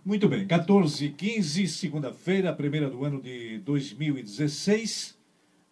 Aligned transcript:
Muito 0.03 0.29
bem, 0.29 0.47
14 0.47 1.05
e 1.05 1.11
15, 1.11 1.69
segunda-feira, 1.69 2.53
primeira 2.55 2.89
do 2.89 3.05
ano 3.05 3.21
de 3.21 3.59
2016. 3.59 5.19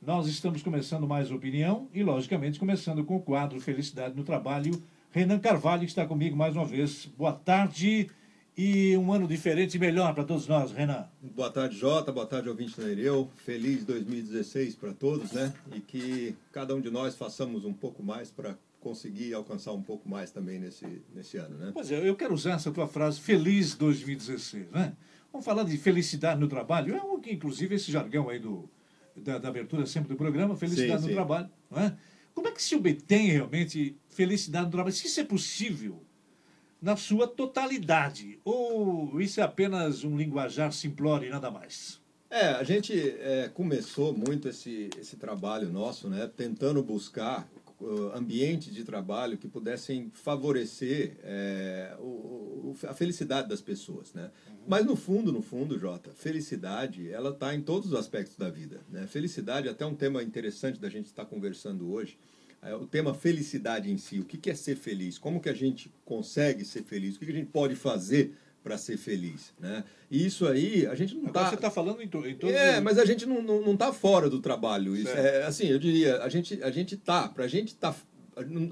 Nós 0.01 0.27
estamos 0.27 0.63
começando 0.63 1.09
mais 1.09 1.31
opinião 1.31 1.89
e, 1.93 2.03
logicamente, 2.03 2.59
começando 2.59 3.05
com 3.05 3.17
o 3.17 3.23
quadro 3.23 3.61
Felicidade 3.61 4.15
no 4.15 4.23
Trabalho. 4.23 4.81
Renan 5.11 5.39
Carvalho 5.39 5.85
está 5.85 6.07
comigo 6.07 6.37
mais 6.37 6.55
uma 6.55 6.65
vez. 6.65 7.07
Boa 7.17 7.33
tarde 7.33 8.11
e 8.59 8.97
um 8.97 9.13
ano 9.13 9.29
diferente 9.29 9.77
e 9.77 9.79
melhor 9.79 10.13
para 10.13 10.25
todos 10.25 10.49
nós, 10.49 10.73
Renan. 10.73 11.07
Boa 11.23 11.49
tarde, 11.49 11.79
Jota. 11.79 12.11
Boa 12.11 12.27
tarde, 12.27 12.49
ouvinte 12.49 12.77
da 12.77 12.89
Nereu. 12.89 13.31
Feliz 13.37 13.85
2016 13.85 14.75
para 14.75 14.93
todos, 14.93 15.31
né? 15.31 15.55
E 15.73 15.81
que 15.81 16.35
cada 16.51 16.75
um 16.75 16.81
de 16.81 16.91
nós 16.91 17.15
façamos 17.15 17.65
um 17.65 17.73
pouco 17.73 18.03
mais 18.03 18.33
para 18.33 18.59
conseguir 18.81 19.33
alcançar 19.33 19.71
um 19.71 19.81
pouco 19.81 20.09
mais 20.09 20.33
também 20.33 20.59
nesse, 20.59 20.85
nesse 21.15 21.37
ano, 21.37 21.57
né? 21.57 21.71
Pois 21.73 21.93
é, 21.93 22.09
eu 22.09 22.17
quero 22.17 22.35
usar 22.35 22.55
essa 22.55 22.73
tua 22.73 22.89
frase, 22.89 23.21
feliz 23.21 23.77
2016, 23.77 24.73
né? 24.73 24.93
Vamos 25.33 25.45
falar 25.45 25.63
de 25.63 25.79
felicidade 25.79 26.41
no 26.41 26.49
trabalho, 26.49 26.97
é 26.97 27.01
o 27.01 27.21
que, 27.21 27.31
inclusive, 27.31 27.77
esse 27.77 27.93
jargão 27.93 28.29
aí 28.29 28.41
do, 28.41 28.69
da, 29.15 29.39
da 29.39 29.49
abertura 29.51 29.87
sempre 29.87 30.09
do 30.09 30.17
programa, 30.17 30.57
felicidade 30.57 31.03
sim, 31.03 31.07
no 31.07 31.09
sim. 31.11 31.15
trabalho, 31.15 31.49
não 31.71 31.81
é? 31.81 31.97
Como 32.35 32.49
é 32.49 32.51
que 32.51 32.63
se 32.63 32.75
obtém 32.75 33.29
realmente 33.29 33.97
felicidade 34.09 34.67
no 34.67 34.73
trabalho? 34.73 34.95
Se 34.95 35.07
isso 35.07 35.21
é 35.21 35.25
possível 35.25 36.03
na 36.81 36.97
sua 36.97 37.27
totalidade, 37.27 38.39
ou 38.45 39.21
isso 39.21 39.41
é 39.41 39.43
apenas 39.43 40.05
um 40.05 40.17
linguajar 40.17 40.73
simplório 40.73 41.27
e 41.27 41.31
nada 41.31 41.51
mais? 41.51 42.01
É, 42.31 42.49
a 42.49 42.63
gente 42.63 42.93
é, 42.93 43.51
começou 43.53 44.17
muito 44.17 44.49
esse, 44.49 44.91
esse 44.99 45.17
trabalho 45.17 45.71
nosso, 45.71 46.09
né, 46.09 46.31
tentando 46.37 46.83
buscar 46.83 47.49
uh, 47.81 48.13
ambientes 48.15 48.75
de 48.75 48.85
trabalho 48.85 49.39
que 49.39 49.49
pudessem 49.49 50.11
favorecer 50.13 51.17
é, 51.23 51.97
o, 51.99 52.03
o, 52.73 52.77
a 52.87 52.95
felicidade 52.95 53.49
das 53.49 53.61
pessoas, 53.61 54.13
né? 54.13 54.31
Uhum. 54.49 54.57
Mas 54.67 54.85
no 54.85 54.97
fundo, 54.97 55.33
no 55.33 55.41
fundo, 55.41 55.79
Jota, 55.79 56.11
felicidade, 56.13 57.11
ela 57.11 57.31
está 57.31 57.55
em 57.55 57.63
todos 57.63 57.93
os 57.93 57.99
aspectos 57.99 58.37
da 58.37 58.51
vida, 58.51 58.81
né? 58.91 59.07
Felicidade, 59.07 59.69
até 59.69 59.87
um 59.87 59.95
tema 59.95 60.23
interessante 60.23 60.79
da 60.79 60.89
gente 60.89 61.07
estar 61.07 61.25
tá 61.25 61.31
conversando 61.31 61.91
hoje, 61.91 62.19
é 62.19 62.38
o 62.75 62.87
tema 62.87 63.15
felicidade 63.15 63.91
em 63.91 63.97
si. 63.97 64.19
O 64.19 64.25
que, 64.25 64.51
é 64.51 64.55
ser 64.55 64.77
feliz? 64.77 65.19
Como 65.19 65.41
que 65.41 65.49
a 65.49 65.55
gente 65.55 65.93
consegue 66.05 66.65
ser 66.65 66.83
feliz? 66.83 67.17
O 67.17 67.21
que, 67.21 67.31
a 67.31 67.35
gente 67.35 67.51
pode 67.51 67.75
fazer 67.75 68.35
para 68.63 68.77
ser 68.77 68.97
feliz, 68.97 69.55
né? 69.59 69.85
E 70.11 70.27
isso 70.27 70.47
aí, 70.47 70.87
a 70.87 70.95
gente 70.95 71.15
não 71.15 71.29
está... 71.29 71.49
Você 71.49 71.55
está 71.55 71.71
falando 71.71 72.03
em, 72.03 72.09
to, 72.09 72.27
em 72.27 72.35
todo... 72.35 72.53
É, 72.53 72.81
mas 72.81 72.99
a 72.99 73.05
gente 73.05 73.25
não 73.25 73.41
está 73.41 73.53
não, 73.53 73.61
não 73.63 73.77
tá 73.77 73.93
fora 73.93 74.29
do 74.29 74.41
trabalho. 74.41 74.97
Isso 74.97 75.09
é, 75.09 75.45
assim, 75.45 75.69
eu 75.69 75.79
diria, 75.79 76.23
a 76.23 76.29
gente 76.29 76.61
a 76.63 76.71
gente 76.71 76.97
tá, 76.97 77.29
para 77.29 77.45
a 77.45 77.49
gente 77.49 77.75
tá 77.77 77.95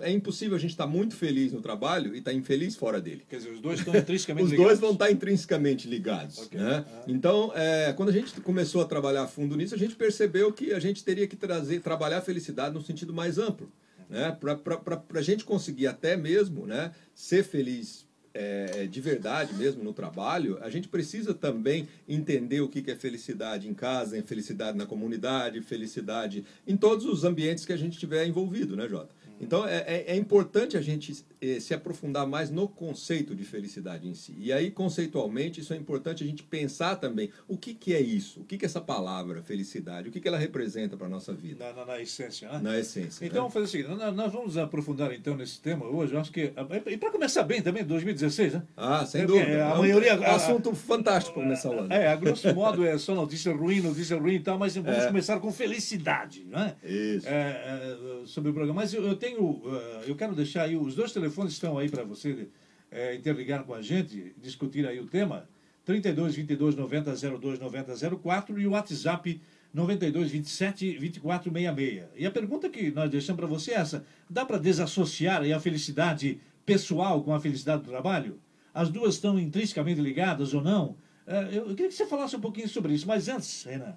é 0.00 0.10
impossível 0.10 0.56
a 0.56 0.60
gente 0.60 0.70
estar 0.70 0.84
tá 0.84 0.90
muito 0.90 1.14
feliz 1.14 1.52
no 1.52 1.60
trabalho 1.60 2.14
e 2.14 2.18
estar 2.18 2.30
tá 2.30 2.36
infeliz 2.36 2.76
fora 2.76 3.00
dele. 3.00 3.24
Quer 3.28 3.36
dizer, 3.36 3.50
os 3.50 3.60
dois 3.60 3.78
estão 3.78 3.94
intrinsecamente 3.94 4.44
os 4.44 4.50
ligados. 4.50 4.72
Os 4.72 4.78
dois 4.78 4.80
vão 4.80 4.92
estar 4.92 5.06
tá 5.06 5.12
intrinsecamente 5.12 5.88
ligados. 5.88 6.38
Okay. 6.38 6.60
Né? 6.60 6.84
Ah. 6.86 7.04
Então, 7.06 7.52
é, 7.54 7.92
quando 7.92 8.10
a 8.10 8.12
gente 8.12 8.40
começou 8.40 8.80
a 8.80 8.84
trabalhar 8.84 9.22
a 9.22 9.28
fundo 9.28 9.56
nisso, 9.56 9.74
a 9.74 9.78
gente 9.78 9.94
percebeu 9.94 10.52
que 10.52 10.72
a 10.72 10.80
gente 10.80 11.02
teria 11.04 11.26
que 11.26 11.36
trazer, 11.36 11.80
trabalhar 11.80 12.18
a 12.18 12.22
felicidade 12.22 12.74
no 12.74 12.82
sentido 12.82 13.12
mais 13.12 13.38
amplo. 13.38 13.70
Né? 14.08 14.36
Para 14.40 15.02
a 15.14 15.22
gente 15.22 15.44
conseguir 15.44 15.86
até 15.86 16.16
mesmo 16.16 16.66
né, 16.66 16.92
ser 17.14 17.42
feliz 17.42 18.06
é, 18.38 18.82
é, 18.82 18.86
de 18.86 19.00
verdade 19.00 19.54
mesmo 19.54 19.82
no 19.82 19.94
trabalho, 19.94 20.58
a 20.60 20.68
gente 20.68 20.88
precisa 20.88 21.32
também 21.32 21.88
entender 22.06 22.60
o 22.60 22.68
que 22.68 22.88
é 22.90 22.94
felicidade 22.94 23.66
em 23.66 23.72
casa, 23.72 24.18
em 24.18 24.22
felicidade 24.22 24.76
na 24.76 24.84
comunidade, 24.84 25.62
felicidade 25.62 26.44
em 26.66 26.76
todos 26.76 27.06
os 27.06 27.24
ambientes 27.24 27.64
que 27.64 27.72
a 27.72 27.76
gente 27.78 27.98
tiver 27.98 28.26
envolvido, 28.26 28.76
né, 28.76 28.86
Jota? 28.88 29.14
Então 29.40 29.66
é, 29.66 29.78
é, 29.86 30.04
é, 30.08 30.16
importante 30.16 30.76
a 30.76 30.80
gente 30.80 31.24
eh, 31.40 31.60
se 31.60 31.74
aprofundar 31.74 32.26
mais 32.26 32.50
no 32.50 32.68
conceito 32.68 33.34
de 33.34 33.44
felicidade 33.44 34.08
em 34.08 34.14
si. 34.14 34.34
E 34.38 34.52
aí, 34.52 34.70
conceitualmente, 34.70 35.60
isso 35.60 35.72
é 35.74 35.76
importante 35.76 36.24
a 36.24 36.26
gente 36.26 36.42
pensar 36.42 36.96
também 36.96 37.30
o 37.46 37.56
que, 37.56 37.74
que 37.74 37.94
é 37.94 38.00
isso, 38.00 38.40
o 38.40 38.44
que, 38.44 38.56
que 38.56 38.64
é 38.64 38.66
essa 38.68 38.80
palavra 38.80 39.42
felicidade, 39.42 40.08
o 40.08 40.12
que, 40.12 40.20
que 40.20 40.28
ela 40.28 40.38
representa 40.38 40.96
para 40.96 41.06
a 41.06 41.10
nossa 41.10 41.32
vida. 41.32 41.64
Na, 41.66 41.72
na, 41.72 41.86
na, 41.86 42.00
essência, 42.00 42.50
né? 42.50 42.60
Na 42.62 42.78
essência. 42.78 43.24
Então, 43.24 43.36
né? 43.36 43.40
vamos 43.40 43.52
fazer 43.52 43.64
o 43.64 43.68
seguinte: 43.68 44.14
nós, 44.14 44.32
vós 44.32 44.56
aprofundar 44.56 45.12
então 45.12 45.36
nesse 45.36 45.60
tema 45.60 45.86
hoje. 45.86 46.14
Eu 46.14 46.20
acho 46.20 46.32
que. 46.32 46.52
E 46.86 46.96
para 46.96 47.10
começar 47.10 47.42
bem 47.42 47.60
também, 47.60 47.84
2016, 47.84 48.54
né? 48.54 48.62
Ah, 48.76 49.04
sem 49.04 49.22
é, 49.22 49.26
dúvida. 49.26 49.46
a 49.46 49.70
é 49.70 49.78
maioria. 49.78 50.12
É 50.12 50.30
um 50.30 50.34
assunto 50.34 50.74
fantástico 50.74 51.34
para 51.34 51.42
começar 51.42 51.70
o 51.70 51.78
ano. 51.80 51.92
É, 51.92 52.08
a 52.08 52.16
grosso 52.16 52.52
modo 52.54 52.84
é 52.84 52.96
só 52.96 53.14
notícia 53.14 53.52
ruim, 53.52 53.80
notícia 53.80 54.16
ruim 54.16 54.34
e 54.34 54.40
tal, 54.40 54.58
mas 54.58 54.74
vamos 54.74 55.04
é. 55.04 55.06
começar 55.06 55.38
com 55.38 55.52
felicidade, 55.52 56.44
né? 56.44 56.74
Isso. 56.82 57.28
É, 57.28 57.96
sobre 58.24 58.50
o 58.50 58.54
programa. 58.54 58.80
Mas 58.80 58.94
eu, 58.94 59.04
eu 59.04 59.14
tenho. 59.14 59.42
Uh, 59.42 60.02
eu 60.06 60.16
quero 60.16 60.34
deixar 60.34 60.62
aí, 60.62 60.76
os 60.76 60.94
dois 60.94 61.12
telefones 61.12 61.25
estão 61.52 61.78
aí 61.78 61.88
para 61.88 62.04
você 62.04 62.48
é, 62.90 63.14
interligar 63.14 63.64
com 63.64 63.74
a 63.74 63.82
gente, 63.82 64.34
discutir 64.40 64.86
aí 64.86 65.00
o 65.00 65.06
tema, 65.06 65.48
32 65.84 66.34
22 66.34 66.74
90 66.74 67.14
02 67.38 67.58
90 67.58 68.18
04 68.18 68.58
e 68.58 68.66
o 68.66 68.70
WhatsApp 68.72 69.40
92 69.72 70.30
27 70.30 70.98
24 70.98 71.52
66. 71.52 72.04
E 72.16 72.26
a 72.26 72.30
pergunta 72.30 72.68
que 72.68 72.90
nós 72.90 73.10
deixamos 73.10 73.38
para 73.38 73.46
você 73.46 73.72
é 73.72 73.74
essa, 73.74 74.04
dá 74.28 74.44
para 74.44 74.58
desassociar 74.58 75.42
a 75.42 75.60
felicidade 75.60 76.40
pessoal 76.64 77.22
com 77.22 77.34
a 77.34 77.40
felicidade 77.40 77.82
do 77.82 77.90
trabalho? 77.90 78.40
As 78.74 78.88
duas 78.88 79.14
estão 79.14 79.38
intrinsecamente 79.38 80.00
ligadas 80.00 80.54
ou 80.54 80.62
não? 80.62 80.96
É, 81.26 81.58
eu 81.58 81.66
queria 81.68 81.88
que 81.88 81.94
você 81.94 82.06
falasse 82.06 82.36
um 82.36 82.40
pouquinho 82.40 82.68
sobre 82.68 82.94
isso, 82.94 83.06
mas 83.06 83.28
antes, 83.28 83.64
Renan, 83.64 83.96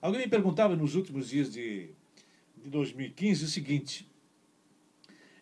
alguém 0.00 0.22
me 0.22 0.28
perguntava 0.28 0.76
nos 0.76 0.94
últimos 0.94 1.28
dias 1.28 1.52
de, 1.52 1.90
de 2.62 2.70
2015 2.70 3.44
o 3.44 3.48
seguinte, 3.48 4.08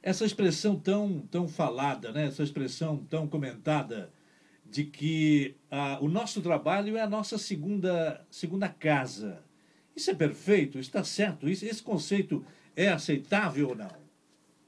essa 0.05 0.27
expressão 0.27 0.79
tão, 0.79 1.21
tão 1.31 1.49
falada, 1.49 2.13
né? 2.13 2.27
essa 2.27 2.43
expressão 2.43 2.99
tão 3.09 3.27
comentada 3.27 4.13
de 4.67 4.85
que 4.85 5.57
ah, 5.71 5.99
o 6.03 6.09
nosso 6.09 6.43
trabalho 6.43 6.95
é 6.99 7.01
a 7.01 7.09
nossa 7.09 7.39
segunda, 7.39 8.23
segunda 8.31 8.69
casa. 8.69 9.43
Isso 9.97 10.11
é 10.11 10.15
perfeito? 10.15 10.79
Está 10.79 11.03
certo? 11.03 11.49
Isso, 11.49 11.65
esse 11.65 11.83
conceito 11.83 12.45
é 12.77 12.89
aceitável 12.89 13.71
ou 13.71 13.75
não? 13.75 13.89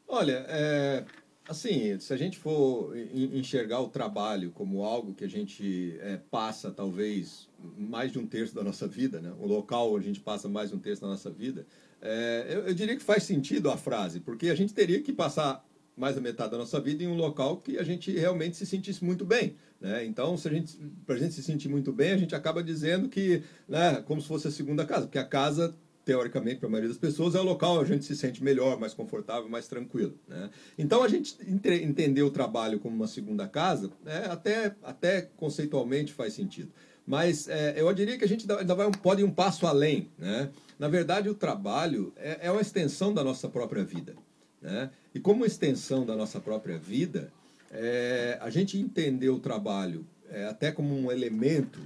Olha, 0.08 0.46
é, 0.48 1.04
assim, 1.46 1.98
se 1.98 2.14
a 2.14 2.16
gente 2.16 2.38
for 2.38 2.96
enxergar 2.96 3.80
o 3.80 3.88
trabalho 3.88 4.50
como 4.52 4.84
algo 4.84 5.12
que 5.12 5.24
a 5.24 5.28
gente 5.28 5.98
é, 6.00 6.16
passa 6.30 6.70
talvez 6.70 7.46
mais 7.76 8.10
de 8.10 8.18
um 8.18 8.26
terço 8.26 8.54
da 8.54 8.64
nossa 8.64 8.88
vida, 8.88 9.20
né? 9.20 9.34
o 9.38 9.46
local 9.46 9.92
onde 9.92 10.04
a 10.04 10.08
gente 10.08 10.20
passa 10.20 10.48
mais 10.48 10.70
de 10.70 10.76
um 10.76 10.80
terço 10.80 11.02
da 11.02 11.08
nossa 11.08 11.30
vida, 11.30 11.66
é, 12.00 12.46
eu, 12.48 12.60
eu, 12.66 12.74
diria 12.74 12.96
que 12.96 13.02
faz 13.02 13.22
sentido 13.22 13.70
a 13.70 13.76
frase, 13.76 14.20
porque 14.20 14.48
a 14.48 14.54
gente 14.54 14.74
teria 14.74 15.00
que 15.00 15.12
passar 15.12 15.64
mais 15.96 16.14
da 16.14 16.20
metade 16.20 16.50
da 16.50 16.58
nossa 16.58 16.78
vida 16.78 17.02
em 17.02 17.06
um 17.06 17.16
local 17.16 17.56
que 17.56 17.78
a 17.78 17.82
gente 17.82 18.10
realmente 18.12 18.56
se 18.56 18.66
sentisse 18.66 19.02
muito 19.02 19.24
bem. 19.24 19.56
Né? 19.80 20.04
Então, 20.04 20.36
se 20.36 20.46
a 20.46 20.50
gente, 20.50 20.76
para 21.06 21.14
a 21.14 21.18
gente 21.18 21.34
se 21.34 21.42
sentir 21.42 21.68
muito 21.68 21.92
bem, 21.92 22.12
a 22.12 22.16
gente 22.16 22.34
acaba 22.34 22.62
dizendo 22.62 23.08
que, 23.08 23.42
né, 23.66 24.02
como 24.06 24.20
se 24.20 24.28
fosse 24.28 24.46
a 24.46 24.50
segunda 24.50 24.84
casa, 24.84 25.06
porque 25.06 25.18
a 25.18 25.24
casa 25.24 25.74
teoricamente, 26.06 26.60
para 26.60 26.68
a 26.68 26.70
maioria 26.70 26.88
das 26.88 26.98
pessoas, 26.98 27.34
é 27.34 27.40
o 27.40 27.42
local 27.42 27.78
onde 27.78 27.90
a 27.90 27.94
gente 27.94 28.04
se 28.04 28.14
sente 28.14 28.42
melhor, 28.42 28.78
mais 28.78 28.94
confortável, 28.94 29.48
mais 29.48 29.66
tranquilo. 29.66 30.16
Né? 30.28 30.50
Então, 30.78 31.02
a 31.02 31.08
gente 31.08 31.36
entender 31.82 32.22
o 32.22 32.30
trabalho 32.30 32.78
como 32.78 32.94
uma 32.94 33.08
segunda 33.08 33.48
casa, 33.48 33.90
né, 34.04 34.24
até, 34.30 34.76
até 34.84 35.22
conceitualmente 35.36 36.12
faz 36.12 36.32
sentido. 36.32 36.70
Mas 37.04 37.48
é, 37.48 37.74
eu 37.76 37.92
diria 37.92 38.16
que 38.16 38.24
a 38.24 38.28
gente 38.28 38.50
ainda 38.50 38.74
vai, 38.74 38.88
pode 39.02 39.22
ir 39.22 39.24
um 39.24 39.30
passo 39.32 39.66
além. 39.66 40.08
Né? 40.16 40.48
Na 40.78 40.88
verdade, 40.88 41.28
o 41.28 41.34
trabalho 41.34 42.12
é, 42.16 42.40
é 42.42 42.50
uma 42.50 42.60
extensão 42.60 43.12
da 43.12 43.24
nossa 43.24 43.48
própria 43.48 43.84
vida. 43.84 44.14
Né? 44.60 44.90
E 45.14 45.20
como 45.20 45.44
extensão 45.44 46.04
da 46.04 46.14
nossa 46.14 46.40
própria 46.40 46.78
vida, 46.78 47.32
é, 47.70 48.38
a 48.40 48.50
gente 48.50 48.78
entender 48.78 49.30
o 49.30 49.38
trabalho 49.38 50.06
é, 50.28 50.44
até 50.46 50.70
como 50.70 50.94
um 50.94 51.10
elemento 51.10 51.80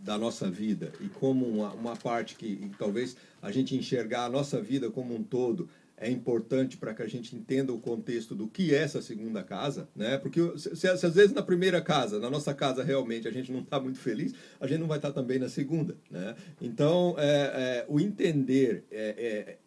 da 0.00 0.18
nossa 0.18 0.50
vida 0.50 0.92
e 1.00 1.08
como 1.08 1.46
uma, 1.46 1.72
uma 1.72 1.96
parte 1.96 2.34
que, 2.34 2.70
talvez 2.78 3.16
a 3.40 3.52
gente 3.52 3.76
enxergar 3.76 4.24
a 4.24 4.28
nossa 4.28 4.60
vida 4.60 4.90
como 4.90 5.14
um 5.14 5.22
todo 5.22 5.68
é 6.02 6.10
importante 6.10 6.76
para 6.76 6.92
que 6.92 7.00
a 7.00 7.06
gente 7.06 7.36
entenda 7.36 7.72
o 7.72 7.78
contexto 7.78 8.34
do 8.34 8.48
que 8.48 8.74
é 8.74 8.78
essa 8.78 9.00
segunda 9.00 9.40
casa, 9.44 9.88
né? 9.94 10.18
Porque 10.18 10.40
se, 10.58 10.74
se, 10.74 10.88
às 10.88 11.14
vezes 11.14 11.32
na 11.32 11.42
primeira 11.42 11.80
casa, 11.80 12.18
na 12.18 12.28
nossa 12.28 12.52
casa 12.52 12.82
realmente 12.82 13.28
a 13.28 13.30
gente 13.30 13.52
não 13.52 13.60
está 13.60 13.78
muito 13.78 14.00
feliz, 14.00 14.34
a 14.60 14.66
gente 14.66 14.80
não 14.80 14.88
vai 14.88 14.98
estar 14.98 15.12
tá 15.12 15.14
também 15.14 15.38
na 15.38 15.48
segunda, 15.48 15.96
né? 16.10 16.34
Então, 16.60 17.14
é, 17.16 17.24
é, 17.24 17.86
o 17.88 18.00
entender 18.00 18.84
é, 18.90 19.14
é, 19.16 19.58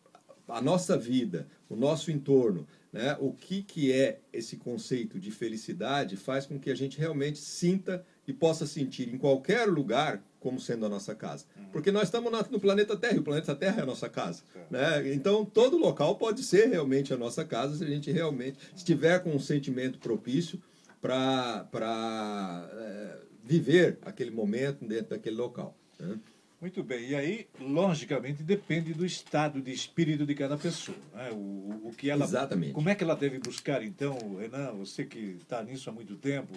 a 0.50 0.62
nossa 0.62 0.98
vida, 0.98 1.48
o 1.70 1.76
nosso 1.76 2.12
entorno, 2.12 2.68
né? 2.92 3.16
O 3.22 3.32
que 3.32 3.64
que 3.64 3.94
é 3.94 4.20
esse 4.34 4.58
conceito 4.58 5.18
de 5.18 5.32
felicidade 5.32 6.18
faz 6.18 6.46
com 6.46 6.60
que 6.60 6.70
a 6.70 6.76
gente 6.76 7.00
realmente 7.00 7.38
sinta 7.38 8.06
e 8.28 8.34
possa 8.34 8.66
sentir 8.66 9.14
em 9.14 9.18
qualquer 9.18 9.68
lugar 9.68 10.22
como 10.40 10.60
sendo 10.60 10.86
a 10.86 10.90
nossa 10.90 11.16
casa. 11.16 11.46
Uhum. 11.58 11.66
Porque 11.72 11.92
nós 11.92 12.04
estamos 12.04 12.32
no 12.50 12.60
planeta 12.60 12.96
Terra, 12.96 13.16
e 13.16 13.20
o 13.20 13.24
planeta 13.24 13.56
Terra 13.56 13.80
é 13.80 13.82
a 13.82 13.86
nossa 13.86 14.08
casa. 14.08 14.44
Né? 14.70 15.14
Então, 15.14 15.44
todo 15.44 15.78
local 15.78 16.16
pode 16.18 16.44
ser 16.44 16.68
realmente 16.68 17.14
a 17.14 17.18
nossa 17.18 17.44
casa 17.44 17.76
se 17.76 17.84
a 17.84 17.88
gente 17.88 18.12
realmente 18.12 18.60
estiver 18.76 19.24
com 19.24 19.32
um 19.32 19.40
sentimento 19.40 19.98
propício 19.98 20.62
para 21.02 22.70
é, 22.74 23.18
viver 23.44 23.98
aquele 24.04 24.32
momento 24.32 24.86
dentro 24.86 25.10
daquele 25.10 25.36
local. 25.36 25.76
Né? 26.00 26.20
Muito 26.62 26.84
bem. 26.84 27.10
E 27.10 27.16
aí, 27.16 27.48
logicamente, 27.60 28.42
depende 28.42 28.94
do 28.94 29.06
estado 29.06 29.62
de 29.62 29.72
espírito 29.72 30.26
de 30.26 30.34
cada 30.34 30.58
pessoa. 30.58 30.98
Né? 31.14 31.32
O, 31.32 31.88
o 31.88 31.94
que 31.96 32.10
ela, 32.10 32.24
Exatamente. 32.24 32.74
Como 32.74 32.90
é 32.90 32.96
que 32.96 33.04
ela 33.04 33.16
deve 33.16 33.40
buscar, 33.40 33.84
então, 33.84 34.18
Renan, 34.40 34.72
você 34.74 35.06
que 35.06 35.38
está 35.42 35.64
nisso 35.64 35.90
há 35.90 35.94
muito 35.94 36.16
tempo, 36.16 36.54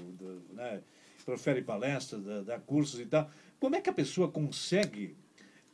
né? 0.55 0.81
Profere 1.25 1.62
palestras, 1.62 2.23
dá, 2.25 2.43
dá 2.43 2.59
cursos 2.59 3.00
e 3.00 3.06
tal 3.06 3.31
como 3.59 3.76
é 3.76 3.81
que 3.81 3.91
a 3.91 3.93
pessoa 3.93 4.31
consegue 4.31 5.17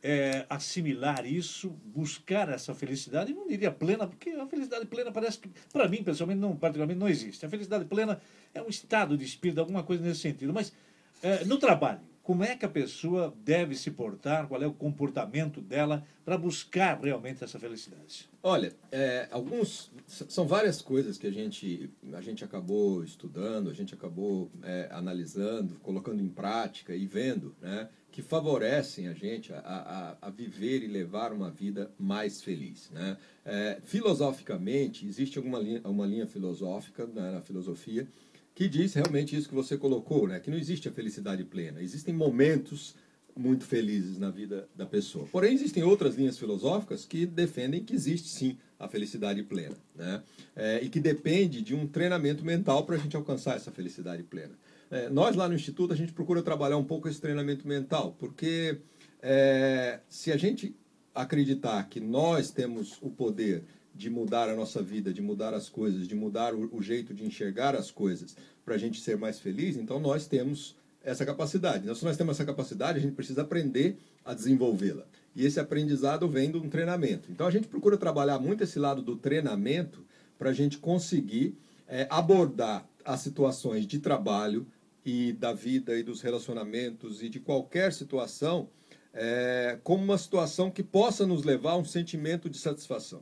é, 0.01 0.45
assimilar 0.49 1.25
isso, 1.25 1.69
buscar 1.85 2.49
essa 2.49 2.73
felicidade? 2.73 3.31
Eu 3.31 3.37
não 3.37 3.47
diria 3.47 3.71
plena, 3.71 4.07
porque 4.07 4.31
a 4.31 4.45
felicidade 4.47 4.85
plena 4.85 5.11
parece 5.11 5.39
que, 5.39 5.49
para 5.71 5.87
mim, 5.87 6.03
pessoalmente, 6.03 6.39
não, 6.39 6.55
particularmente, 6.55 6.99
não 6.99 7.07
existe. 7.07 7.45
A 7.45 7.49
felicidade 7.49 7.85
plena 7.85 8.19
é 8.53 8.61
um 8.61 8.67
estado 8.67 9.17
de 9.17 9.23
espírito, 9.23 9.59
alguma 9.59 9.83
coisa 9.83 10.03
nesse 10.03 10.21
sentido. 10.21 10.53
Mas 10.53 10.73
é, 11.21 11.45
no 11.45 11.57
trabalho, 11.57 12.01
como 12.25 12.43
é 12.43 12.55
que 12.55 12.65
a 12.65 12.69
pessoa 12.69 13.31
deve 13.43 13.75
se 13.75 13.91
portar, 13.91 14.47
qual 14.47 14.59
é 14.59 14.65
o 14.65 14.73
comportamento 14.73 15.61
dela 15.61 16.03
para 16.25 16.35
buscar 16.35 16.99
realmente 16.99 17.43
essa 17.43 17.59
felicidade? 17.59 18.27
Olha, 18.41 18.75
é, 18.91 19.27
alguns 19.29 19.91
são 20.07 20.47
várias 20.47 20.81
coisas 20.81 21.19
que 21.19 21.27
a 21.27 21.31
gente 21.31 21.87
a 22.13 22.21
gente 22.21 22.43
acabou 22.43 23.03
estudando, 23.03 23.69
a 23.69 23.73
gente 23.73 23.93
acabou 23.93 24.49
é, 24.63 24.89
analisando, 24.91 25.75
colocando 25.83 26.19
em 26.19 26.27
prática 26.27 26.95
e 26.95 27.05
vendo, 27.05 27.55
né, 27.61 27.89
que 28.11 28.23
favorecem 28.23 29.07
a 29.07 29.13
gente 29.13 29.53
a, 29.53 29.59
a, 29.59 30.27
a 30.27 30.29
viver 30.31 30.81
e 30.81 30.87
levar 30.87 31.31
uma 31.31 31.51
vida 31.51 31.91
mais 31.99 32.41
feliz, 32.41 32.89
né? 32.89 33.17
É, 33.45 33.79
filosoficamente 33.83 35.05
existe 35.05 35.37
alguma 35.37 35.59
linha, 35.59 35.81
uma 35.83 36.07
linha 36.07 36.25
filosófica 36.25 37.05
né, 37.05 37.33
na 37.33 37.41
filosofia 37.41 38.07
que 38.55 38.69
diz 38.69 38.93
realmente 38.93 39.35
isso 39.35 39.49
que 39.49 39.53
você 39.53 39.77
colocou, 39.77 40.27
né? 40.27 40.39
que 40.39 40.49
não 40.49 40.57
existe 40.57 40.87
a 40.87 40.91
felicidade 40.91 41.43
plena. 41.43 41.81
Existem 41.81 42.13
momentos 42.13 42.95
muito 43.35 43.65
felizes 43.65 44.17
na 44.17 44.29
vida 44.29 44.69
da 44.73 44.85
pessoa. 44.85 45.27
Porém, 45.29 45.53
existem 45.53 45.83
outras 45.83 46.15
linhas 46.15 46.37
filosóficas 46.37 47.05
que 47.05 47.25
defendem 47.25 47.83
que 47.83 47.93
existe 47.93 48.29
sim 48.29 48.57
a 48.79 48.87
felicidade 48.87 49.43
plena, 49.43 49.75
né? 49.93 50.23
É, 50.55 50.81
e 50.81 50.87
que 50.87 51.01
depende 51.01 51.61
de 51.61 51.75
um 51.75 51.85
treinamento 51.85 52.45
mental 52.45 52.85
para 52.85 52.95
a 52.95 52.97
gente 52.97 53.15
alcançar 53.15 53.57
essa 53.57 53.71
felicidade 53.71 54.23
plena. 54.23 54.53
É, 54.89 55.09
nós 55.09 55.35
lá 55.35 55.49
no 55.49 55.55
Instituto 55.55 55.91
a 55.91 55.97
gente 55.97 56.13
procura 56.13 56.41
trabalhar 56.41 56.77
um 56.77 56.83
pouco 56.83 57.09
esse 57.09 57.19
treinamento 57.19 57.67
mental, 57.67 58.15
porque 58.17 58.77
é, 59.21 59.99
se 60.07 60.31
a 60.31 60.37
gente 60.37 60.73
acreditar 61.13 61.83
que 61.89 61.99
nós 61.99 62.51
temos 62.51 62.97
o 63.01 63.09
poder 63.09 63.63
de 63.95 64.09
mudar 64.09 64.49
a 64.49 64.55
nossa 64.55 64.83
vida, 64.83 65.13
de 65.13 65.21
mudar 65.21 65.53
as 65.53 65.69
coisas, 65.69 66.07
de 66.07 66.15
mudar 66.15 66.53
o, 66.53 66.75
o 66.75 66.81
jeito 66.81 67.13
de 67.13 67.25
enxergar 67.25 67.75
as 67.75 67.89
coisas 67.89 68.35
para 68.63 68.75
a 68.75 68.77
gente 68.77 68.99
ser 68.99 69.17
mais 69.17 69.39
feliz, 69.39 69.77
então 69.77 69.99
nós 69.99 70.27
temos 70.27 70.75
essa 71.01 71.25
capacidade. 71.25 71.83
Então, 71.83 71.95
se 71.95 72.03
nós 72.03 72.17
temos 72.17 72.35
essa 72.35 72.45
capacidade, 72.45 72.97
a 72.97 73.01
gente 73.01 73.13
precisa 73.13 73.43
aprender 73.43 73.97
a 74.25 74.33
desenvolvê-la. 74.33 75.05
E 75.35 75.45
esse 75.45 75.59
aprendizado 75.59 76.27
vem 76.27 76.51
de 76.51 76.57
um 76.57 76.69
treinamento. 76.69 77.31
Então 77.31 77.45
a 77.45 77.51
gente 77.51 77.67
procura 77.67 77.97
trabalhar 77.97 78.39
muito 78.39 78.63
esse 78.63 78.79
lado 78.79 79.01
do 79.01 79.15
treinamento 79.15 80.03
para 80.37 80.49
a 80.49 80.53
gente 80.53 80.77
conseguir 80.77 81.57
é, 81.87 82.07
abordar 82.09 82.87
as 83.03 83.19
situações 83.19 83.85
de 83.85 83.99
trabalho 83.99 84.65
e 85.05 85.33
da 85.33 85.53
vida 85.53 85.95
e 85.95 86.01
dos 86.01 86.21
relacionamentos 86.21 87.21
e 87.21 87.29
de 87.29 87.39
qualquer 87.39 87.93
situação 87.93 88.69
é, 89.13 89.77
como 89.83 90.03
uma 90.03 90.17
situação 90.17 90.71
que 90.71 90.81
possa 90.81 91.27
nos 91.27 91.43
levar 91.43 91.73
a 91.73 91.77
um 91.77 91.85
sentimento 91.85 92.49
de 92.49 92.57
satisfação. 92.57 93.21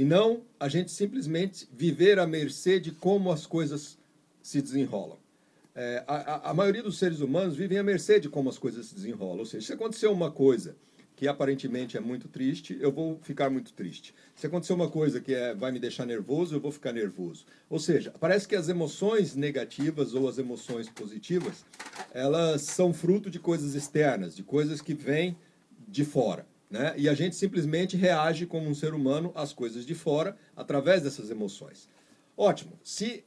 E 0.00 0.04
não 0.04 0.40
a 0.58 0.66
gente 0.66 0.90
simplesmente 0.90 1.68
viver 1.70 2.18
à 2.18 2.26
mercê 2.26 2.80
de 2.80 2.90
como 2.90 3.30
as 3.30 3.44
coisas 3.44 3.98
se 4.42 4.62
desenrolam. 4.62 5.18
É, 5.74 6.02
a, 6.06 6.48
a, 6.48 6.54
maioria 6.54 6.82
dos 6.82 6.98
seres 6.98 7.20
humanos 7.20 7.54
vivem 7.54 7.76
à 7.76 7.82
mercê 7.82 8.18
de 8.18 8.26
como 8.26 8.48
as 8.48 8.56
coisas 8.56 8.86
se 8.86 8.94
desenrolam. 8.94 9.40
Ou 9.40 9.44
seja, 9.44 9.66
se 9.66 9.72
acontecer 9.74 10.06
uma 10.06 10.30
coisa 10.30 10.74
que 11.14 11.28
aparentemente 11.28 11.98
é 11.98 12.00
muito 12.00 12.28
triste, 12.28 12.78
eu 12.80 12.90
vou 12.90 13.18
ficar 13.20 13.50
muito 13.50 13.74
triste. 13.74 14.14
Se 14.34 14.46
acontecer 14.46 14.72
uma 14.72 14.88
coisa 14.88 15.20
que 15.20 15.34
é, 15.34 15.52
vai 15.52 15.70
me 15.70 15.78
deixar 15.78 16.06
nervoso, 16.06 16.54
eu 16.54 16.60
vou 16.60 16.72
ficar 16.72 16.94
nervoso. 16.94 17.44
Ou 17.68 17.78
seja, 17.78 18.10
parece 18.18 18.48
que 18.48 18.56
as 18.56 18.70
emoções 18.70 19.36
negativas 19.36 20.14
ou 20.14 20.26
as 20.30 20.38
emoções 20.38 20.88
positivas, 20.88 21.62
elas 22.14 22.62
são 22.62 22.94
fruto 22.94 23.28
de 23.28 23.38
coisas 23.38 23.74
externas, 23.74 24.34
de 24.34 24.42
coisas 24.42 24.80
que 24.80 24.94
vêm 24.94 25.36
de 25.86 26.06
fora. 26.06 26.46
Né? 26.70 26.94
E 26.96 27.08
a 27.08 27.14
gente 27.14 27.34
simplesmente 27.34 27.96
reage 27.96 28.46
como 28.46 28.68
um 28.68 28.74
ser 28.74 28.94
humano 28.94 29.32
às 29.34 29.52
coisas 29.52 29.84
de 29.84 29.94
fora 29.94 30.36
através 30.54 31.02
dessas 31.02 31.28
emoções. 31.28 31.88
Ótimo. 32.36 32.78
Se 32.84 33.24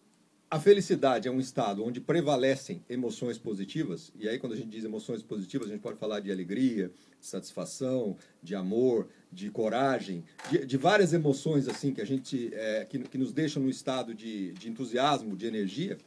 a 0.49 0.59
felicidade 0.59 1.27
é 1.27 1.31
um 1.31 1.39
estado 1.39 1.83
onde 1.83 1.99
prevalecem 1.99 2.81
emoções 2.87 3.37
positivas, 3.37 4.13
e 4.15 4.29
aí 4.29 4.37
quando 4.37 4.53
a 4.53 4.55
gente 4.55 4.69
diz 4.69 4.85
emoções 4.85 5.23
positivas, 5.23 5.67
a 5.67 5.71
gente 5.71 5.81
pode 5.81 5.97
falar 5.97 6.19
de 6.19 6.31
alegria, 6.31 6.91
de 7.19 7.25
satisfação, 7.25 8.15
de 8.41 8.55
amor, 8.55 9.09
de 9.31 9.49
coragem, 9.49 10.23
de, 10.49 10.65
de 10.65 10.77
várias 10.77 11.11
emoções 11.11 11.67
assim 11.67 11.91
que 11.91 12.01
a 12.01 12.05
gente 12.05 12.51
é, 12.53 12.85
que, 12.85 12.99
que, 12.99 13.17
nos 13.17 13.33
deixam 13.33 13.63
no 13.63 13.69
estado 13.69 14.13
de, 14.13 14.53
de 14.53 14.69
entusiasmo, 14.69 15.35
de 15.35 15.47
energia. 15.47 15.97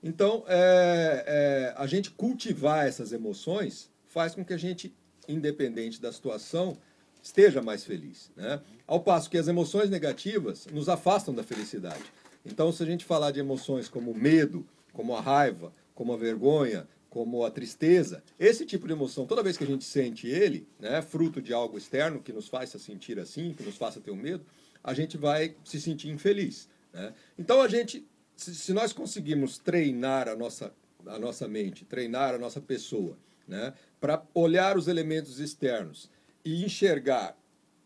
Então, 0.00 0.44
é, 0.46 1.24
é, 1.26 1.74
a 1.76 1.86
gente 1.86 2.12
cultivar 2.12 2.86
essas 2.86 3.12
emoções 3.12 3.90
faz 4.06 4.32
com 4.32 4.44
que 4.44 4.54
a 4.54 4.58
gente 4.58 4.94
independente 5.28 6.00
da 6.00 6.10
situação, 6.10 6.78
esteja 7.22 7.62
mais 7.62 7.84
feliz. 7.84 8.30
Né? 8.36 8.60
Ao 8.86 9.00
passo 9.00 9.30
que 9.30 9.38
as 9.38 9.48
emoções 9.48 9.90
negativas 9.90 10.66
nos 10.72 10.88
afastam 10.88 11.34
da 11.34 11.42
felicidade. 11.42 12.04
Então, 12.44 12.72
se 12.72 12.82
a 12.82 12.86
gente 12.86 13.04
falar 13.04 13.30
de 13.30 13.40
emoções 13.40 13.88
como 13.88 14.14
medo, 14.14 14.66
como 14.92 15.14
a 15.14 15.20
raiva, 15.20 15.72
como 15.94 16.12
a 16.12 16.16
vergonha, 16.16 16.88
como 17.10 17.44
a 17.44 17.50
tristeza, 17.50 18.22
esse 18.38 18.64
tipo 18.64 18.86
de 18.86 18.92
emoção, 18.92 19.26
toda 19.26 19.42
vez 19.42 19.56
que 19.56 19.64
a 19.64 19.66
gente 19.66 19.84
sente 19.84 20.26
ele, 20.28 20.66
né, 20.78 21.00
fruto 21.02 21.40
de 21.40 21.52
algo 21.52 21.76
externo 21.76 22.20
que 22.20 22.32
nos 22.32 22.48
faça 22.48 22.78
sentir 22.78 23.18
assim, 23.18 23.54
que 23.54 23.62
nos 23.62 23.76
faça 23.76 24.00
ter 24.00 24.10
o 24.10 24.14
um 24.14 24.16
medo, 24.16 24.44
a 24.82 24.94
gente 24.94 25.16
vai 25.16 25.54
se 25.64 25.80
sentir 25.80 26.08
infeliz. 26.08 26.68
Né? 26.92 27.12
Então, 27.38 27.60
a 27.60 27.68
gente, 27.68 28.06
se, 28.36 28.72
nós 28.72 28.92
conseguirmos 28.92 29.58
treinar 29.58 30.28
a 30.28 30.36
nossa, 30.36 30.72
a 31.06 31.18
nossa 31.18 31.48
mente, 31.48 31.84
treinar 31.84 32.34
a 32.34 32.38
nossa 32.38 32.60
pessoa, 32.60 33.18
né, 33.46 33.72
para 33.98 34.22
olhar 34.34 34.76
os 34.76 34.88
elementos 34.88 35.40
externos 35.40 36.10
e 36.48 36.64
enxergar 36.64 37.36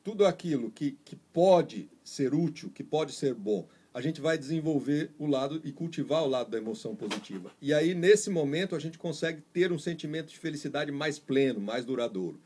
tudo 0.05 0.25
aquilo 0.25 0.71
que, 0.71 0.97
que 1.05 1.17
pode 1.17 1.91
ser 2.05 2.33
útil, 2.33 2.71
que 2.71 2.85
pode 2.85 3.13
ser 3.13 3.35
bom, 3.35 3.67
a 3.93 4.01
gente 4.01 4.21
vai 4.21 4.39
desenvolver 4.39 5.11
o 5.19 5.27
lado 5.27 5.61
e 5.65 5.73
cultivar 5.73 6.23
o 6.23 6.29
lado 6.29 6.49
da 6.49 6.59
emoção 6.59 6.95
positiva. 6.95 7.51
E 7.61 7.75
aí, 7.75 7.93
nesse 7.93 8.31
momento, 8.31 8.77
a 8.77 8.79
gente 8.79 8.99
consegue 8.99 9.43
ter 9.53 9.73
um 9.73 9.81
sentimento 9.81 10.29
de 10.29 10.39
felicidade 10.39 10.93
mais 10.93 11.19
pleno, 11.19 11.61
mais 11.61 11.85
duradouro. 11.85 12.41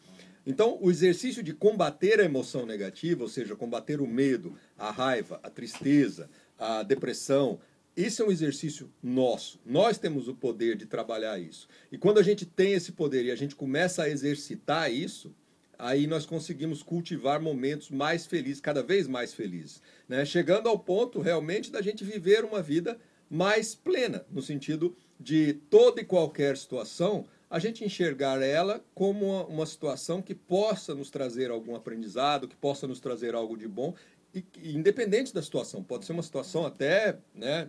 Então, 0.47 0.79
o 0.81 0.91
exercício 0.91 1.43
de 1.43 1.53
combater 1.53 2.19
a 2.19 2.25
emoção 2.25 2.65
negativa, 2.65 3.23
ou 3.23 3.29
seja, 3.29 3.55
combater 3.55 4.01
o 4.01 4.07
medo, 4.07 4.57
a 4.79 4.91
raiva, 4.91 5.39
a 5.43 5.51
tristeza, 5.51 6.31
a 6.59 6.83
depressão, 6.83 7.61
isso 7.95 8.23
é 8.23 8.27
um 8.27 8.33
exercício 8.33 8.91
nosso. 9.03 9.61
Nós 9.67 9.99
temos 9.99 10.29
o 10.29 10.35
poder 10.35 10.77
de 10.77 10.87
trabalhar 10.87 11.39
isso. 11.39 11.69
E 11.93 11.99
quando 11.99 12.19
a 12.19 12.23
gente 12.23 12.47
tem 12.47 12.73
esse 12.73 12.93
poder 12.93 13.25
e 13.27 13.31
a 13.31 13.37
gente 13.37 13.55
começa 13.55 14.05
a 14.05 14.09
exercitar 14.09 14.91
isso, 14.91 15.35
aí 15.79 16.07
nós 16.07 16.27
conseguimos 16.27 16.83
cultivar 16.83 17.41
momentos 17.41 17.91
mais 17.91 18.27
felizes, 18.27 18.61
cada 18.61 18.83
vez 18.83 19.07
mais 19.07 19.35
felizes. 19.35 19.83
Né? 20.09 20.25
Chegando 20.25 20.69
ao 20.69 20.79
ponto 20.79 21.21
realmente 21.21 21.71
da 21.71 21.83
gente 21.83 22.05
viver 22.05 22.45
uma 22.45 22.63
vida 22.63 22.99
mais 23.29 23.75
plena, 23.75 24.25
no 24.31 24.41
sentido 24.41 24.97
de 25.19 25.55
toda 25.69 26.01
e 26.01 26.05
qualquer 26.05 26.57
situação 26.57 27.27
a 27.49 27.59
gente 27.59 27.85
enxergar 27.85 28.43
ela 28.43 28.85
como 28.95 29.25
uma, 29.25 29.47
uma 29.47 29.67
situação 29.67 30.21
que 30.21 30.35
possa 30.35 30.95
nos 30.95 31.11
trazer 31.11 31.51
algum 31.51 31.77
aprendizado, 31.77 32.49
que 32.49 32.57
possa 32.57 32.87
nos 32.87 32.99
trazer 33.01 33.35
algo 33.35 33.57
de 33.57 33.69
bom, 33.69 33.95
e, 34.35 34.45
independente 34.77 35.33
da 35.33 35.41
situação. 35.41 35.83
Pode 35.83 36.05
ser 36.05 36.13
uma 36.13 36.23
situação 36.23 36.67
até 36.67 37.19
né, 37.35 37.69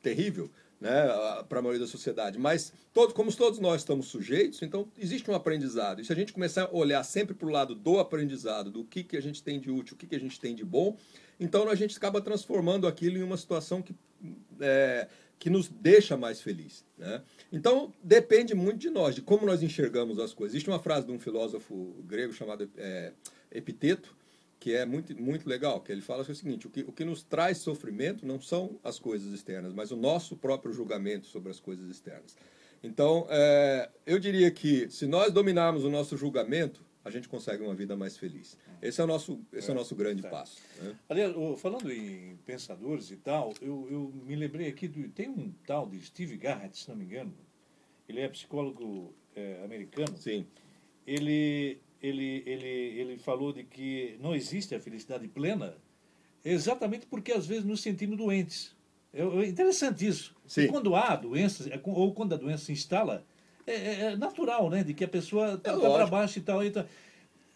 terrível, 0.00 0.50
né, 0.82 1.06
para 1.48 1.60
a 1.60 1.62
maioria 1.62 1.86
da 1.86 1.86
sociedade. 1.86 2.38
Mas, 2.40 2.72
todos, 2.92 3.14
como 3.14 3.32
todos 3.32 3.60
nós 3.60 3.82
estamos 3.82 4.06
sujeitos, 4.08 4.60
então 4.62 4.88
existe 4.98 5.30
um 5.30 5.34
aprendizado. 5.34 6.00
E 6.00 6.04
se 6.04 6.12
a 6.12 6.16
gente 6.16 6.32
começar 6.32 6.64
a 6.64 6.76
olhar 6.76 7.04
sempre 7.04 7.34
para 7.34 7.46
o 7.46 7.50
lado 7.50 7.72
do 7.72 8.00
aprendizado, 8.00 8.68
do 8.68 8.84
que, 8.84 9.04
que 9.04 9.16
a 9.16 9.22
gente 9.22 9.42
tem 9.44 9.60
de 9.60 9.70
útil, 9.70 9.94
o 9.94 9.96
que, 9.96 10.08
que 10.08 10.16
a 10.16 10.20
gente 10.20 10.40
tem 10.40 10.56
de 10.56 10.64
bom, 10.64 10.98
então 11.38 11.70
a 11.70 11.76
gente 11.76 11.96
acaba 11.96 12.20
transformando 12.20 12.88
aquilo 12.88 13.16
em 13.16 13.22
uma 13.22 13.36
situação 13.36 13.80
que, 13.80 13.94
é, 14.60 15.06
que 15.38 15.48
nos 15.48 15.68
deixa 15.68 16.16
mais 16.16 16.40
feliz. 16.40 16.84
Né? 16.98 17.22
Então, 17.52 17.92
depende 18.02 18.52
muito 18.52 18.78
de 18.78 18.90
nós, 18.90 19.14
de 19.14 19.22
como 19.22 19.46
nós 19.46 19.62
enxergamos 19.62 20.18
as 20.18 20.34
coisas. 20.34 20.54
Existe 20.54 20.68
uma 20.68 20.80
frase 20.80 21.06
de 21.06 21.12
um 21.12 21.18
filósofo 21.20 21.94
grego 22.04 22.32
chamado 22.32 22.68
é, 22.76 23.12
Epiteto, 23.52 24.16
que 24.62 24.72
é 24.72 24.86
muito, 24.86 25.20
muito 25.20 25.48
legal, 25.48 25.80
que 25.80 25.90
ele 25.90 26.00
fala 26.00 26.22
o 26.22 26.34
seguinte, 26.36 26.68
o 26.68 26.70
que, 26.70 26.82
o 26.82 26.92
que 26.92 27.04
nos 27.04 27.24
traz 27.24 27.58
sofrimento 27.58 28.24
não 28.24 28.40
são 28.40 28.78
as 28.84 28.96
coisas 28.96 29.32
externas, 29.32 29.74
mas 29.74 29.90
o 29.90 29.96
nosso 29.96 30.36
próprio 30.36 30.72
julgamento 30.72 31.26
sobre 31.26 31.50
as 31.50 31.58
coisas 31.58 31.90
externas. 31.90 32.36
Então, 32.80 33.26
é, 33.28 33.90
eu 34.06 34.20
diria 34.20 34.48
que 34.52 34.88
se 34.88 35.04
nós 35.04 35.32
dominarmos 35.32 35.84
o 35.84 35.90
nosso 35.90 36.16
julgamento, 36.16 36.86
a 37.04 37.10
gente 37.10 37.28
consegue 37.28 37.64
uma 37.64 37.74
vida 37.74 37.96
mais 37.96 38.16
feliz. 38.16 38.56
Esse 38.80 39.00
é 39.00 39.04
o 39.04 39.06
nosso, 39.08 39.40
esse 39.52 39.66
é, 39.66 39.70
é 39.72 39.74
o 39.74 39.76
nosso 39.76 39.96
grande 39.96 40.24
é. 40.24 40.30
passo. 40.30 40.60
Né? 40.80 40.94
Aliás, 41.08 41.34
falando 41.60 41.90
em 41.90 42.38
pensadores 42.46 43.10
e 43.10 43.16
tal, 43.16 43.52
eu, 43.60 43.88
eu 43.90 44.12
me 44.24 44.36
lembrei 44.36 44.68
aqui, 44.68 44.86
do, 44.86 45.08
tem 45.08 45.28
um 45.28 45.52
tal 45.66 45.88
de 45.88 46.00
Steve 46.00 46.36
Garrett, 46.36 46.78
se 46.78 46.88
não 46.88 46.94
me 46.94 47.04
engano, 47.04 47.34
ele 48.08 48.20
é 48.20 48.28
psicólogo 48.28 49.12
é, 49.34 49.60
americano. 49.64 50.16
Sim. 50.16 50.46
Ele 51.04 51.80
ele, 52.02 52.42
ele, 52.44 52.68
ele 52.68 53.18
falou 53.18 53.52
de 53.52 53.62
que 53.62 54.16
não 54.20 54.34
existe 54.34 54.74
a 54.74 54.80
felicidade 54.80 55.28
plena, 55.28 55.76
exatamente 56.44 57.06
porque 57.06 57.32
às 57.32 57.46
vezes 57.46 57.64
nos 57.64 57.80
sentimos 57.80 58.16
doentes. 58.16 58.74
É, 59.12 59.22
é 59.22 59.46
interessante 59.46 60.06
isso. 60.06 60.34
Sim. 60.46 60.66
quando 60.66 60.96
há 60.96 61.14
doenças, 61.14 61.66
é, 61.68 61.80
ou 61.84 62.12
quando 62.12 62.34
a 62.34 62.36
doença 62.36 62.64
se 62.64 62.72
instala, 62.72 63.24
é, 63.66 63.72
é, 63.72 64.00
é 64.00 64.16
natural, 64.16 64.68
né? 64.68 64.82
De 64.82 64.92
que 64.92 65.04
a 65.04 65.08
pessoa 65.08 65.54
está 65.54 65.72
é 65.72 65.78
tá 65.78 65.90
para 65.90 66.06
baixo 66.06 66.38
e 66.38 66.42
tal. 66.42 66.64
E 66.64 66.70
tá. 66.70 66.84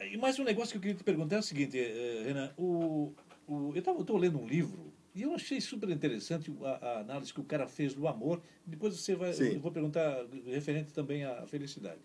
E 0.01 0.17
mais 0.17 0.39
um 0.39 0.45
negócio 0.45 0.73
que 0.73 0.77
eu 0.77 0.83
queria 0.83 0.97
te 0.97 1.05
perguntar 1.05 1.37
é 1.37 1.39
o 1.39 1.43
seguinte, 1.43 1.79
eh, 1.79 2.23
Renan. 2.27 2.53
O, 2.57 3.13
o, 3.49 3.73
eu 3.75 4.01
estou 4.01 4.17
lendo 4.17 4.39
um 4.39 4.47
livro 4.47 4.93
e 5.15 5.23
eu 5.23 5.35
achei 5.35 5.61
super 5.61 5.89
interessante 5.89 6.53
a, 6.63 6.69
a, 6.69 7.01
análise 7.01 7.33
que 7.33 7.41
o 7.41 7.45
cara 7.45 7.67
fez 7.67 7.95
do 7.95 8.07
amor. 8.07 8.43
Depois 8.67 8.95
você 8.95 9.15
vai, 9.15 9.31
eu 9.31 9.59
vou 9.59 9.73
perguntar 9.73 10.27
referente 10.45 10.93
também 10.93 11.25
à 11.25 11.47
felicidade. 11.47 11.99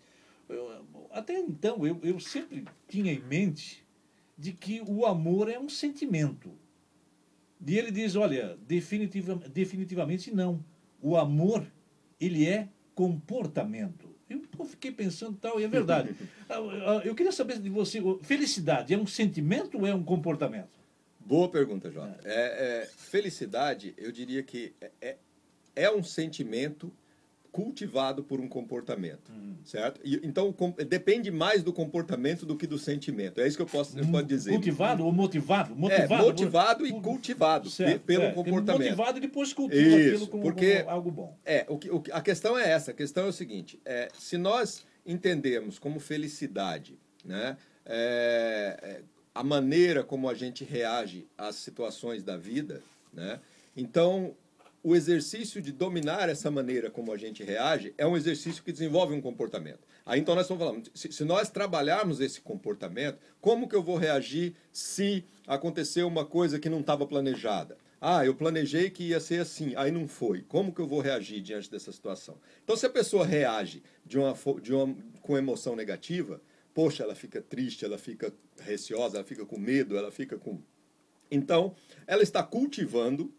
Eu, 0.48 1.08
até 1.10 1.38
então, 1.38 1.86
eu, 1.86 1.98
eu 2.02 2.20
sempre 2.20 2.64
tinha 2.88 3.12
em 3.12 3.20
mente 3.20 3.84
de 4.36 4.52
que 4.52 4.82
o 4.86 5.06
amor 5.06 5.48
é 5.48 5.58
um 5.58 5.68
sentimento. 5.68 6.52
E 7.64 7.78
ele 7.78 7.90
diz, 7.90 8.16
olha, 8.16 8.58
definitiva, 8.66 9.36
definitivamente 9.48 10.34
não. 10.34 10.64
O 11.00 11.16
amor, 11.16 11.64
ele 12.20 12.46
é 12.46 12.68
comportamento. 12.94 14.12
Eu 14.28 14.64
fiquei 14.64 14.90
pensando 14.90 15.36
tal, 15.38 15.60
e 15.60 15.64
é 15.64 15.68
verdade. 15.68 16.14
Ah, 16.48 16.56
ah, 16.58 17.02
eu 17.02 17.14
queria 17.14 17.32
saber 17.32 17.58
de 17.58 17.70
você, 17.70 17.98
felicidade 18.20 18.92
é 18.92 18.98
um 18.98 19.06
sentimento 19.06 19.78
ou 19.78 19.86
é 19.86 19.94
um 19.94 20.04
comportamento? 20.04 20.78
Boa 21.18 21.48
pergunta, 21.48 21.90
Jota. 21.90 22.20
É. 22.24 22.34
É, 22.34 22.82
é, 22.82 22.86
felicidade, 22.94 23.94
eu 23.96 24.12
diria 24.12 24.42
que 24.42 24.74
é, 24.78 24.90
é, 25.00 25.16
é 25.74 25.90
um 25.90 26.02
sentimento 26.02 26.92
cultivado 27.52 28.24
por 28.24 28.40
um 28.40 28.48
comportamento, 28.48 29.30
hum. 29.30 29.56
certo? 29.62 30.00
E, 30.02 30.18
então 30.24 30.50
com, 30.52 30.70
depende 30.70 31.30
mais 31.30 31.62
do 31.62 31.70
comportamento 31.70 32.46
do 32.46 32.56
que 32.56 32.66
do 32.66 32.78
sentimento. 32.78 33.40
É 33.40 33.46
isso 33.46 33.58
que 33.58 33.62
eu 33.62 33.66
posso, 33.66 33.98
eu 33.98 34.06
posso 34.06 34.24
dizer. 34.24 34.52
Cultivado 34.52 35.04
ou 35.04 35.12
motivado? 35.12 35.76
Motivado, 35.76 36.14
é, 36.14 36.26
motivado 36.26 36.86
e 36.86 36.92
cultivado 36.92 37.68
certo, 37.68 38.02
pelo 38.04 38.24
é, 38.24 38.32
comportamento. 38.32 38.96
Motivado 38.96 39.18
e 39.18 39.20
depois 39.20 39.52
cultiva 39.52 39.82
isso, 39.82 40.08
aquilo 40.08 40.26
como, 40.28 40.42
porque, 40.42 40.78
como 40.78 40.90
algo 40.90 41.10
bom. 41.10 41.38
É, 41.44 41.66
o 41.68 41.76
que, 41.76 41.90
o, 41.90 42.02
a 42.10 42.22
questão 42.22 42.58
é 42.58 42.70
essa. 42.70 42.90
A 42.90 42.94
questão 42.94 43.26
é 43.26 43.28
o 43.28 43.32
seguinte: 43.32 43.78
é, 43.84 44.08
se 44.18 44.38
nós 44.38 44.86
entendermos 45.04 45.78
como 45.78 46.00
felicidade, 46.00 46.98
né? 47.22 47.58
É, 47.84 48.78
é, 48.82 49.00
a 49.34 49.42
maneira 49.42 50.04
como 50.04 50.28
a 50.28 50.34
gente 50.34 50.64
reage 50.64 51.26
às 51.36 51.56
situações 51.56 52.22
da 52.22 52.36
vida, 52.36 52.82
né? 53.12 53.40
Então, 53.76 54.34
o 54.82 54.96
exercício 54.96 55.62
de 55.62 55.70
dominar 55.70 56.28
essa 56.28 56.50
maneira 56.50 56.90
como 56.90 57.12
a 57.12 57.16
gente 57.16 57.44
reage 57.44 57.94
é 57.96 58.06
um 58.06 58.16
exercício 58.16 58.64
que 58.64 58.72
desenvolve 58.72 59.14
um 59.14 59.20
comportamento. 59.20 59.86
Aí 60.04 60.18
então 60.18 60.34
nós 60.34 60.44
estamos 60.44 60.62
falando, 60.62 60.90
se, 60.92 61.24
nós 61.24 61.50
trabalharmos 61.50 62.20
esse 62.20 62.40
comportamento, 62.40 63.18
como 63.40 63.68
que 63.68 63.76
eu 63.76 63.82
vou 63.82 63.96
reagir 63.96 64.54
se 64.72 65.24
acontecer 65.46 66.02
uma 66.02 66.24
coisa 66.24 66.58
que 66.58 66.68
não 66.68 66.80
estava 66.80 67.06
planejada? 67.06 67.78
Ah, 68.00 68.26
eu 68.26 68.34
planejei 68.34 68.90
que 68.90 69.04
ia 69.04 69.20
ser 69.20 69.40
assim, 69.40 69.74
aí 69.76 69.92
não 69.92 70.08
foi. 70.08 70.42
Como 70.42 70.74
que 70.74 70.80
eu 70.80 70.88
vou 70.88 71.00
reagir 71.00 71.40
diante 71.40 71.70
dessa 71.70 71.92
situação? 71.92 72.36
Então, 72.64 72.76
se 72.76 72.84
a 72.84 72.90
pessoa 72.90 73.24
reage 73.24 73.80
de 74.04 74.18
uma, 74.18 74.34
de 74.60 74.74
uma, 74.74 74.96
com 75.20 75.38
emoção 75.38 75.76
negativa, 75.76 76.42
poxa, 76.74 77.04
ela 77.04 77.14
fica 77.14 77.40
triste, 77.40 77.84
ela 77.84 77.96
fica 77.96 78.34
receosa, 78.58 79.18
ela 79.18 79.24
fica 79.24 79.46
com 79.46 79.56
medo, 79.56 79.96
ela 79.96 80.10
fica 80.10 80.36
com. 80.36 80.60
Então, 81.30 81.76
ela 82.04 82.24
está 82.24 82.42
cultivando 82.42 83.32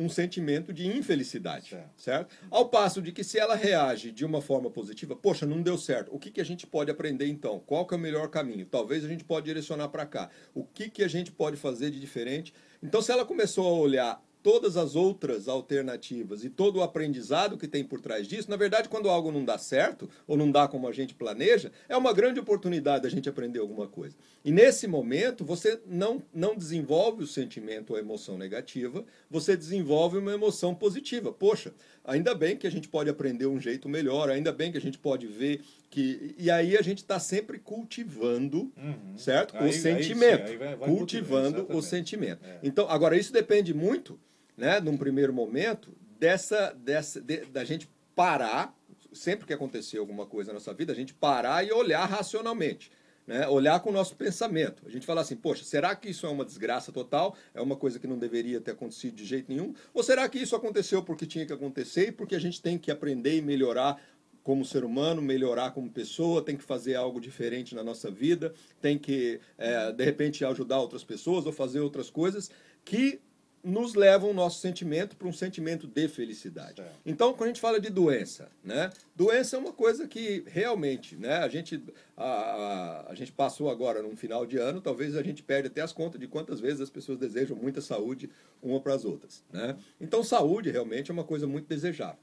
um 0.00 0.08
sentimento 0.08 0.72
de 0.72 0.86
infelicidade, 0.86 1.70
certo. 1.70 1.90
certo. 1.96 2.36
Ao 2.50 2.68
passo 2.68 3.02
de 3.02 3.12
que 3.12 3.22
se 3.22 3.38
ela 3.38 3.54
reage 3.54 4.10
de 4.10 4.24
uma 4.24 4.40
forma 4.40 4.70
positiva, 4.70 5.14
poxa, 5.14 5.46
não 5.46 5.60
deu 5.60 5.76
certo, 5.76 6.14
o 6.14 6.18
que, 6.18 6.30
que 6.30 6.40
a 6.40 6.44
gente 6.44 6.66
pode 6.66 6.90
aprender 6.90 7.26
então? 7.26 7.60
Qual 7.66 7.86
que 7.86 7.94
é 7.94 7.96
o 7.96 8.00
melhor 8.00 8.28
caminho? 8.28 8.64
Talvez 8.66 9.04
a 9.04 9.08
gente 9.08 9.24
pode 9.24 9.46
direcionar 9.46 9.88
para 9.88 10.06
cá. 10.06 10.30
O 10.54 10.64
que, 10.64 10.88
que 10.88 11.04
a 11.04 11.08
gente 11.08 11.30
pode 11.30 11.56
fazer 11.56 11.90
de 11.90 12.00
diferente? 12.00 12.54
Então, 12.82 13.02
se 13.02 13.12
ela 13.12 13.26
começou 13.26 13.66
a 13.66 13.78
olhar 13.78 14.29
todas 14.42 14.76
as 14.76 14.94
outras 14.94 15.48
alternativas 15.48 16.44
e 16.44 16.50
todo 16.50 16.76
o 16.76 16.82
aprendizado 16.82 17.56
que 17.56 17.68
tem 17.68 17.84
por 17.84 18.00
trás 18.00 18.26
disso, 18.26 18.50
na 18.50 18.56
verdade, 18.56 18.88
quando 18.88 19.08
algo 19.08 19.30
não 19.30 19.44
dá 19.44 19.58
certo, 19.58 20.08
ou 20.26 20.36
não 20.36 20.50
dá 20.50 20.66
como 20.66 20.88
a 20.88 20.92
gente 20.92 21.14
planeja, 21.14 21.70
é 21.88 21.96
uma 21.96 22.12
grande 22.12 22.40
oportunidade 22.40 23.02
da 23.02 23.08
gente 23.08 23.28
aprender 23.28 23.58
alguma 23.58 23.86
coisa. 23.86 24.16
E 24.44 24.50
nesse 24.50 24.86
momento, 24.86 25.44
você 25.44 25.80
não, 25.86 26.22
não 26.32 26.56
desenvolve 26.56 27.24
o 27.24 27.26
sentimento 27.26 27.90
ou 27.90 27.96
a 27.96 28.00
emoção 28.00 28.38
negativa, 28.38 29.04
você 29.30 29.56
desenvolve 29.56 30.18
uma 30.18 30.32
emoção 30.32 30.74
positiva. 30.74 31.32
Poxa, 31.32 31.74
ainda 32.04 32.34
bem 32.34 32.56
que 32.56 32.66
a 32.66 32.70
gente 32.70 32.88
pode 32.88 33.08
aprender 33.08 33.46
um 33.46 33.60
jeito 33.60 33.88
melhor, 33.88 34.30
ainda 34.30 34.52
bem 34.52 34.70
que 34.72 34.78
a 34.78 34.80
gente 34.80 34.98
pode 34.98 35.26
ver 35.26 35.62
que. 35.88 36.34
E 36.38 36.50
aí 36.50 36.76
a 36.76 36.82
gente 36.82 36.98
está 36.98 37.18
sempre 37.18 37.58
cultivando, 37.58 38.72
uhum. 38.76 39.16
certo? 39.16 39.56
Aí, 39.56 39.70
o 39.70 39.72
sentimento. 39.72 40.44
Aí, 40.44 40.52
sim, 40.52 40.58
vai, 40.58 40.76
vai 40.76 40.88
cultivando 40.88 41.66
o 41.70 41.82
sentimento. 41.82 42.44
É. 42.44 42.58
Então, 42.62 42.88
agora, 42.88 43.16
isso 43.16 43.32
depende 43.32 43.74
muito 43.74 44.18
né, 44.60 44.78
num 44.78 44.96
primeiro 44.96 45.32
momento, 45.32 45.90
dessa, 46.18 46.72
dessa 46.72 47.20
de, 47.20 47.46
da 47.46 47.64
gente 47.64 47.88
parar, 48.14 48.76
sempre 49.12 49.46
que 49.46 49.52
acontecer 49.54 49.96
alguma 49.96 50.26
coisa 50.26 50.50
na 50.50 50.54
nossa 50.54 50.74
vida, 50.74 50.92
a 50.92 50.96
gente 50.96 51.14
parar 51.14 51.66
e 51.66 51.72
olhar 51.72 52.04
racionalmente. 52.04 52.92
Né, 53.26 53.46
olhar 53.46 53.78
com 53.80 53.90
o 53.90 53.92
nosso 53.92 54.16
pensamento. 54.16 54.82
A 54.84 54.90
gente 54.90 55.06
fala 55.06 55.20
assim, 55.20 55.36
poxa, 55.36 55.62
será 55.62 55.94
que 55.94 56.10
isso 56.10 56.26
é 56.26 56.28
uma 56.28 56.44
desgraça 56.44 56.90
total? 56.90 57.36
É 57.54 57.60
uma 57.60 57.76
coisa 57.76 57.98
que 57.98 58.06
não 58.06 58.18
deveria 58.18 58.60
ter 58.60 58.72
acontecido 58.72 59.14
de 59.14 59.24
jeito 59.24 59.48
nenhum? 59.48 59.72
Ou 59.94 60.02
será 60.02 60.28
que 60.28 60.38
isso 60.38 60.56
aconteceu 60.56 61.02
porque 61.02 61.26
tinha 61.26 61.46
que 61.46 61.52
acontecer 61.52 62.08
e 62.08 62.12
porque 62.12 62.34
a 62.34 62.40
gente 62.40 62.60
tem 62.60 62.76
que 62.76 62.90
aprender 62.90 63.36
e 63.36 63.42
melhorar 63.42 64.02
como 64.42 64.64
ser 64.64 64.84
humano, 64.84 65.20
melhorar 65.20 65.72
como 65.72 65.90
pessoa, 65.90 66.42
tem 66.42 66.56
que 66.56 66.64
fazer 66.64 66.94
algo 66.94 67.20
diferente 67.20 67.74
na 67.74 67.84
nossa 67.84 68.10
vida, 68.10 68.52
tem 68.80 68.98
que, 68.98 69.40
é, 69.58 69.92
de 69.92 70.04
repente, 70.04 70.44
ajudar 70.44 70.80
outras 70.80 71.04
pessoas 71.04 71.46
ou 71.46 71.52
fazer 71.52 71.80
outras 71.80 72.10
coisas 72.10 72.50
que 72.84 73.20
nos 73.62 73.94
levam 73.94 74.30
o 74.30 74.34
nosso 74.34 74.60
sentimento 74.60 75.16
para 75.16 75.28
um 75.28 75.32
sentimento 75.32 75.86
de 75.86 76.08
felicidade. 76.08 76.76
Certo. 76.76 76.96
Então, 77.04 77.32
quando 77.32 77.44
a 77.44 77.52
gente 77.52 77.60
fala 77.60 77.78
de 77.78 77.90
doença, 77.90 78.48
né? 78.64 78.90
Doença 79.14 79.56
é 79.56 79.58
uma 79.58 79.72
coisa 79.72 80.08
que 80.08 80.42
realmente, 80.46 81.16
né? 81.16 81.38
A 81.38 81.48
gente, 81.48 81.82
a, 82.16 82.24
a, 82.24 83.10
a 83.10 83.14
gente 83.14 83.32
passou 83.32 83.70
agora 83.70 84.02
num 84.02 84.16
final 84.16 84.46
de 84.46 84.56
ano, 84.56 84.80
talvez 84.80 85.16
a 85.16 85.22
gente 85.22 85.42
perde 85.42 85.68
até 85.68 85.82
as 85.82 85.92
contas 85.92 86.18
de 86.18 86.26
quantas 86.26 86.60
vezes 86.60 86.80
as 86.80 86.90
pessoas 86.90 87.18
desejam 87.18 87.56
muita 87.56 87.80
saúde 87.80 88.30
uma 88.62 88.80
para 88.80 88.94
as 88.94 89.04
outras, 89.04 89.44
né? 89.52 89.76
Então, 90.00 90.24
saúde 90.24 90.70
realmente 90.70 91.10
é 91.10 91.14
uma 91.14 91.24
coisa 91.24 91.46
muito 91.46 91.66
desejável. 91.66 92.18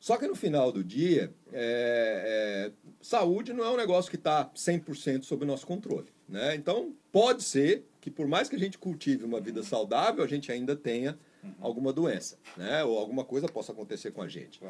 Só 0.00 0.16
que 0.16 0.26
no 0.26 0.34
final 0.34 0.70
do 0.70 0.84
dia, 0.84 1.32
é, 1.52 2.70
é, 2.70 2.72
saúde 3.00 3.52
não 3.52 3.64
é 3.64 3.70
um 3.70 3.76
negócio 3.76 4.10
que 4.10 4.16
está 4.16 4.48
100% 4.54 5.24
sob 5.24 5.44
nosso 5.44 5.66
controle. 5.66 6.06
Né? 6.28 6.54
Então, 6.54 6.94
pode 7.10 7.42
ser 7.42 7.84
que 8.00 8.10
por 8.10 8.26
mais 8.26 8.48
que 8.48 8.56
a 8.56 8.58
gente 8.58 8.78
cultive 8.78 9.24
uma 9.24 9.40
vida 9.40 9.62
saudável, 9.62 10.22
a 10.22 10.26
gente 10.26 10.50
ainda 10.52 10.76
tenha 10.76 11.18
alguma 11.60 11.92
doença, 11.92 12.36
né? 12.56 12.84
Ou 12.84 12.98
alguma 12.98 13.24
coisa 13.24 13.48
possa 13.48 13.72
acontecer 13.72 14.10
com 14.10 14.22
a 14.22 14.28
gente. 14.28 14.60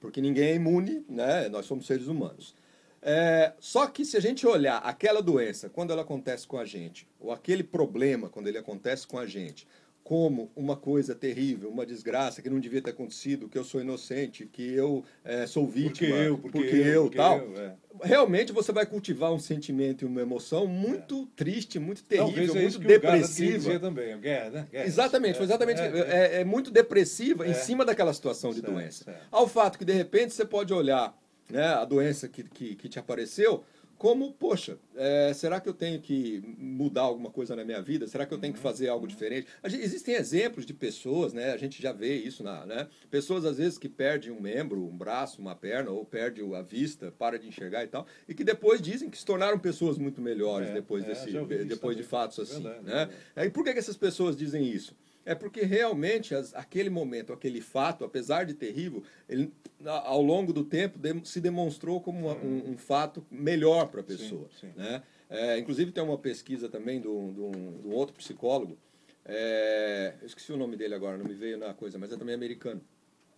Porque 0.00 0.20
ninguém 0.20 0.50
é 0.50 0.54
imune, 0.54 1.04
né? 1.08 1.48
Nós 1.48 1.66
somos 1.66 1.86
seres 1.86 2.06
humanos. 2.06 2.54
É, 3.00 3.52
só 3.60 3.86
que 3.86 4.04
se 4.04 4.16
a 4.16 4.20
gente 4.20 4.46
olhar 4.46 4.78
aquela 4.78 5.22
doença 5.22 5.68
quando 5.68 5.92
ela 5.92 6.02
acontece 6.02 6.46
com 6.46 6.58
a 6.58 6.64
gente, 6.64 7.06
ou 7.20 7.30
aquele 7.30 7.62
problema 7.62 8.28
quando 8.28 8.48
ele 8.48 8.58
acontece 8.58 9.06
com 9.06 9.18
a 9.18 9.26
gente, 9.26 9.66
como 10.08 10.50
uma 10.56 10.74
coisa 10.74 11.14
terrível, 11.14 11.68
uma 11.68 11.84
desgraça 11.84 12.40
que 12.40 12.48
não 12.48 12.58
devia 12.58 12.80
ter 12.80 12.88
acontecido, 12.92 13.46
que 13.46 13.58
eu 13.58 13.62
sou 13.62 13.78
inocente, 13.78 14.46
que 14.50 14.72
eu 14.72 15.04
é, 15.22 15.46
sou 15.46 15.66
vítima, 15.68 16.08
porque 16.16 16.24
eu, 16.26 16.38
porque, 16.38 16.58
porque 16.60 16.76
eu, 16.76 17.02
porque 17.02 17.16
tal. 17.18 17.38
eu, 17.40 17.60
é. 17.60 17.74
Realmente 18.02 18.50
você 18.50 18.72
vai 18.72 18.86
cultivar 18.86 19.30
um 19.34 19.38
sentimento 19.38 20.06
e 20.06 20.08
uma 20.08 20.22
emoção 20.22 20.66
muito 20.66 21.26
triste, 21.36 21.78
muito 21.78 22.02
terrível, 22.04 22.26
Talvez 22.32 22.56
é 22.56 22.62
muito 22.62 22.80
queria 22.80 22.98
depressiva. 23.00 23.78
também. 23.78 24.18
Guerra, 24.18 24.48
né? 24.50 24.66
Guerra. 24.72 24.86
Exatamente, 24.86 25.34
foi 25.36 25.44
exatamente. 25.44 25.80
É, 25.82 25.84
É, 25.84 26.36
é, 26.38 26.40
é 26.40 26.44
muito 26.44 26.70
depressiva 26.70 27.46
em 27.46 27.50
É. 27.50 27.54
cima 27.54 27.84
daquela 27.84 28.14
situação 28.14 28.48
de 28.48 28.60
Certo, 28.60 28.72
doença. 28.72 29.04
certo. 29.04 29.20
Ao 29.30 29.46
fato 29.46 29.78
que, 29.78 29.84
de 29.84 29.92
repente, 29.92 30.32
você 30.32 30.46
pode 30.46 30.72
olhar 30.72 31.14
né, 31.50 31.66
a 31.66 31.84
doença 31.84 32.28
que, 32.28 32.44
que, 32.44 32.76
que 32.76 32.88
te 32.88 32.98
apareceu 32.98 33.62
como, 33.98 34.32
poxa, 34.32 34.78
é, 34.94 35.32
será 35.34 35.60
que 35.60 35.68
eu 35.68 35.74
tenho 35.74 36.00
que 36.00 36.40
mudar 36.56 37.02
alguma 37.02 37.30
coisa 37.30 37.56
na 37.56 37.64
minha 37.64 37.82
vida? 37.82 38.06
Será 38.06 38.24
que 38.24 38.32
eu 38.32 38.38
tenho 38.38 38.54
que 38.54 38.60
fazer 38.60 38.88
algo 38.88 39.06
diferente? 39.06 39.48
Gente- 39.66 39.82
existem 39.82 40.14
exemplos 40.14 40.64
de 40.64 40.72
pessoas, 40.72 41.32
né? 41.32 41.52
A 41.52 41.56
gente 41.56 41.82
já 41.82 41.92
vê 41.92 42.14
isso 42.16 42.42
na, 42.44 42.64
né? 42.64 42.86
Pessoas 43.10 43.44
às 43.44 43.58
vezes 43.58 43.76
que 43.76 43.88
perdem 43.88 44.30
um 44.30 44.40
membro, 44.40 44.84
um 44.86 44.96
braço, 44.96 45.40
uma 45.40 45.54
perna, 45.54 45.90
ou 45.90 46.04
perdem 46.04 46.54
a 46.54 46.62
vista, 46.62 47.12
para 47.18 47.38
de 47.38 47.48
enxergar 47.48 47.84
e 47.84 47.88
tal, 47.88 48.06
e 48.28 48.34
que 48.34 48.44
depois 48.44 48.80
dizem 48.80 49.10
que 49.10 49.18
se 49.18 49.26
tornaram 49.26 49.58
pessoas 49.58 49.98
muito 49.98 50.20
melhores 50.20 50.68
É, 50.70 50.74
depois 50.74 51.02
é, 51.04 51.08
desse, 51.08 51.32
depois 51.66 51.96
de 51.96 52.02
fatos 52.04 52.38
assim, 52.38 52.62
Verdade, 52.62 52.84
né? 52.84 53.06
verdade. 53.06 53.48
E 53.48 53.50
por 53.50 53.64
que, 53.64 53.72
que 53.72 53.78
essas 53.78 53.96
pessoas 53.96 54.36
dizem 54.36 54.64
isso? 54.64 54.94
É 55.28 55.34
porque 55.34 55.60
realmente 55.62 56.34
as- 56.34 56.54
aquele 56.54 56.88
momento, 56.88 57.34
aquele 57.34 57.60
fato, 57.60 58.02
apesar 58.02 58.44
de 58.44 58.54
terrível, 58.54 59.02
ele, 59.28 59.52
ao 59.84 60.22
longo 60.22 60.54
do 60.54 60.64
tempo 60.64 60.98
dem- 60.98 61.22
se 61.22 61.38
demonstrou 61.38 62.00
como 62.00 62.28
uma- 62.28 62.36
um, 62.42 62.70
um 62.70 62.78
fato 62.78 63.22
melhor 63.30 63.88
para 63.88 64.00
a 64.00 64.04
pessoa. 64.04 64.48
sim. 64.58 64.70
Né? 64.74 65.02
É, 65.28 65.58
inclusive 65.58 65.92
tem 65.92 66.02
uma 66.02 66.16
pesquisa 66.16 66.66
também 66.70 66.98
de 66.98 67.08
um, 67.08 67.30
de 67.34 67.40
um- 67.42 67.72
de 67.82 67.88
um 67.88 67.92
outro 67.92 68.14
psicólogo, 68.16 68.78
é, 69.26 70.14
eu 70.22 70.26
esqueci 70.26 70.50
o 70.50 70.56
nome 70.56 70.76
dele 70.76 70.94
agora, 70.94 71.18
não 71.18 71.26
me 71.26 71.34
veio 71.34 71.58
na 71.58 71.74
coisa, 71.74 71.98
mas 71.98 72.10
é 72.10 72.16
também 72.16 72.34
americano. 72.34 72.80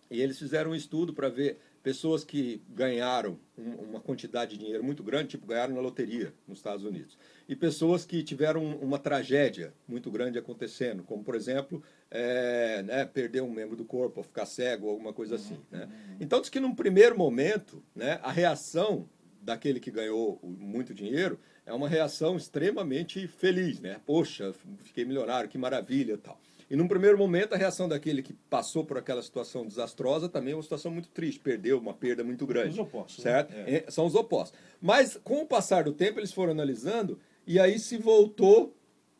E 0.09 0.21
eles 0.21 0.39
fizeram 0.39 0.71
um 0.71 0.75
estudo 0.75 1.13
para 1.13 1.27
ver 1.27 1.59
pessoas 1.83 2.23
que 2.23 2.61
ganharam 2.69 3.39
um- 3.57 3.89
uma 3.89 3.99
quantidade 3.99 4.51
de 4.51 4.59
dinheiro 4.59 4.83
muito 4.83 5.03
grande, 5.03 5.29
tipo 5.29 5.47
ganharam 5.47 5.73
na 5.75 5.81
loteria 5.81 6.33
nos 6.47 6.59
Estados 6.59 6.85
Unidos, 6.85 7.17
e 7.47 7.55
pessoas 7.55 8.05
que 8.05 8.21
tiveram 8.23 8.63
uma 8.77 8.99
tragédia 8.99 9.73
muito 9.87 10.09
grande 10.11 10.37
acontecendo, 10.37 11.03
como 11.03 11.23
por 11.23 11.35
exemplo, 11.35 11.81
é, 12.09 12.83
né, 12.83 13.05
perder 13.05 13.41
um 13.41 13.51
membro 13.51 13.75
do 13.75 13.85
corpo, 13.85 14.19
ou 14.19 14.23
ficar 14.23 14.45
cego, 14.45 14.85
ou 14.85 14.91
alguma 14.91 15.13
coisa 15.13 15.35
assim. 15.35 15.57
Né? 15.71 15.89
Então 16.19 16.39
diz 16.39 16.49
que 16.49 16.59
num 16.59 16.75
primeiro 16.75 17.17
momento, 17.17 17.83
né, 17.95 18.19
a 18.21 18.31
reação 18.31 19.09
daquele 19.41 19.79
que 19.79 19.89
ganhou 19.89 20.39
muito 20.43 20.93
dinheiro 20.93 21.39
é 21.65 21.73
uma 21.73 21.89
reação 21.89 22.37
extremamente 22.37 23.27
feliz, 23.27 23.79
né? 23.79 23.99
Poxa, 24.05 24.53
fiquei 24.83 25.03
milionário, 25.03 25.49
que 25.49 25.57
maravilha, 25.57 26.15
tal. 26.17 26.39
E 26.71 26.75
num 26.77 26.87
primeiro 26.87 27.17
momento 27.17 27.51
a 27.53 27.57
reação 27.57 27.89
daquele 27.89 28.23
que 28.23 28.31
passou 28.49 28.85
por 28.85 28.97
aquela 28.97 29.21
situação 29.21 29.67
desastrosa 29.67 30.29
também 30.29 30.53
é 30.53 30.55
uma 30.55 30.63
situação 30.63 30.89
muito 30.89 31.09
triste, 31.09 31.37
perdeu 31.41 31.77
uma 31.77 31.93
perda 31.93 32.23
muito 32.23 32.47
grande. 32.47 32.69
Os 32.69 32.79
opostos, 32.79 33.21
certo? 33.21 33.51
né? 33.51 33.83
É, 33.85 33.91
São 33.91 34.05
os 34.05 34.15
opostos. 34.15 34.57
Mas 34.81 35.19
com 35.21 35.41
o 35.41 35.45
passar 35.45 35.83
do 35.83 35.91
tempo 35.91 36.17
eles 36.17 36.31
foram 36.31 36.53
analisando 36.53 37.19
e 37.45 37.59
aí 37.59 37.77
se 37.77 37.97
voltou 37.97 38.73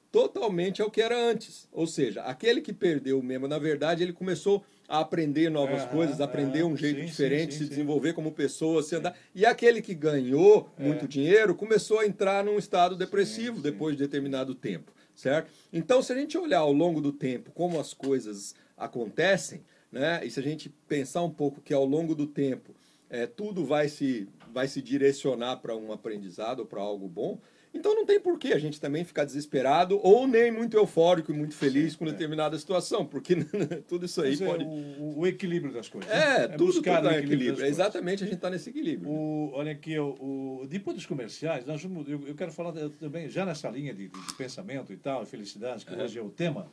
totalmente 0.10 0.82
ao 0.82 0.90
que 0.90 1.02
era 1.02 1.18
antes. 1.30 1.68
Ou 1.74 1.86
seja, 1.86 2.22
aquele 2.22 2.62
que 2.62 2.72
perdeu 2.72 3.20
o 3.20 3.24
membro, 3.24 3.50
na 3.50 3.60
verdade, 3.60 4.02
ele 4.02 4.14
começou 4.14 4.64
a 4.88 5.00
aprender 5.00 5.50
novas 5.50 5.82
Aham, 5.82 5.92
coisas, 5.92 6.22
a 6.22 6.26
aprender 6.26 6.64
um 6.64 6.78
jeito 6.78 7.02
sim, 7.02 7.06
diferente, 7.06 7.54
sim, 7.54 7.58
se 7.60 7.64
sim, 7.66 7.70
desenvolver 7.70 8.14
como 8.14 8.32
pessoa, 8.32 8.82
se 8.82 8.96
andar. 8.96 9.14
E 9.36 9.46
aquele 9.46 9.82
que 9.82 9.94
ganhou 9.94 10.70
É. 10.78 10.84
muito 10.84 11.06
dinheiro 11.06 11.54
começou 11.54 12.00
a 12.00 12.06
entrar 12.08 12.46
num 12.46 12.58
estado 12.58 12.96
depressivo 12.96 13.62
depois 13.62 13.98
de 13.98 14.04
determinado 14.04 14.56
tempo, 14.56 14.94
certo? 15.22 15.52
Então, 15.72 16.02
se 16.02 16.12
a 16.12 16.16
gente 16.16 16.36
olhar 16.36 16.60
ao 16.60 16.74
longo 16.74 17.00
do 17.00 17.14
tempo 17.14 17.52
como 17.52 17.80
as 17.80 17.94
coisas 17.94 18.56
acontecem, 18.76 19.64
né? 19.92 20.26
E 20.26 20.32
se 20.32 20.40
a 20.40 20.44
gente 20.44 20.68
pensar 20.88 21.22
um 21.22 21.30
pouco 21.30 21.62
que 21.62 21.74
ao 21.74 21.86
longo 21.86 22.16
do 22.16 22.26
tempo 22.26 22.74
é, 23.08 23.28
tudo 23.28 23.64
vai 23.64 23.88
se, 23.88 24.28
vai 24.52 24.68
se 24.68 24.82
direcionar 24.82 25.58
para 25.58 25.76
um 25.76 25.92
aprendizado 25.92 26.62
ou 26.62 26.66
para 26.66 26.82
algo 26.82 27.08
bom, 27.08 27.40
então 27.74 27.96
não 27.96 28.06
tem 28.06 28.20
por 28.20 28.38
que 28.38 28.52
a 28.54 28.60
gente 28.60 28.80
também 28.80 29.04
ficar 29.04 29.24
desesperado 29.24 30.00
ou 30.04 30.28
nem 30.28 30.52
muito 30.52 30.76
eufórico 30.76 31.32
e 31.32 31.36
muito 31.36 31.56
feliz 31.56 31.96
com 31.96 32.06
determinada 32.06 32.58
situação, 32.60 33.06
porque 33.06 33.36
tudo 33.88 34.06
isso 34.06 34.22
aí 34.22 34.32
Mas 34.32 34.42
é 34.42 34.46
pode. 34.46 34.64
o, 34.66 35.20
o 35.20 35.28
equilíbrio 35.28 35.74
das 35.74 35.88
coisas. 35.88 36.12
É, 36.12 36.48
né? 36.48 36.58
tudo, 36.58 36.74
buscar 36.74 36.98
tudo 36.98 37.08
o 37.08 37.12
é 37.12 37.20
equilíbrio. 37.20 37.54
coisas. 37.54 37.70
Exatamente, 37.70 38.24
a 38.24 38.28
gente 38.28 38.36
está 38.36 38.50
nesse 38.50 38.70
equilíbrio. 38.70 39.10
né? 39.12 39.18
O, 39.18 39.52
olha 39.54 39.72
aqui, 39.72 39.98
o, 39.98 40.62
o- 40.62 40.68
depois 40.68 40.96
dos 40.96 41.06
comerciais, 41.06 41.66
nós 41.66 41.84
eu, 41.84 42.28
eu 42.28 42.36
quero 42.36 42.52
falar 42.52 42.74
também, 43.00 43.30
já 43.30 43.46
nessa 43.46 43.70
linha 43.70 43.94
de, 43.94 44.08
de 44.10 44.34
pensamento 44.38 44.92
e 44.92 44.98
tal, 44.98 45.26
felicidade, 45.26 45.86
que 45.86 45.94
hoje 45.96 46.20
é 46.20 46.22
o 46.22 46.30
tema. 46.30 46.68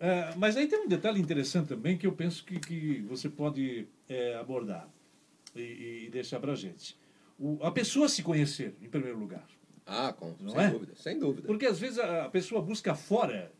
Ah, 0.00 0.34
mas 0.36 0.56
aí 0.56 0.66
tem 0.66 0.78
um 0.78 0.88
detalhe 0.88 1.20
interessante 1.20 1.68
também 1.68 1.96
que 1.96 2.06
eu 2.06 2.12
penso 2.12 2.44
que, 2.44 2.58
que 2.58 3.00
você 3.08 3.28
pode 3.28 3.86
é, 4.08 4.34
abordar 4.36 4.88
e, 5.54 6.04
e 6.06 6.10
deixar 6.10 6.38
para 6.40 6.52
a 6.52 6.56
gente. 6.56 6.96
O, 7.38 7.58
a 7.62 7.70
pessoa 7.70 8.08
se 8.08 8.22
conhecer, 8.22 8.74
em 8.82 8.88
primeiro 8.88 9.18
lugar. 9.18 9.46
Ah, 9.86 10.12
com, 10.12 10.34
Não 10.40 10.50
sem 10.50 10.60
é? 10.60 10.70
dúvida, 10.70 10.92
sem 10.96 11.18
dúvida. 11.18 11.46
Porque 11.46 11.64
às 11.64 11.78
vezes 11.78 11.98
a, 11.98 12.24
a 12.24 12.28
pessoa 12.28 12.60
busca 12.60 12.94
fora 12.94 13.52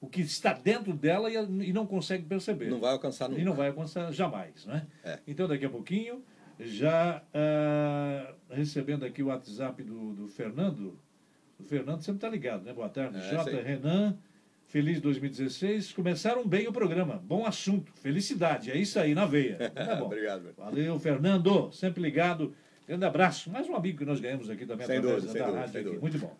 o 0.00 0.08
que 0.08 0.22
está 0.22 0.52
dentro 0.52 0.92
dela 0.92 1.30
e, 1.30 1.36
e 1.36 1.72
não 1.72 1.86
consegue 1.86 2.24
perceber. 2.24 2.70
Não 2.70 2.80
vai 2.80 2.92
alcançar 2.92 3.28
nunca. 3.28 3.40
E 3.40 3.44
não 3.44 3.54
vai 3.54 3.68
alcançar 3.68 4.12
jamais, 4.12 4.64
né? 4.66 4.86
É. 5.04 5.18
Então, 5.26 5.46
daqui 5.46 5.64
a 5.64 5.70
pouquinho, 5.70 6.22
já 6.58 7.22
ah, 7.34 8.34
recebendo 8.50 9.04
aqui 9.04 9.22
o 9.22 9.26
WhatsApp 9.26 9.82
do, 9.82 10.14
do 10.14 10.28
Fernando. 10.28 10.98
O 11.58 11.64
Fernando 11.64 12.02
sempre 12.02 12.18
está 12.18 12.28
ligado, 12.28 12.64
né? 12.64 12.72
Boa 12.72 12.88
tarde. 12.88 13.18
É, 13.18 13.30
J. 13.30 13.44
sei. 13.44 13.62
Renan, 13.62 14.16
feliz 14.66 15.00
2016. 15.00 15.92
Começaram 15.92 16.46
bem 16.46 16.68
o 16.68 16.72
programa. 16.72 17.22
Bom 17.24 17.46
assunto. 17.46 17.92
Felicidade. 17.96 18.70
É 18.70 18.76
isso 18.76 18.98
aí, 18.98 19.14
na 19.14 19.26
veia. 19.26 19.56
Tá 19.74 19.96
bom. 19.96 20.06
Obrigado. 20.06 20.52
Valeu, 20.56 20.98
Fernando. 20.98 21.72
Sempre 21.72 22.02
ligado. 22.02 22.54
Grande 22.86 23.04
abraço. 23.04 23.50
Mais 23.50 23.68
um 23.68 23.74
amigo 23.74 23.98
que 23.98 24.04
nós 24.04 24.20
ganhamos 24.20 24.48
aqui 24.48 24.64
também 24.64 24.86
Sem 24.86 24.98
através 24.98 25.24
dúvida, 25.24 25.40
da 25.40 25.46
dúvida, 25.46 25.66
rádio. 25.66 25.90
aqui. 25.90 25.98
Muito 25.98 26.18
bom. 26.18 26.36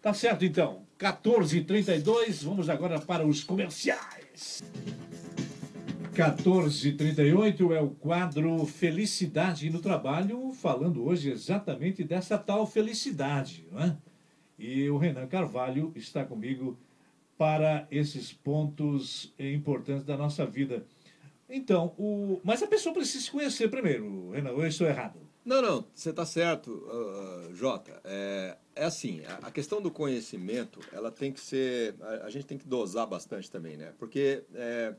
Tá 0.00 0.14
certo, 0.14 0.44
então. 0.44 0.82
14h32. 0.96 2.44
Vamos 2.44 2.68
agora 2.68 3.00
para 3.00 3.26
os 3.26 3.42
comerciais. 3.42 4.62
1438 6.12 7.72
é 7.72 7.80
o 7.80 7.90
quadro 7.90 8.64
Felicidade 8.64 9.68
no 9.70 9.80
Trabalho, 9.80 10.52
falando 10.52 11.04
hoje 11.04 11.30
exatamente 11.32 12.04
dessa 12.04 12.38
tal 12.38 12.64
felicidade, 12.64 13.66
não 13.70 13.80
é? 13.80 13.96
E 14.56 14.88
o 14.90 14.98
Renan 14.98 15.26
Carvalho 15.26 15.92
está 15.96 16.24
comigo 16.24 16.78
para 17.36 17.86
esses 17.90 18.32
pontos 18.32 19.32
importantes 19.38 20.04
da 20.04 20.16
nossa 20.16 20.44
vida. 20.46 20.84
Então, 21.48 21.94
o... 21.96 22.40
mas 22.44 22.62
a 22.62 22.66
pessoa 22.66 22.92
precisa 22.92 23.24
se 23.24 23.30
conhecer 23.30 23.68
primeiro, 23.68 24.30
Renan, 24.30 24.50
ou 24.50 24.62
eu 24.62 24.68
estou 24.68 24.86
errado? 24.88 25.27
Não, 25.44 25.62
não, 25.62 25.86
você 25.94 26.10
está 26.10 26.26
certo, 26.26 26.86
ah, 26.90 27.48
Jota. 27.54 28.00
É, 28.04 28.56
é 28.74 28.84
assim, 28.84 29.22
a, 29.24 29.46
a 29.46 29.50
questão 29.50 29.80
do 29.80 29.90
conhecimento, 29.90 30.80
ela 30.92 31.10
tem 31.10 31.32
que 31.32 31.40
ser. 31.40 31.94
A, 32.00 32.26
a 32.26 32.30
gente 32.30 32.46
tem 32.46 32.58
que 32.58 32.66
dosar 32.66 33.06
bastante 33.06 33.50
também, 33.50 33.76
né? 33.76 33.94
Porque 33.98 34.44
é, 34.54 34.94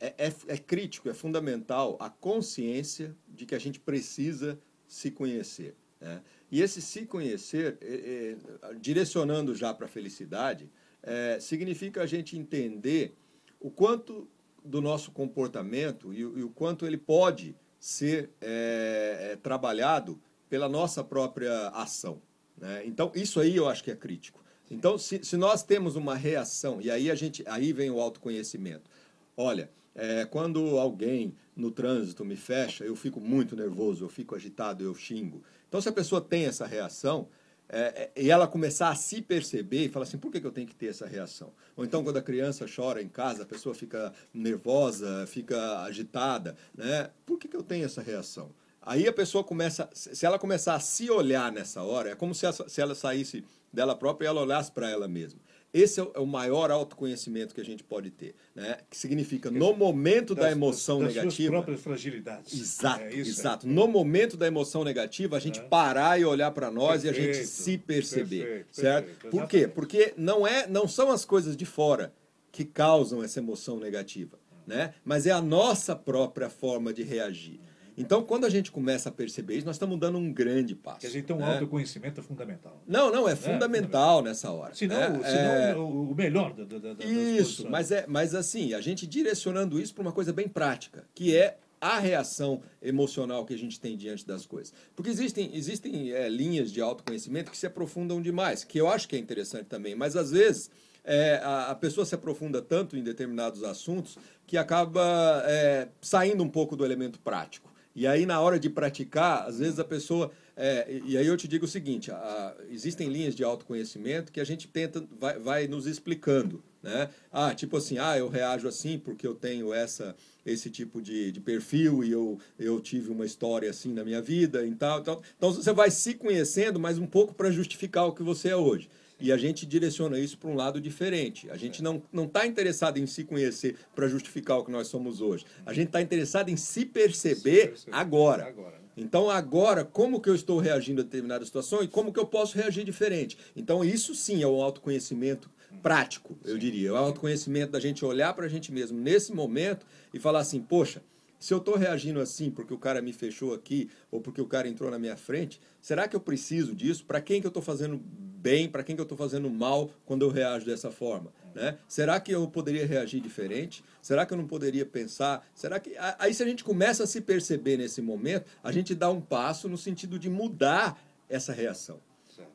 é, 0.00 0.14
é- 0.18 0.34
é 0.48 0.58
crítico, 0.58 1.08
é 1.08 1.14
fundamental 1.14 1.96
a 2.00 2.10
consciência 2.10 3.16
de 3.28 3.46
que 3.46 3.54
a 3.54 3.58
gente 3.58 3.78
precisa 3.78 4.58
se 4.88 5.10
conhecer. 5.10 5.76
Né? 6.00 6.20
E 6.50 6.60
esse 6.60 6.82
se 6.82 7.06
conhecer, 7.06 7.78
é, 7.80 8.36
direcionando 8.80 9.54
já 9.54 9.72
para 9.72 9.86
a 9.86 9.88
felicidade, 9.88 10.68
é, 11.02 11.38
significa 11.40 12.02
a 12.02 12.06
gente 12.06 12.36
entender 12.36 13.14
o 13.60 13.70
quanto 13.70 14.28
do 14.64 14.80
nosso 14.80 15.12
comportamento 15.12 16.12
e, 16.12 16.20
e 16.20 16.42
o 16.42 16.50
quanto 16.50 16.84
ele 16.86 16.98
pode 16.98 17.54
ser 17.82 18.30
é, 18.40 19.32
é, 19.32 19.36
trabalhado 19.42 20.16
pela 20.48 20.68
nossa 20.68 21.02
própria 21.02 21.66
ação. 21.70 22.22
né? 22.56 22.84
Então, 22.86 23.10
isso 23.12 23.40
aí 23.40 23.56
eu 23.56 23.68
acho 23.68 23.82
que 23.82 23.90
é 23.90 23.96
crítico. 23.96 24.40
Então, 24.70 24.96
se, 24.96 25.24
se 25.24 25.36
nós 25.36 25.64
temos 25.64 25.96
uma 25.96 26.14
reação, 26.14 26.80
e 26.80 26.88
aí, 26.88 27.10
a 27.10 27.16
gente, 27.16 27.42
aí 27.44 27.72
vem 27.72 27.90
o 27.90 28.00
autoconhecimento. 28.00 28.88
Olha, 29.36 29.68
é, 29.96 30.24
quando 30.24 30.78
alguém 30.78 31.34
no 31.56 31.72
trânsito 31.72 32.24
me 32.24 32.36
fecha, 32.36 32.84
eu 32.84 32.94
fico 32.94 33.20
muito 33.20 33.56
nervoso, 33.56 34.04
eu 34.04 34.08
fico 34.08 34.36
agitado, 34.36 34.84
eu 34.84 34.94
xingo. 34.94 35.42
Então, 35.68 35.80
se 35.80 35.88
a 35.88 35.92
pessoa 35.92 36.20
tem 36.20 36.44
essa 36.44 36.64
reação, 36.64 37.28
é, 37.72 38.10
é, 38.14 38.22
e 38.22 38.30
ela 38.30 38.46
começar 38.46 38.90
a 38.90 38.94
se 38.94 39.22
perceber 39.22 39.86
e 39.86 39.88
falar 39.88 40.02
assim, 40.02 40.18
por 40.18 40.30
que, 40.30 40.38
que 40.38 40.46
eu 40.46 40.52
tenho 40.52 40.66
que 40.68 40.74
ter 40.74 40.88
essa 40.88 41.06
reação? 41.06 41.50
Ou 41.74 41.84
então, 41.84 42.04
quando 42.04 42.18
a 42.18 42.22
criança 42.22 42.66
chora 42.66 43.02
em 43.02 43.08
casa, 43.08 43.44
a 43.44 43.46
pessoa 43.46 43.74
fica 43.74 44.12
nervosa, 44.34 45.26
fica 45.26 45.80
agitada, 45.80 46.54
né? 46.74 47.08
Por 47.24 47.38
que, 47.38 47.48
que 47.48 47.56
eu 47.56 47.62
tenho 47.62 47.86
essa 47.86 48.02
reação? 48.02 48.50
Aí 48.82 49.08
a 49.08 49.12
pessoa 49.12 49.42
começa, 49.42 49.88
se 49.94 50.26
ela 50.26 50.38
começar 50.38 50.74
a 50.74 50.80
se 50.80 51.10
olhar 51.10 51.50
nessa 51.50 51.82
hora, 51.82 52.10
é 52.10 52.14
como 52.14 52.34
se 52.34 52.44
ela, 52.44 52.68
se 52.68 52.80
ela 52.80 52.94
saísse 52.94 53.42
dela 53.72 53.96
própria 53.96 54.26
e 54.26 54.28
ela 54.28 54.42
olhasse 54.42 54.70
para 54.70 54.90
ela 54.90 55.08
mesma. 55.08 55.40
Esse 55.74 56.00
é 56.00 56.02
o- 56.02 56.10
é 56.14 56.20
o 56.20 56.26
maior 56.26 56.70
autoconhecimento 56.70 57.54
que 57.54 57.60
a 57.60 57.64
gente 57.64 57.82
pode 57.82 58.10
ter, 58.10 58.34
né? 58.54 58.76
Que 58.90 58.96
significa, 58.96 59.50
no 59.50 59.72
momento 59.74 60.34
da 60.34 60.42
Das- 60.42 60.52
emoção 60.52 60.98
das 61.00 61.12
suas 61.12 61.24
negativa... 61.24 61.50
próprias 61.52 61.80
fragilidades. 61.80 62.52
Exato, 62.60 63.04
É 63.04 63.14
exato. 63.14 63.66
No 63.66 63.88
momento 63.88 64.36
da 64.36 64.46
emoção 64.46 64.84
negativa, 64.84 65.36
a 65.36 65.40
gente 65.40 65.60
É. 65.60 65.62
parar 65.62 66.20
e 66.20 66.24
olhar 66.26 66.50
para 66.50 66.70
nós 66.70 67.04
e 67.04 67.08
a 67.08 67.12
gente 67.12 67.24
Perfeito, 67.26 67.48
se 67.48 67.78
perceber, 67.78 68.42
perfeito, 68.44 68.66
certo? 68.70 69.06
perfeito, 69.06 69.30
Por 69.30 69.48
quê? 69.48 69.66
Porque 69.66 70.12
não 70.16 70.46
é, 70.46 70.66
não 70.66 70.86
são 70.86 71.10
as 71.10 71.24
coisas 71.24 71.56
de 71.56 71.64
fora 71.64 72.12
que 72.50 72.66
causam 72.66 73.24
essa 73.24 73.38
emoção 73.40 73.80
negativa, 73.80 74.38
né? 74.66 74.92
Mas 75.02 75.26
é 75.26 75.30
a 75.30 75.40
nossa 75.40 75.96
própria 75.96 76.50
forma 76.50 76.92
de 76.92 77.02
reagir. 77.02 77.58
Então, 77.96 78.22
quando 78.22 78.44
a 78.44 78.50
gente 78.50 78.70
começa 78.70 79.08
a 79.08 79.12
perceber 79.12 79.56
isso, 79.56 79.66
nós 79.66 79.76
estamos 79.76 79.98
dando 79.98 80.18
um 80.18 80.32
grande 80.32 80.74
passo. 80.74 81.00
Quer 81.00 81.08
dizer, 81.08 81.18
então 81.20 81.38
né? 81.38 81.46
o 81.46 81.52
autoconhecimento 81.52 82.20
é 82.20 82.22
fundamental. 82.22 82.82
Não, 82.86 83.10
não, 83.10 83.28
é, 83.28 83.32
é 83.32 83.36
fundamental 83.36 84.22
nessa 84.22 84.50
hora. 84.50 84.74
Senão, 84.74 84.96
é, 84.96 85.30
senão 85.30 85.52
é... 85.52 85.74
o 85.74 86.14
melhor 86.14 86.54
da, 86.54 86.64
da, 86.64 86.94
da 86.94 87.04
Isso, 87.04 87.68
mas, 87.68 87.90
é, 87.90 88.04
mas 88.06 88.34
assim, 88.34 88.74
a 88.74 88.80
gente 88.80 89.06
direcionando 89.06 89.80
isso 89.80 89.94
para 89.94 90.02
uma 90.02 90.12
coisa 90.12 90.32
bem 90.32 90.48
prática, 90.48 91.04
que 91.14 91.36
é 91.36 91.58
a 91.82 91.98
reação 91.98 92.62
emocional 92.80 93.44
que 93.44 93.52
a 93.52 93.58
gente 93.58 93.80
tem 93.80 93.96
diante 93.96 94.24
das 94.24 94.46
coisas. 94.46 94.72
Porque 94.94 95.10
existem, 95.10 95.50
existem 95.52 96.12
é, 96.12 96.28
linhas 96.28 96.70
de 96.70 96.80
autoconhecimento 96.80 97.50
que 97.50 97.58
se 97.58 97.66
aprofundam 97.66 98.22
demais, 98.22 98.62
que 98.62 98.80
eu 98.80 98.88
acho 98.88 99.08
que 99.08 99.16
é 99.16 99.18
interessante 99.18 99.64
também, 99.64 99.96
mas 99.96 100.14
às 100.14 100.30
vezes 100.30 100.70
é, 101.02 101.40
a, 101.42 101.70
a, 101.70 101.74
pessoa 101.74 102.06
se 102.06 102.14
aprofunda 102.14 102.62
tanto 102.62 102.96
em 102.96 103.02
determinados 103.02 103.64
assuntos 103.64 104.16
que 104.46 104.56
acaba 104.56 105.42
é, 105.44 105.88
saindo 106.00 106.44
um 106.44 106.48
pouco 106.48 106.76
do 106.76 106.84
elemento 106.84 107.18
prático. 107.18 107.71
E 107.94 108.06
aí, 108.06 108.24
na 108.24 108.40
hora 108.40 108.58
de 108.58 108.70
praticar, 108.70 109.46
às 109.46 109.58
vezes 109.58 109.78
a 109.78 109.84
pessoa. 109.84 110.30
É, 110.56 111.00
e 111.04 111.16
aí 111.16 111.26
eu 111.26 111.36
te 111.36 111.46
digo 111.46 111.64
o 111.64 111.68
seguinte: 111.68 112.10
a, 112.10 112.54
existem 112.70 113.08
linhas 113.08 113.34
de 113.34 113.44
autoconhecimento 113.44 114.32
que 114.32 114.40
a 114.40 114.44
gente 114.44 114.68
tenta, 114.68 115.04
vai, 115.18 115.38
vai 115.38 115.66
nos 115.66 115.86
explicando. 115.86 116.62
Né? 116.82 117.08
Ah, 117.30 117.54
tipo 117.54 117.76
assim, 117.76 117.98
ah, 117.98 118.18
eu 118.18 118.28
reajo 118.28 118.66
assim 118.66 118.98
porque 118.98 119.24
eu 119.24 119.36
tenho 119.36 119.72
essa, 119.72 120.16
esse 120.44 120.68
tipo 120.68 121.00
de, 121.00 121.30
de 121.30 121.40
perfil 121.40 122.02
e 122.02 122.10
eu, 122.10 122.40
eu 122.58 122.80
tive 122.80 123.10
uma 123.12 123.24
história 123.24 123.70
assim 123.70 123.92
na 123.92 124.02
minha 124.02 124.20
vida 124.20 124.66
e 124.66 124.74
tal, 124.74 125.00
tal. 125.00 125.22
Então 125.36 125.52
você 125.52 125.72
vai 125.72 125.92
se 125.92 126.14
conhecendo, 126.14 126.80
mas 126.80 126.98
um 126.98 127.06
pouco 127.06 127.34
para 127.34 127.52
justificar 127.52 128.06
o 128.06 128.12
que 128.12 128.22
você 128.22 128.48
é 128.48 128.56
hoje. 128.56 128.88
E 129.22 129.30
a 129.30 129.36
gente 129.36 129.64
direciona 129.64 130.18
isso 130.18 130.36
para 130.36 130.50
um 130.50 130.54
lado 130.56 130.80
diferente. 130.80 131.48
A 131.48 131.56
gente 131.56 131.80
não 131.80 132.02
está 132.24 132.44
interessado 132.44 132.98
em 132.98 133.06
se 133.06 133.22
conhecer 133.22 133.76
para 133.94 134.08
justificar 134.08 134.58
o 134.58 134.64
que 134.64 134.70
nós 134.72 134.88
somos 134.88 135.20
hoje. 135.20 135.44
A 135.64 135.72
gente 135.72 135.86
está 135.86 136.02
interessado 136.02 136.48
em 136.48 136.56
se 136.56 136.84
perceber, 136.84 137.36
se 137.36 137.84
perceber 137.84 137.96
agora. 137.96 138.48
agora 138.48 138.72
né? 138.72 138.82
Então, 138.96 139.30
agora, 139.30 139.84
como 139.84 140.20
que 140.20 140.28
eu 140.28 140.34
estou 140.34 140.58
reagindo 140.58 141.00
a 141.00 141.04
determinada 141.04 141.44
situação 141.44 141.84
e 141.84 141.88
como 141.88 142.12
que 142.12 142.18
eu 142.18 142.26
posso 142.26 142.58
reagir 142.58 142.84
diferente? 142.84 143.38
Então, 143.54 143.84
isso 143.84 144.12
sim 144.12 144.42
é 144.42 144.46
o 144.46 144.60
autoconhecimento 144.60 145.48
prático, 145.82 146.36
eu 146.44 146.58
diria. 146.58 146.88
É 146.88 146.92
o 146.92 146.96
autoconhecimento 146.96 147.72
da 147.72 147.80
gente 147.80 148.04
olhar 148.04 148.34
para 148.34 148.46
a 148.46 148.48
gente 148.48 148.72
mesmo 148.72 149.00
nesse 149.00 149.32
momento 149.32 149.86
e 150.12 150.18
falar 150.18 150.40
assim, 150.40 150.60
poxa, 150.60 151.00
se 151.42 151.52
eu 151.52 151.58
estou 151.58 151.76
reagindo 151.76 152.20
assim 152.20 152.52
porque 152.52 152.72
o 152.72 152.78
cara 152.78 153.02
me 153.02 153.12
fechou 153.12 153.52
aqui 153.52 153.90
ou 154.12 154.20
porque 154.20 154.40
o 154.40 154.46
cara 154.46 154.68
entrou 154.68 154.88
na 154.88 154.96
minha 154.96 155.16
frente, 155.16 155.60
será 155.80 156.06
que 156.06 156.14
eu 156.14 156.20
preciso 156.20 156.72
disso? 156.72 157.04
Para 157.04 157.20
quem 157.20 157.40
que 157.40 157.46
eu 157.48 157.50
estou 157.50 157.60
fazendo 157.60 158.00
bem, 158.06 158.68
para 158.68 158.84
quem 158.84 158.94
que 158.94 159.00
eu 159.00 159.04
estou 159.04 159.18
fazendo 159.18 159.50
mal 159.50 159.90
quando 160.06 160.22
eu 160.22 160.30
reajo 160.30 160.64
dessa 160.64 160.92
forma? 160.92 161.32
Né? 161.52 161.76
Será 161.88 162.20
que 162.20 162.30
eu 162.30 162.46
poderia 162.46 162.86
reagir 162.86 163.20
diferente? 163.20 163.82
Será 164.00 164.24
que 164.24 164.32
eu 164.32 164.38
não 164.38 164.46
poderia 164.46 164.86
pensar? 164.86 165.44
Será 165.52 165.80
que 165.80 165.96
aí 166.16 166.32
se 166.32 166.44
a 166.44 166.46
gente 166.46 166.62
começa 166.62 167.02
a 167.02 167.08
se 167.08 167.20
perceber 167.20 167.76
nesse 167.76 168.00
momento, 168.00 168.46
a 168.62 168.70
gente 168.70 168.94
dá 168.94 169.10
um 169.10 169.20
passo 169.20 169.68
no 169.68 169.76
sentido 169.76 170.20
de 170.20 170.30
mudar 170.30 170.96
essa 171.28 171.52
reação. 171.52 171.98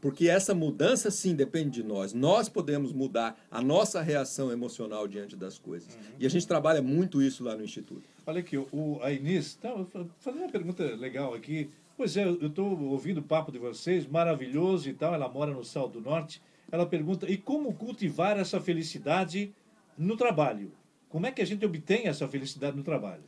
Porque 0.02 0.28
essa 0.28 0.54
mudança, 0.54 1.12
sim, 1.12 1.36
depende 1.36 1.82
de 1.82 1.84
nós. 1.84 2.14
Nós 2.14 2.50
podemos 2.50 2.94
mudar 2.94 3.38
a 3.52 3.62
nossa 3.62 4.02
reação 4.02 4.52
emocional 4.52 5.08
diante 5.08 5.36
das 5.36 5.58
coisas. 5.58 5.96
Uhum. 5.96 6.02
E 6.20 6.26
a 6.26 6.30
gente 6.30 6.48
trabalha 6.48 6.82
muito 6.82 7.22
isso 7.22 7.44
lá 7.44 7.56
no 7.56 7.64
Instituto. 7.64 8.04
Olha 8.26 8.40
aqui, 8.40 8.58
o, 8.58 9.00
a 9.02 9.12
Inês, 9.12 9.56
tá, 9.56 9.74
fazendo 10.20 10.42
uma 10.44 10.52
pergunta 10.52 10.84
legal 10.96 11.34
aqui. 11.34 11.70
Pois 11.96 12.16
é, 12.16 12.26
eu 12.26 12.48
estou 12.48 12.80
ouvindo 12.80 13.20
o 13.20 13.24
papo 13.24 13.52
de 13.52 13.58
vocês, 13.58 14.06
maravilhoso 14.06 14.90
e 14.90 14.94
tal. 14.94 15.14
Ela 15.14 15.28
mora 15.28 15.52
no 15.52 15.64
Sal 15.64 15.90
do 15.90 16.00
Norte. 16.00 16.42
Ela 16.72 16.86
pergunta: 16.86 17.30
e 17.30 17.38
como 17.38 17.74
cultivar 17.74 18.38
essa 18.38 18.60
felicidade 18.60 19.54
no 19.98 20.16
trabalho? 20.16 20.72
Como 21.10 21.26
é 21.26 21.32
que 21.32 21.42
a 21.42 21.46
gente 21.46 21.66
obtém 21.66 22.08
essa 22.08 22.28
felicidade 22.28 22.76
no 22.78 22.84
trabalho? 22.84 23.24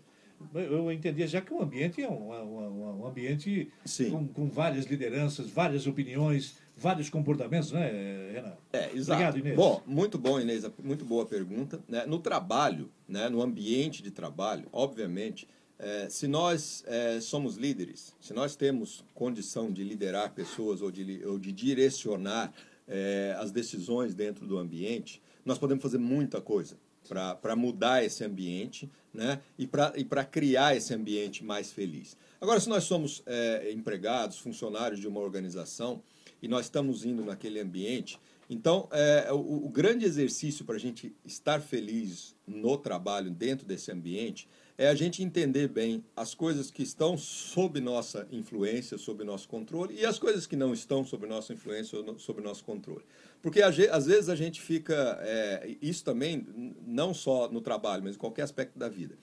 Eu 0.53 0.91
entendia 0.91 1.27
já 1.27 1.41
que 1.41 1.53
o 1.53 1.61
ambiente 1.61 2.01
é 2.01 2.09
um, 2.09 2.31
um, 2.31 3.01
um 3.01 3.07
ambiente 3.07 3.71
com, 4.09 4.27
com, 4.27 4.49
várias 4.49 4.85
lideranças, 4.85 5.49
várias 5.49 5.85
opiniões, 5.85 6.55
vários 6.75 7.09
comportamentos, 7.09 7.71
né, 7.71 8.31
Renan? 8.33 8.53
É, 8.73 8.91
exato. 8.93 9.21
Obrigado, 9.21 9.37
Inês. 9.37 9.55
Bom, 9.55 9.83
muito 9.85 10.17
bom, 10.17 10.39
Inês. 10.39 10.65
Muito 10.83 11.05
boa 11.05 11.25
pergunta. 11.25 11.79
Né? 11.87 12.05
No 12.05 12.19
trabalho, 12.19 12.89
né, 13.07 13.29
no 13.29 13.41
ambiente 13.41 14.01
de 14.01 14.11
trabalho, 14.11 14.67
obviamente, 14.71 15.47
é, 15.77 16.09
se 16.09 16.27
nós 16.27 16.83
é, 16.87 17.21
somos 17.21 17.55
líderes, 17.55 18.15
se 18.19 18.33
nós 18.33 18.55
temos 18.55 19.03
condição 19.13 19.71
de 19.71 19.83
liderar 19.83 20.33
pessoas 20.33 20.81
ou 20.81 20.89
de, 20.89 21.23
ou 21.25 21.37
de 21.37 21.51
direcionar 21.51 22.53
é, 22.87 23.35
as 23.37 23.51
decisões 23.51 24.13
dentro 24.13 24.47
do 24.47 24.57
ambiente, 24.57 25.21
nós 25.45 25.57
podemos 25.57 25.81
fazer 25.81 25.97
muita 25.97 26.41
coisa 26.41 26.77
para 27.07 27.55
mudar 27.55 28.03
esse 28.03 28.23
ambiente 28.23 28.89
né? 29.13 29.41
e 29.57 29.67
para 29.67 30.25
criar 30.25 30.75
esse 30.75 30.93
ambiente 30.93 31.43
mais 31.43 31.71
feliz. 31.71 32.15
Agora, 32.39 32.59
se 32.59 32.69
nós 32.69 32.83
somos 32.83 33.21
é, 33.25 33.71
empregados, 33.71 34.37
funcionários 34.37 34.99
de 34.99 35.07
uma 35.07 35.19
organização 35.19 36.01
e 36.41 36.47
nós 36.47 36.65
estamos 36.65 37.03
indo 37.03 37.23
naquele 37.23 37.59
ambiente, 37.59 38.19
então 38.49 38.87
é, 38.91 39.31
o, 39.31 39.65
o 39.65 39.69
grande 39.69 40.05
exercício 40.05 40.65
para 40.65 40.75
a 40.75 40.79
gente 40.79 41.13
estar 41.25 41.61
feliz 41.61 42.35
no 42.47 42.77
trabalho, 42.77 43.29
dentro 43.29 43.65
desse 43.65 43.91
ambiente, 43.91 44.47
é 44.79 44.87
a 44.87 44.95
gente 44.95 45.21
entender 45.21 45.67
bem 45.67 46.05
as 46.15 46.33
coisas 46.33 46.71
que 46.71 46.81
estão 46.81 47.17
sob 47.17 47.81
nossa 47.81 48.25
influência, 48.31 48.97
sob 48.97 49.25
nosso 49.25 49.45
controle, 49.49 49.93
e 49.93 50.05
as 50.05 50.17
coisas 50.17 50.47
que 50.47 50.55
não 50.55 50.73
estão 50.73 51.03
sob 51.03 51.27
nossa 51.27 51.51
influência 51.51 51.99
ou 51.99 52.17
sob 52.17 52.41
nosso 52.41 52.63
controle. 52.63 53.03
Porque 53.41 53.61
às 53.61 54.05
vezes 54.05 54.29
a 54.29 54.35
gente 54.35 54.61
fica. 54.61 55.17
É, 55.21 55.75
isso 55.81 56.03
também, 56.03 56.45
não 56.85 57.13
só 57.13 57.49
no 57.49 57.61
trabalho, 57.61 58.03
mas 58.03 58.15
em 58.15 58.19
qualquer 58.19 58.43
aspecto 58.43 58.77
da 58.77 58.89
vida. 58.89 59.17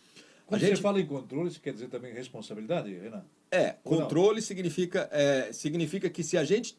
Quando 0.46 0.62
a 0.62 0.64
gente... 0.64 0.76
você 0.76 0.82
fala 0.82 1.00
em 1.00 1.06
controle, 1.06 1.48
isso 1.48 1.60
quer 1.60 1.72
dizer 1.72 1.88
também 1.88 2.14
responsabilidade, 2.14 2.94
Renan? 2.94 3.24
É, 3.50 3.76
controle 3.82 4.40
significa, 4.40 5.08
é, 5.12 5.52
significa 5.52 6.08
que 6.08 6.22
se 6.22 6.38
a 6.38 6.44
gente 6.44 6.76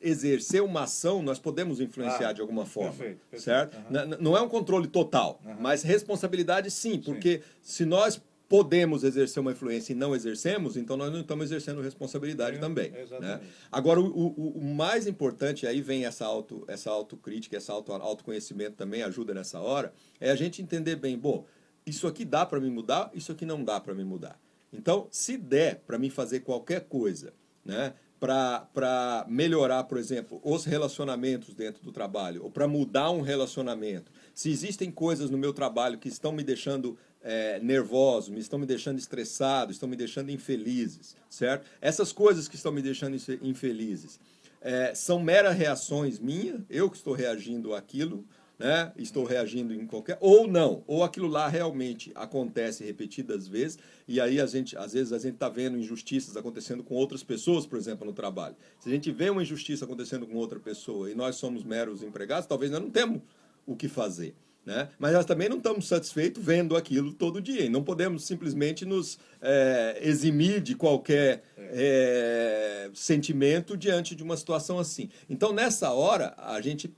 exercer 0.00 0.62
uma 0.62 0.82
ação, 0.82 1.22
nós 1.22 1.38
podemos 1.38 1.78
influenciar 1.78 2.30
ah, 2.30 2.32
de 2.32 2.40
alguma 2.40 2.66
forma. 2.66 2.90
Perfeito, 2.90 3.20
perfeito. 3.30 3.42
Certo? 3.42 3.76
Uhum. 3.76 4.16
Não 4.20 4.36
é 4.36 4.40
um 4.40 4.48
controle 4.48 4.88
total, 4.88 5.40
uhum. 5.44 5.56
mas 5.60 5.82
responsabilidade 5.82 6.70
sim, 6.70 6.98
porque 6.98 7.38
sim. 7.38 7.74
se 7.74 7.84
nós 7.84 8.20
podemos 8.52 9.02
exercer 9.02 9.40
uma 9.40 9.52
influência 9.52 9.94
e 9.94 9.96
não 9.96 10.14
exercemos, 10.14 10.76
então 10.76 10.94
nós 10.94 11.10
não 11.10 11.22
estamos 11.22 11.46
exercendo 11.46 11.80
responsabilidade 11.80 12.58
é, 12.58 12.60
também. 12.60 12.90
Né? 13.18 13.40
Agora, 13.70 13.98
o, 13.98 14.04
o, 14.04 14.58
o, 14.58 14.62
mais 14.62 15.06
importante, 15.06 15.66
aí 15.66 15.80
vem 15.80 16.04
essa, 16.04 16.26
auto, 16.26 16.62
essa 16.68 16.90
autocrítica, 16.90 17.56
esse 17.56 17.70
auto, 17.70 17.90
autoconhecimento 17.94 18.76
também 18.76 19.02
ajuda 19.02 19.32
nessa 19.32 19.58
hora, 19.58 19.90
é 20.20 20.30
a 20.30 20.34
gente 20.36 20.60
entender 20.60 20.96
bem, 20.96 21.16
bom, 21.16 21.46
isso 21.86 22.06
aqui 22.06 22.26
dá 22.26 22.44
para 22.44 22.60
me 22.60 22.68
mudar, 22.68 23.10
isso 23.14 23.32
aqui 23.32 23.46
não 23.46 23.64
dá 23.64 23.80
para 23.80 23.94
me 23.94 24.04
mudar. 24.04 24.38
Então, 24.70 25.08
se 25.10 25.38
der 25.38 25.76
para 25.86 25.96
mim 25.96 26.10
fazer 26.10 26.40
qualquer 26.40 26.82
coisa, 26.82 27.32
né, 27.64 27.94
para 28.22 29.26
melhorar, 29.28 29.82
por 29.84 29.98
exemplo, 29.98 30.40
os 30.44 30.64
relacionamentos 30.64 31.54
dentro 31.54 31.82
do 31.82 31.90
trabalho, 31.90 32.44
ou 32.44 32.50
para 32.50 32.68
mudar 32.68 33.10
um 33.10 33.20
relacionamento. 33.20 34.12
Se 34.32 34.48
existem 34.48 34.92
coisas 34.92 35.28
no 35.28 35.36
meu 35.36 35.52
trabalho 35.52 35.98
que 35.98 36.06
estão 36.06 36.30
me 36.30 36.44
deixando 36.44 36.96
é, 37.22 37.60
nervoso, 37.60 38.32
me 38.32 38.40
estão 38.40 38.58
me 38.58 38.66
deixando 38.66 38.98
estressado, 38.98 39.72
estão 39.72 39.88
me 39.88 39.96
deixando 39.96 40.30
infelizes, 40.30 41.16
certo? 41.28 41.66
Essas 41.80 42.12
coisas 42.12 42.48
que 42.48 42.56
estão 42.56 42.72
me 42.72 42.82
deixando 42.82 43.16
infelizes 43.42 44.18
é, 44.60 44.94
são 44.94 45.20
meras 45.20 45.56
reações 45.56 46.18
minhas, 46.18 46.60
eu 46.68 46.90
que 46.90 46.96
estou 46.96 47.14
reagindo 47.14 47.74
àquilo, 47.74 48.24
né? 48.58 48.92
Estou 48.96 49.24
reagindo 49.24 49.74
em 49.74 49.86
qualquer 49.86 50.16
ou 50.20 50.46
não, 50.46 50.84
ou 50.86 51.02
aquilo 51.02 51.26
lá 51.26 51.48
realmente 51.48 52.12
acontece 52.14 52.84
repetidas 52.84 53.48
vezes 53.48 53.78
e 54.06 54.20
aí 54.20 54.40
a 54.40 54.46
gente, 54.46 54.76
às 54.76 54.92
vezes 54.92 55.12
a 55.12 55.18
gente 55.18 55.34
está 55.34 55.48
vendo 55.48 55.76
injustiças 55.76 56.36
acontecendo 56.36 56.84
com 56.84 56.94
outras 56.94 57.24
pessoas, 57.24 57.66
por 57.66 57.76
exemplo, 57.76 58.06
no 58.06 58.12
trabalho. 58.12 58.54
Se 58.78 58.88
a 58.88 58.92
gente 58.92 59.10
vê 59.10 59.30
uma 59.30 59.42
injustiça 59.42 59.84
acontecendo 59.84 60.26
com 60.26 60.36
outra 60.36 60.60
pessoa 60.60 61.10
e 61.10 61.14
nós 61.14 61.36
somos 61.36 61.64
meros 61.64 62.02
empregados, 62.02 62.46
talvez 62.46 62.70
nós 62.70 62.80
não 62.80 62.90
temos 62.90 63.20
o 63.66 63.74
que 63.74 63.88
fazer. 63.88 64.34
Né? 64.64 64.88
Mas 64.98 65.12
nós 65.12 65.26
também 65.26 65.48
não 65.48 65.56
estamos 65.56 65.88
satisfeitos 65.88 66.42
vendo 66.42 66.76
aquilo 66.76 67.12
todo 67.12 67.40
dia. 67.40 67.62
E 67.62 67.68
não 67.68 67.82
podemos 67.82 68.24
simplesmente 68.24 68.84
nos 68.84 69.18
é, 69.40 69.98
eximir 70.00 70.60
de 70.60 70.74
qualquer 70.74 71.42
é, 71.56 72.88
sentimento 72.94 73.76
diante 73.76 74.14
de 74.14 74.22
uma 74.22 74.36
situação 74.36 74.78
assim. 74.78 75.10
Então, 75.28 75.52
nessa 75.52 75.90
hora, 75.90 76.34
a 76.36 76.60
gente 76.60 76.94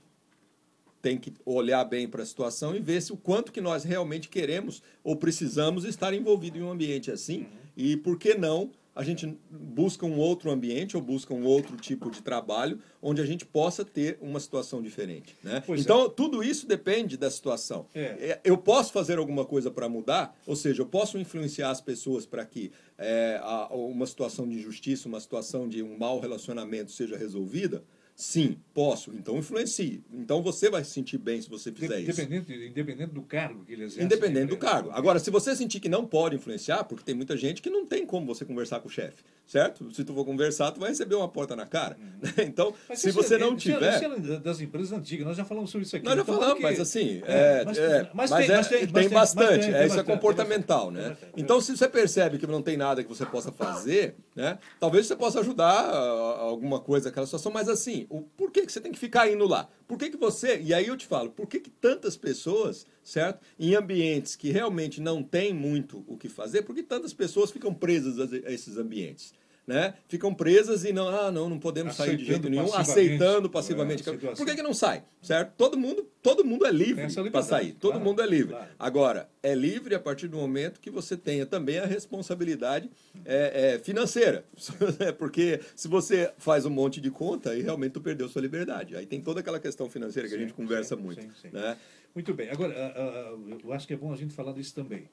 tem 1.00 1.18
que 1.18 1.34
olhar 1.44 1.84
bem 1.84 2.08
para 2.08 2.22
a 2.22 2.26
situação 2.26 2.74
e 2.74 2.80
ver 2.80 3.02
se 3.02 3.12
o 3.12 3.16
quanto 3.16 3.52
que 3.52 3.60
nós 3.60 3.84
realmente 3.84 4.28
queremos 4.28 4.82
ou 5.02 5.14
precisamos 5.14 5.84
estar 5.84 6.14
envolvido 6.14 6.56
em 6.56 6.62
um 6.62 6.70
ambiente 6.70 7.10
assim 7.10 7.40
uhum. 7.40 7.46
e 7.76 7.94
por 7.94 8.18
que 8.18 8.32
não 8.32 8.70
a 8.94 9.02
gente 9.02 9.36
busca 9.50 10.06
um 10.06 10.18
outro 10.18 10.50
ambiente 10.50 10.96
ou 10.96 11.02
busca 11.02 11.34
um 11.34 11.44
outro 11.44 11.76
tipo 11.76 12.10
de 12.10 12.22
trabalho 12.22 12.78
onde 13.02 13.20
a 13.20 13.26
gente 13.26 13.44
possa 13.44 13.84
ter 13.84 14.18
uma 14.20 14.38
situação 14.38 14.80
diferente. 14.80 15.36
Né? 15.42 15.62
então, 15.76 16.06
é. 16.06 16.08
tudo 16.08 16.42
isso 16.42 16.66
depende 16.66 17.16
da 17.16 17.30
situação. 17.30 17.86
É. 17.94 18.00
é 18.02 18.40
eu 18.44 18.56
posso 18.56 18.92
fazer 18.92 19.18
alguma 19.18 19.44
coisa 19.44 19.70
para 19.70 19.88
mudar, 19.88 20.38
ou 20.46 20.54
seja, 20.54 20.82
eu 20.82 20.86
posso 20.86 21.18
influenciar 21.18 21.70
as 21.70 21.80
pessoas 21.80 22.24
para 22.24 22.44
que 22.44 22.70
é, 22.96 23.40
uma 23.70 24.06
situação 24.06 24.48
de 24.48 24.54
injustiça, 24.54 25.08
uma 25.08 25.20
situação 25.20 25.68
de 25.68 25.82
um 25.82 25.98
mau 25.98 26.20
relacionamento 26.20 26.92
seja 26.92 27.16
resolvida, 27.16 27.82
Sim, 28.16 28.56
posso. 28.72 29.10
Então 29.12 29.36
influencie. 29.36 30.04
Então 30.12 30.40
você 30.40 30.70
vai 30.70 30.84
se 30.84 30.90
sentir 30.92 31.18
bem 31.18 31.42
se 31.42 31.50
você 31.50 31.72
fizer 31.72 32.00
independente, 32.00 32.52
isso. 32.52 32.62
Independente 32.70 33.10
do 33.12 33.22
cargo 33.22 33.64
que 33.64 33.72
ele 33.72 33.84
exerce. 33.84 34.04
Independente 34.04 34.50
do 34.50 34.56
cargo. 34.56 34.90
Agora, 34.92 35.18
se 35.18 35.30
você 35.32 35.54
sentir 35.56 35.80
que 35.80 35.88
não 35.88 36.06
pode 36.06 36.36
influenciar, 36.36 36.84
porque 36.84 37.02
tem 37.02 37.14
muita 37.14 37.36
gente 37.36 37.60
que 37.60 37.68
não 37.68 37.84
tem 37.84 38.06
como 38.06 38.26
você 38.26 38.44
conversar 38.44 38.78
com 38.78 38.86
o 38.86 38.90
chefe, 38.90 39.24
certo? 39.44 39.92
Se 39.92 40.04
tu 40.04 40.14
for 40.14 40.24
conversar, 40.24 40.70
tu 40.70 40.78
vai 40.78 40.90
receber 40.90 41.16
uma 41.16 41.26
porta 41.26 41.56
na 41.56 41.66
cara. 41.66 41.96
Uhum. 41.98 42.44
Então, 42.54 42.74
mas 42.88 43.00
se 43.00 43.10
você 43.10 43.34
é, 43.34 43.38
não 43.38 43.56
tiver... 43.56 43.94
Isso 43.94 44.32
é 44.32 44.38
das 44.38 44.60
empresas 44.60 44.92
antigas, 44.92 45.26
nós 45.26 45.36
já 45.36 45.44
falamos 45.44 45.70
sobre 45.70 45.86
isso 45.86 45.96
aqui. 45.96 46.04
Nós 46.04 46.14
já 46.14 46.22
então, 46.22 46.38
falamos, 46.38 46.62
mas 46.62 46.78
assim, 46.78 47.22
é, 47.24 47.60
é, 47.60 47.64
mas, 47.64 47.78
é, 47.78 48.10
mas, 48.14 48.30
tem, 48.30 48.48
mas, 48.48 48.68
tem, 48.68 48.86
tem 48.86 49.08
bastante. 49.08 49.72
Tem, 49.72 49.86
isso 49.86 49.98
é 49.98 50.04
comportamental, 50.04 50.90
né? 50.90 51.16
Então, 51.36 51.60
se 51.60 51.76
você 51.76 51.88
percebe 51.88 52.38
que 52.38 52.46
não 52.46 52.62
tem 52.62 52.76
nada 52.76 53.02
que 53.02 53.08
você 53.08 53.24
possa 53.26 53.50
fazer, 53.50 54.14
né? 54.36 54.58
Talvez 54.78 55.06
você 55.06 55.16
possa 55.16 55.40
ajudar 55.40 55.90
alguma 55.90 56.78
coisa 56.78 57.08
naquela 57.08 57.26
situação, 57.26 57.50
mas 57.50 57.68
assim, 57.68 58.03
o, 58.08 58.22
por 58.22 58.50
que, 58.50 58.66
que 58.66 58.72
você 58.72 58.80
tem 58.80 58.92
que 58.92 58.98
ficar 58.98 59.30
indo 59.30 59.46
lá? 59.46 59.68
Por 59.86 59.98
que, 59.98 60.10
que 60.10 60.16
você. 60.16 60.60
E 60.60 60.72
aí 60.72 60.86
eu 60.86 60.96
te 60.96 61.06
falo, 61.06 61.30
por 61.30 61.46
que, 61.46 61.60
que 61.60 61.70
tantas 61.70 62.16
pessoas, 62.16 62.86
certo? 63.02 63.40
Em 63.58 63.74
ambientes 63.74 64.36
que 64.36 64.50
realmente 64.50 65.00
não 65.00 65.22
tem 65.22 65.52
muito 65.52 66.04
o 66.06 66.16
que 66.16 66.28
fazer, 66.28 66.62
por 66.62 66.74
que 66.74 66.82
tantas 66.82 67.12
pessoas 67.12 67.50
ficam 67.50 67.74
presas 67.74 68.18
a 68.18 68.50
esses 68.50 68.76
ambientes? 68.76 69.32
Né? 69.66 69.94
Ficam 70.08 70.34
presas 70.34 70.84
e 70.84 70.92
não, 70.92 71.08
ah, 71.08 71.30
não, 71.30 71.48
não 71.48 71.58
podemos 71.58 71.92
aceitando 71.94 72.16
sair 72.16 72.22
de 72.22 72.24
jeito 72.24 72.50
nenhum, 72.50 72.74
aceitando 72.74 73.48
passivamente. 73.48 74.08
É, 74.08 74.12
Por 74.12 74.46
que, 74.46 74.54
que 74.54 74.62
não 74.62 74.74
sai? 74.74 75.02
Certo? 75.22 75.54
Todo 75.56 75.78
mundo, 75.78 76.06
todo 76.22 76.44
mundo 76.44 76.66
é 76.66 76.70
livre 76.70 77.06
para 77.30 77.42
sair. 77.42 77.72
Todo 77.72 77.92
claro, 77.92 78.04
mundo 78.04 78.22
é 78.22 78.26
livre. 78.26 78.54
Claro. 78.54 78.70
Agora, 78.78 79.28
é 79.42 79.54
livre 79.54 79.94
a 79.94 80.00
partir 80.00 80.28
do 80.28 80.36
momento 80.36 80.80
que 80.80 80.90
você 80.90 81.16
tenha 81.16 81.46
também 81.46 81.78
a 81.78 81.86
responsabilidade 81.86 82.90
é, 83.24 83.74
é, 83.74 83.78
financeira. 83.78 84.44
Porque 85.18 85.60
se 85.74 85.88
você 85.88 86.30
faz 86.36 86.66
um 86.66 86.70
monte 86.70 87.00
de 87.00 87.10
conta, 87.10 87.50
aí 87.50 87.62
realmente 87.62 87.92
tu 87.92 88.00
perdeu 88.02 88.28
sua 88.28 88.42
liberdade. 88.42 88.96
Aí 88.96 89.06
tem 89.06 89.20
toda 89.20 89.40
aquela 89.40 89.58
questão 89.58 89.88
financeira 89.88 90.28
que 90.28 90.34
sim, 90.34 90.40
a 90.40 90.42
gente 90.44 90.54
conversa 90.54 90.94
sim, 90.94 91.02
muito. 91.02 91.22
Sim, 91.40 91.48
né? 91.52 91.76
Muito 92.14 92.34
bem. 92.34 92.50
Agora, 92.50 92.72
uh, 92.72 93.34
uh, 93.34 93.58
eu 93.64 93.72
acho 93.72 93.86
que 93.86 93.94
é 93.94 93.96
bom 93.96 94.12
a 94.12 94.16
gente 94.16 94.34
falar 94.34 94.52
disso 94.52 94.74
também. 94.74 95.08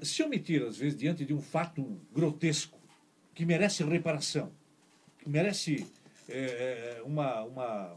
Se 0.00 0.22
omitir, 0.22 0.62
às 0.62 0.78
vezes, 0.78 0.96
diante 0.96 1.22
de 1.22 1.34
um 1.34 1.40
fato 1.42 2.00
grotesco, 2.10 2.79
que 3.40 3.46
merece 3.46 3.82
reparação, 3.82 4.52
que 5.18 5.26
merece 5.26 5.86
é, 6.28 7.00
uma, 7.06 7.42
uma, 7.44 7.96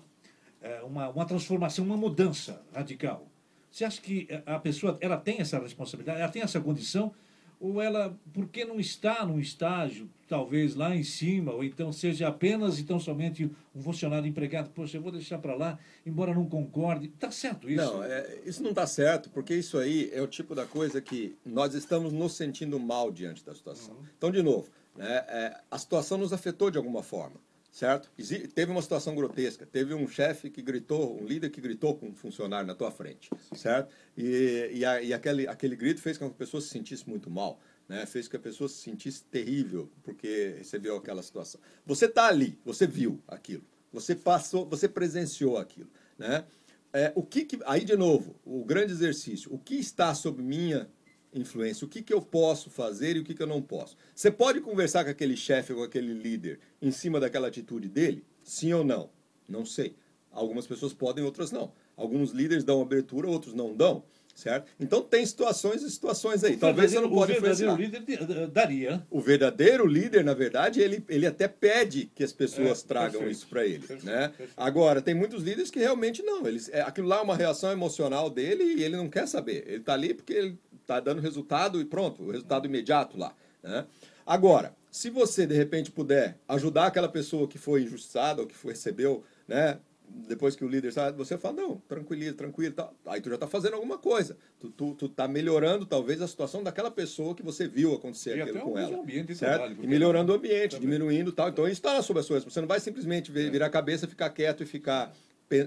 é, 0.61 0.81
uma, 0.83 1.09
uma 1.09 1.25
transformação, 1.25 1.83
uma 1.83 1.97
mudança 1.97 2.61
radical. 2.73 3.27
Você 3.69 3.83
acha 3.83 4.01
que 4.01 4.25
a 4.45 4.57
pessoa 4.57 4.97
ela 5.01 5.17
tem 5.17 5.41
essa 5.41 5.59
responsabilidade, 5.59 6.21
ela 6.21 6.31
tem 6.31 6.41
essa 6.41 6.61
condição, 6.61 7.13
ou 7.59 7.81
ela, 7.81 8.17
por 8.31 8.47
que 8.47 8.63
não 8.63 8.79
está 8.79 9.25
num 9.25 9.37
estágio, 9.37 10.09
talvez 10.29 10.75
lá 10.75 10.95
em 10.95 11.03
cima, 11.03 11.51
ou 11.51 11.61
então 11.61 11.91
seja 11.91 12.29
apenas 12.29 12.79
e 12.79 12.85
tão 12.85 13.01
somente 13.01 13.51
um 13.75 13.81
funcionário 13.81 14.25
empregado, 14.25 14.69
poxa, 14.69 14.95
eu 14.95 15.01
vou 15.01 15.11
deixar 15.11 15.39
para 15.39 15.55
lá, 15.55 15.77
embora 16.05 16.33
não 16.33 16.45
concorde. 16.45 17.07
Está 17.07 17.31
certo 17.31 17.69
isso? 17.69 17.83
Não, 17.83 18.01
é, 18.01 18.39
isso 18.45 18.63
não 18.63 18.69
está 18.69 18.87
certo, 18.87 19.29
porque 19.29 19.53
isso 19.53 19.77
aí 19.77 20.09
é 20.13 20.21
o 20.21 20.27
tipo 20.27 20.55
da 20.55 20.65
coisa 20.65 21.01
que 21.01 21.35
nós 21.45 21.73
estamos 21.73 22.13
nos 22.13 22.33
sentindo 22.33 22.79
mal 22.79 23.11
diante 23.11 23.43
da 23.43 23.53
situação. 23.53 23.95
Uhum. 23.95 24.05
Então, 24.17 24.31
de 24.31 24.41
novo, 24.41 24.69
né, 24.95 25.25
é, 25.27 25.61
a 25.69 25.77
situação 25.77 26.17
nos 26.17 26.33
afetou 26.33 26.69
de 26.69 26.77
alguma 26.77 27.01
forma, 27.01 27.39
certo? 27.71 28.11
Teve 28.53 28.71
uma 28.71 28.81
situação 28.81 29.15
grotesca, 29.15 29.65
teve 29.65 29.93
um 29.93 30.07
chefe 30.07 30.49
que 30.49 30.61
gritou, 30.61 31.19
um 31.19 31.25
líder 31.25 31.49
que 31.49 31.59
gritou 31.59 31.95
com 31.95 32.07
um 32.07 32.15
funcionário 32.15 32.67
na 32.67 32.75
tua 32.75 32.91
frente, 32.91 33.29
certo? 33.55 33.93
E, 34.17 34.69
e, 34.73 34.85
a, 34.85 35.01
e 35.01 35.13
aquele, 35.13 35.47
aquele 35.47 35.75
grito 35.75 36.01
fez 36.01 36.17
com 36.17 36.29
que 36.29 36.35
a 36.35 36.37
pessoa 36.37 36.61
se 36.61 36.69
sentisse 36.69 37.07
muito 37.09 37.29
mal. 37.29 37.59
Né, 37.85 38.05
fez 38.05 38.27
com 38.27 38.31
que 38.31 38.37
a 38.37 38.39
pessoa 38.39 38.69
se 38.69 38.75
sentisse 38.75 39.25
terrível 39.25 39.91
porque 40.03 40.55
recebeu 40.57 40.95
aquela 40.95 41.21
situação. 41.21 41.59
Você 41.85 42.05
está 42.05 42.27
ali, 42.27 42.57
você 42.63 42.87
viu 42.87 43.21
aquilo, 43.27 43.61
você 43.91 44.15
passou, 44.15 44.65
você 44.65 44.87
presenciou 44.87 45.57
aquilo, 45.57 45.89
né? 46.17 46.45
É, 46.93 47.11
o 47.13 47.23
que, 47.23 47.43
que 47.43 47.59
aí 47.65 47.83
de 47.83 47.97
novo 47.97 48.39
o 48.45 48.63
grande 48.63 48.93
exercício, 48.93 49.53
o 49.53 49.59
que 49.59 49.75
está 49.75 50.15
sob 50.15 50.41
minha 50.41 50.89
influência, 51.33 51.85
o 51.85 51.89
que, 51.89 52.01
que 52.01 52.13
eu 52.13 52.21
posso 52.21 52.69
fazer 52.69 53.15
e 53.15 53.19
o 53.19 53.23
que, 53.23 53.33
que 53.33 53.41
eu 53.41 53.47
não 53.47 53.61
posso. 53.61 53.95
Você 54.15 54.31
pode 54.31 54.61
conversar 54.61 55.03
com 55.03 55.09
aquele 55.09 55.35
chefe 55.35 55.73
ou 55.73 55.79
com 55.79 55.85
aquele 55.85 56.13
líder 56.13 56.59
em 56.81 56.91
cima 56.91 57.19
daquela 57.19 57.47
atitude 57.47 57.87
dele? 57.87 58.23
Sim 58.43 58.73
ou 58.73 58.83
não? 58.83 59.09
Não 59.47 59.65
sei. 59.65 59.95
Algumas 60.31 60.65
pessoas 60.65 60.93
podem, 60.93 61.23
outras 61.23 61.51
não. 61.51 61.71
Alguns 61.95 62.31
líderes 62.31 62.63
dão 62.63 62.81
abertura, 62.81 63.29
outros 63.29 63.53
não 63.53 63.75
dão. 63.75 64.03
Certo? 64.35 64.71
Então 64.79 65.01
tem 65.01 65.23
situações 65.25 65.83
e 65.83 65.91
situações 65.91 66.43
aí. 66.43 66.57
Talvez 66.57 66.91
você 66.91 66.99
não 66.99 67.09
pode 67.09 67.33
O 67.33 67.41
verdadeiro 67.41 67.75
líder 67.75 68.47
daria. 68.47 69.05
O 69.09 69.21
verdadeiro 69.21 69.85
líder, 69.85 70.23
na 70.23 70.33
verdade, 70.33 70.81
ele, 70.81 71.03
ele 71.07 71.27
até 71.27 71.47
pede 71.47 72.11
que 72.15 72.23
as 72.23 72.33
pessoas 72.33 72.83
é, 72.83 72.87
tragam 72.87 73.11
perfeito, 73.11 73.31
isso 73.31 73.47
para 73.47 73.63
ele. 73.63 73.79
Perfeito, 73.79 74.05
né? 74.05 74.29
Perfeito. 74.29 74.53
Agora, 74.57 75.01
tem 75.01 75.13
muitos 75.13 75.43
líderes 75.43 75.69
que 75.69 75.79
realmente 75.79 76.23
não. 76.23 76.47
Eles, 76.47 76.67
é, 76.69 76.81
aquilo 76.81 77.07
lá 77.07 77.19
é 77.19 77.21
uma 77.21 77.35
reação 77.35 77.71
emocional 77.71 78.27
dele 78.29 78.63
e 78.63 78.83
ele 78.83 78.97
não 78.97 79.07
quer 79.07 79.27
saber. 79.27 79.65
Ele 79.67 79.77
está 79.77 79.93
ali 79.93 80.15
porque 80.15 80.33
ele 80.33 80.57
está 80.81 80.99
dando 80.99 81.21
resultado 81.21 81.79
e 81.79 81.85
pronto, 81.85 82.23
o 82.23 82.31
resultado 82.31 82.67
imediato 82.67 83.17
lá. 83.17 83.35
Né? 83.61 83.85
Agora, 84.25 84.75
se 84.89 85.09
você 85.09 85.45
de 85.45 85.55
repente 85.55 85.91
puder 85.91 86.37
ajudar 86.47 86.87
aquela 86.87 87.09
pessoa 87.09 87.47
que 87.47 87.57
foi 87.57 87.83
injustiçada 87.83 88.41
ou 88.41 88.47
que 88.47 88.55
foi, 88.55 88.73
recebeu, 88.73 89.23
né, 89.47 89.79
depois 90.09 90.55
que 90.55 90.63
o 90.63 90.67
líder 90.67 90.91
sabe, 90.93 91.17
você 91.17 91.37
fala, 91.37 91.55
não, 91.55 91.77
tranquilo, 91.87 92.35
tranquilo, 92.35 92.73
tá. 92.73 92.89
aí 93.05 93.21
tu 93.21 93.29
já 93.29 93.35
está 93.35 93.47
fazendo 93.47 93.73
alguma 93.73 93.97
coisa. 93.97 94.37
Tu, 94.59 94.69
tu, 94.69 94.93
tu 94.95 95.09
tá 95.09 95.27
melhorando 95.27 95.85
talvez 95.85 96.21
a 96.21 96.27
situação 96.27 96.63
daquela 96.63 96.91
pessoa 96.91 97.35
que 97.35 97.43
você 97.43 97.67
viu 97.67 97.93
acontecer 97.93 98.37
e 98.37 98.41
aquilo 98.41 98.61
com 98.61 98.77
ela. 98.77 98.97
Ambiente 98.97 99.35
certo? 99.35 99.61
Trabalho, 99.61 99.77
e 99.83 99.87
melhorando 99.87 100.31
o 100.31 100.35
ambiente, 100.35 100.75
também. 100.75 100.89
diminuindo 100.89 101.31
tal. 101.31 101.49
Então 101.49 101.65
isso 101.65 101.73
está 101.73 102.01
sobre 102.01 102.21
as 102.21 102.25
suas. 102.25 102.43
Você 102.43 102.61
não 102.61 102.67
vai 102.67 102.79
simplesmente 102.79 103.31
virar 103.31 103.67
a 103.67 103.69
cabeça, 103.69 104.07
ficar 104.07 104.29
quieto 104.29 104.63
e 104.63 104.65
ficar 104.65 105.13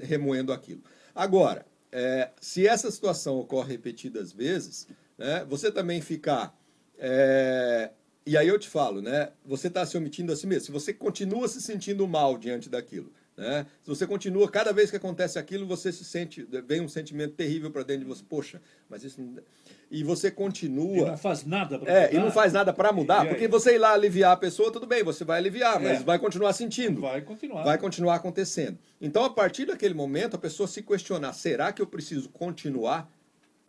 remoendo 0.02 0.52
aquilo. 0.52 0.82
Agora, 1.14 1.66
é, 1.92 2.30
se 2.40 2.66
essa 2.66 2.90
situação 2.90 3.38
ocorre 3.38 3.72
repetidas 3.72 4.32
vezes, 4.32 4.88
né, 5.16 5.44
você 5.48 5.70
também 5.70 6.00
ficar. 6.00 6.56
É, 6.98 7.90
e 8.24 8.36
aí 8.36 8.48
eu 8.48 8.58
te 8.58 8.68
falo, 8.68 9.00
né? 9.00 9.30
Você 9.44 9.68
está 9.68 9.86
se 9.86 9.96
omitindo 9.96 10.32
a 10.32 10.36
si 10.36 10.46
mesmo. 10.46 10.66
Se 10.66 10.72
você 10.72 10.92
continua 10.92 11.46
se 11.46 11.60
sentindo 11.60 12.06
mal 12.08 12.36
diante 12.36 12.68
daquilo, 12.68 13.12
né? 13.36 13.66
Se 13.82 13.88
você 13.88 14.06
continua, 14.06 14.50
cada 14.50 14.72
vez 14.72 14.90
que 14.90 14.96
acontece 14.96 15.38
aquilo, 15.38 15.66
você 15.66 15.92
se 15.92 16.04
sente, 16.04 16.46
vem 16.66 16.80
um 16.80 16.88
sentimento 16.88 17.34
terrível 17.34 17.70
para 17.70 17.82
dentro 17.82 18.04
de 18.04 18.08
você. 18.08 18.22
Poxa, 18.26 18.62
mas 18.88 19.04
isso 19.04 19.20
não... 19.20 19.42
E 19.90 20.02
você 20.02 20.30
continua. 20.30 20.96
E 20.96 21.04
não 21.04 21.16
faz 21.18 21.44
nada 21.44 21.78
para 21.78 21.92
é, 21.92 22.06
mudar. 22.06 22.14
E 22.14 22.18
não 22.18 22.30
faz 22.30 22.52
nada 22.52 22.72
para 22.72 22.92
mudar, 22.92 23.28
porque 23.28 23.46
você 23.46 23.74
ir 23.74 23.78
lá 23.78 23.92
aliviar 23.92 24.32
a 24.32 24.36
pessoa, 24.36 24.72
tudo 24.72 24.86
bem, 24.86 25.04
você 25.04 25.24
vai 25.24 25.38
aliviar, 25.38 25.80
mas 25.80 26.00
é. 26.00 26.02
vai 26.02 26.18
continuar 26.18 26.54
sentindo. 26.54 27.02
Vai 27.02 27.20
continuar. 27.20 27.62
Vai 27.62 27.78
continuar 27.78 28.14
acontecendo. 28.16 28.78
Então, 29.00 29.24
a 29.24 29.30
partir 29.30 29.66
daquele 29.66 29.94
momento, 29.94 30.34
a 30.34 30.38
pessoa 30.38 30.66
se 30.66 30.82
questionar: 30.82 31.32
será 31.34 31.72
que 31.72 31.80
eu 31.80 31.86
preciso 31.86 32.30
continuar 32.30 33.08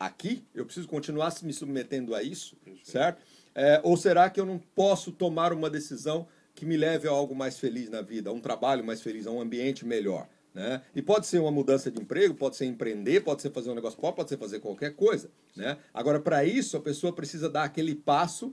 aqui? 0.00 0.44
Eu 0.54 0.64
preciso 0.64 0.88
continuar 0.88 1.32
me 1.42 1.52
submetendo 1.52 2.14
a 2.14 2.22
isso, 2.22 2.56
certo? 2.82 3.22
É, 3.54 3.80
ou 3.84 3.96
será 3.96 4.30
que 4.30 4.40
eu 4.40 4.46
não 4.46 4.58
posso 4.74 5.12
tomar 5.12 5.52
uma 5.52 5.68
decisão 5.68 6.26
que 6.58 6.66
me 6.66 6.76
leve 6.76 7.06
a 7.06 7.10
algo 7.10 7.34
mais 7.34 7.58
feliz 7.58 7.88
na 7.88 8.02
vida, 8.02 8.30
a 8.30 8.32
um 8.32 8.40
trabalho 8.40 8.84
mais 8.84 9.00
feliz, 9.00 9.26
a 9.26 9.30
um 9.30 9.40
ambiente 9.40 9.86
melhor? 9.86 10.28
Né? 10.54 10.82
E 10.94 11.00
pode 11.00 11.26
ser 11.26 11.38
uma 11.38 11.50
mudança 11.50 11.90
de 11.90 12.00
emprego, 12.00 12.34
pode 12.34 12.56
ser 12.56 12.64
empreender, 12.64 13.20
pode 13.20 13.42
ser 13.42 13.50
fazer 13.50 13.70
um 13.70 13.74
negócio 13.74 13.98
próprio, 13.98 14.16
pode 14.16 14.30
ser 14.30 14.38
fazer 14.38 14.60
qualquer 14.60 14.94
coisa. 14.94 15.30
Né? 15.54 15.76
Agora, 15.94 16.18
para 16.18 16.44
isso, 16.44 16.76
a 16.76 16.80
pessoa 16.80 17.12
precisa 17.12 17.48
dar 17.48 17.64
aquele 17.64 17.94
passo 17.94 18.52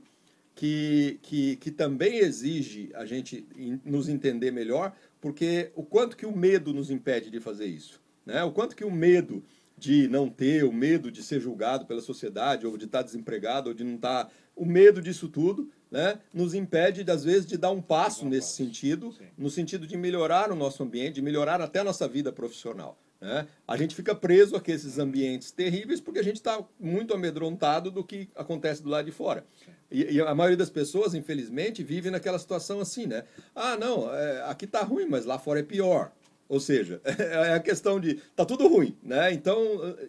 que, 0.54 1.20
que, 1.24 1.56
que 1.56 1.72
também 1.72 2.18
exige 2.20 2.92
a 2.94 3.06
gente 3.06 3.46
nos 3.84 4.08
entender 4.08 4.52
melhor, 4.52 4.96
porque 5.20 5.72
o 5.76 5.84
quanto 5.84 6.16
que 6.16 6.26
o 6.26 6.36
medo 6.36 6.74
nos 6.74 6.92
impede 6.92 7.32
de 7.32 7.40
fazer 7.40 7.66
isso. 7.66 8.00
Né? 8.26 8.44
O 8.44 8.52
quanto 8.52 8.76
que 8.76 8.86
o 8.86 8.92
medo 8.92 9.44
de 9.78 10.08
não 10.08 10.30
ter, 10.30 10.64
o 10.64 10.72
medo 10.72 11.12
de 11.12 11.22
ser 11.22 11.40
julgado 11.40 11.86
pela 11.86 12.02
sociedade, 12.02 12.66
ou 12.66 12.78
de 12.78 12.86
estar 12.86 13.02
desempregado, 13.02 13.70
ou 13.70 13.74
de 13.74 13.84
não 13.84 13.96
estar. 13.96 14.32
O 14.56 14.66
medo 14.66 15.02
disso 15.02 15.28
tudo 15.28 15.70
né, 15.92 16.20
nos 16.34 16.54
impede, 16.54 17.10
às 17.10 17.24
vezes, 17.24 17.46
de 17.46 17.58
dar 17.58 17.72
um 17.72 17.82
passo 17.82 18.26
nesse 18.26 18.50
sentido, 18.50 19.14
no 19.38 19.50
sentido 19.50 19.88
de 19.88 19.98
melhorar 19.98 20.52
o 20.52 20.56
nosso 20.56 20.84
ambiente, 20.84 21.16
de 21.16 21.22
melhorar 21.22 21.62
até 21.62 21.80
a 21.80 21.84
nossa 21.84 22.08
vida 22.08 22.32
profissional. 22.32 22.98
Né? 23.20 23.48
A 23.68 23.78
gente 23.78 23.96
fica 23.96 24.14
preso 24.14 24.56
a 24.56 24.62
esses 24.68 25.00
ambientes 25.00 25.52
terríveis 25.52 26.02
porque 26.02 26.20
a 26.20 26.24
gente 26.24 26.36
está 26.36 26.64
muito 26.80 27.14
amedrontado 27.14 27.90
do 27.90 28.04
que 28.04 28.30
acontece 28.36 28.84
do 28.84 28.90
lado 28.90 29.06
de 29.06 29.12
fora. 29.12 29.46
E, 29.90 30.16
e, 30.16 30.22
a 30.22 30.36
maioria 30.36 30.58
das 30.58 30.70
pessoas, 30.70 31.14
infelizmente, 31.14 31.84
vive 31.84 32.10
naquela 32.12 32.38
situação 32.40 32.80
assim, 32.80 33.06
né? 33.06 33.24
Ah, 33.56 33.78
não, 33.78 34.14
é, 34.14 34.44
aqui 34.44 34.66
está 34.66 34.82
ruim, 34.82 35.08
mas 35.08 35.26
lá 35.26 35.40
fora 35.40 35.60
é 35.60 35.64
pior. 35.64 36.12
Ou 36.48 36.60
seja, 36.60 37.02
é 37.06 37.54
a 37.54 37.60
questão 37.60 38.00
de 38.00 38.16
tá 38.36 38.46
tudo 38.46 38.68
ruim, 38.68 38.96
né? 39.02 39.32
Então, 39.32 39.58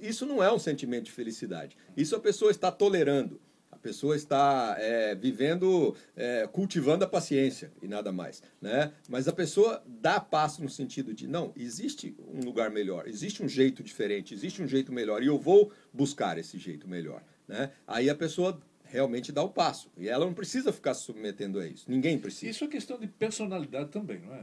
isso 0.02 0.26
não 0.26 0.42
é 0.42 0.52
um 0.52 0.58
sentimento 0.58 1.04
de 1.04 1.12
felicidade. 1.12 1.76
Isso 1.96 2.14
a 2.16 2.20
pessoa 2.20 2.50
está 2.50 2.70
tolerando. 2.70 3.40
A 3.76 3.78
pessoa 3.78 4.16
está 4.16 4.74
é, 4.78 5.14
vivendo, 5.14 5.94
é, 6.16 6.48
cultivando 6.50 7.04
a 7.04 7.06
paciência 7.06 7.70
e 7.82 7.86
nada 7.86 8.10
mais, 8.10 8.42
né? 8.58 8.90
Mas 9.06 9.28
a 9.28 9.32
pessoa 9.32 9.82
dá 9.86 10.18
passo 10.18 10.62
no 10.62 10.68
sentido 10.70 11.12
de 11.12 11.28
não, 11.28 11.52
existe 11.54 12.16
um 12.18 12.42
lugar 12.42 12.70
melhor, 12.70 13.06
existe 13.06 13.42
um 13.42 13.48
jeito 13.48 13.82
diferente, 13.82 14.32
existe 14.32 14.62
um 14.62 14.66
jeito 14.66 14.90
melhor 14.90 15.22
e 15.22 15.26
eu 15.26 15.38
vou 15.38 15.70
buscar 15.92 16.38
esse 16.38 16.58
jeito 16.58 16.88
melhor, 16.88 17.22
né? 17.46 17.70
Aí 17.86 18.08
a 18.08 18.14
pessoa 18.14 18.58
realmente 18.82 19.30
dá 19.30 19.42
o 19.42 19.50
passo 19.50 19.90
e 19.94 20.08
ela 20.08 20.24
não 20.24 20.32
precisa 20.32 20.72
ficar 20.72 20.94
se 20.94 21.02
submetendo 21.02 21.60
a 21.60 21.66
isso. 21.66 21.84
Ninguém 21.86 22.18
precisa. 22.18 22.50
Isso 22.50 22.64
é 22.64 22.68
questão 22.68 22.98
de 22.98 23.06
personalidade 23.06 23.90
também, 23.90 24.20
não 24.20 24.34
é? 24.34 24.42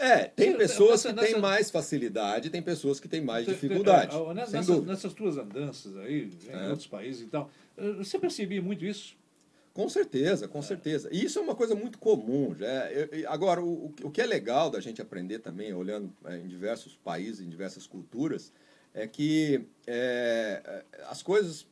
É, 0.00 0.24
tem 0.24 0.56
pessoas 0.56 1.02
que 1.02 1.12
têm 1.12 1.38
mais 1.38 1.70
facilidade, 1.70 2.48
tem 2.48 2.62
pessoas 2.62 2.98
que 2.98 3.06
têm 3.06 3.20
mais 3.20 3.44
dificuldade. 3.44 4.16
Nessas, 4.34 4.84
nessas 4.86 5.12
tuas 5.12 5.36
andanças 5.36 5.94
aí, 5.98 6.30
em 6.48 6.52
é. 6.52 6.68
outros 6.70 6.86
países 6.86 7.20
e 7.20 7.26
tal, 7.26 7.50
você 7.98 8.18
percebia 8.18 8.60
muito 8.62 8.84
isso? 8.84 9.16
Com 9.72 9.88
certeza, 9.88 10.48
com 10.48 10.60
certeza. 10.60 11.08
E 11.12 11.24
isso 11.24 11.38
é 11.38 11.42
uma 11.42 11.54
coisa 11.54 11.74
muito 11.74 11.98
comum. 11.98 12.54
Já. 12.54 12.88
Agora, 13.28 13.62
o, 13.62 13.94
o 14.02 14.10
que 14.10 14.20
é 14.20 14.26
legal 14.26 14.68
da 14.68 14.80
gente 14.80 15.00
aprender 15.00 15.38
também, 15.38 15.72
olhando 15.72 16.12
é, 16.24 16.38
em 16.38 16.48
diversos 16.48 16.96
países, 16.96 17.40
em 17.40 17.48
diversas 17.48 17.86
culturas, 17.86 18.52
é 18.92 19.06
que 19.06 19.64
é, 19.86 20.84
as 21.08 21.22
coisas 21.22 21.66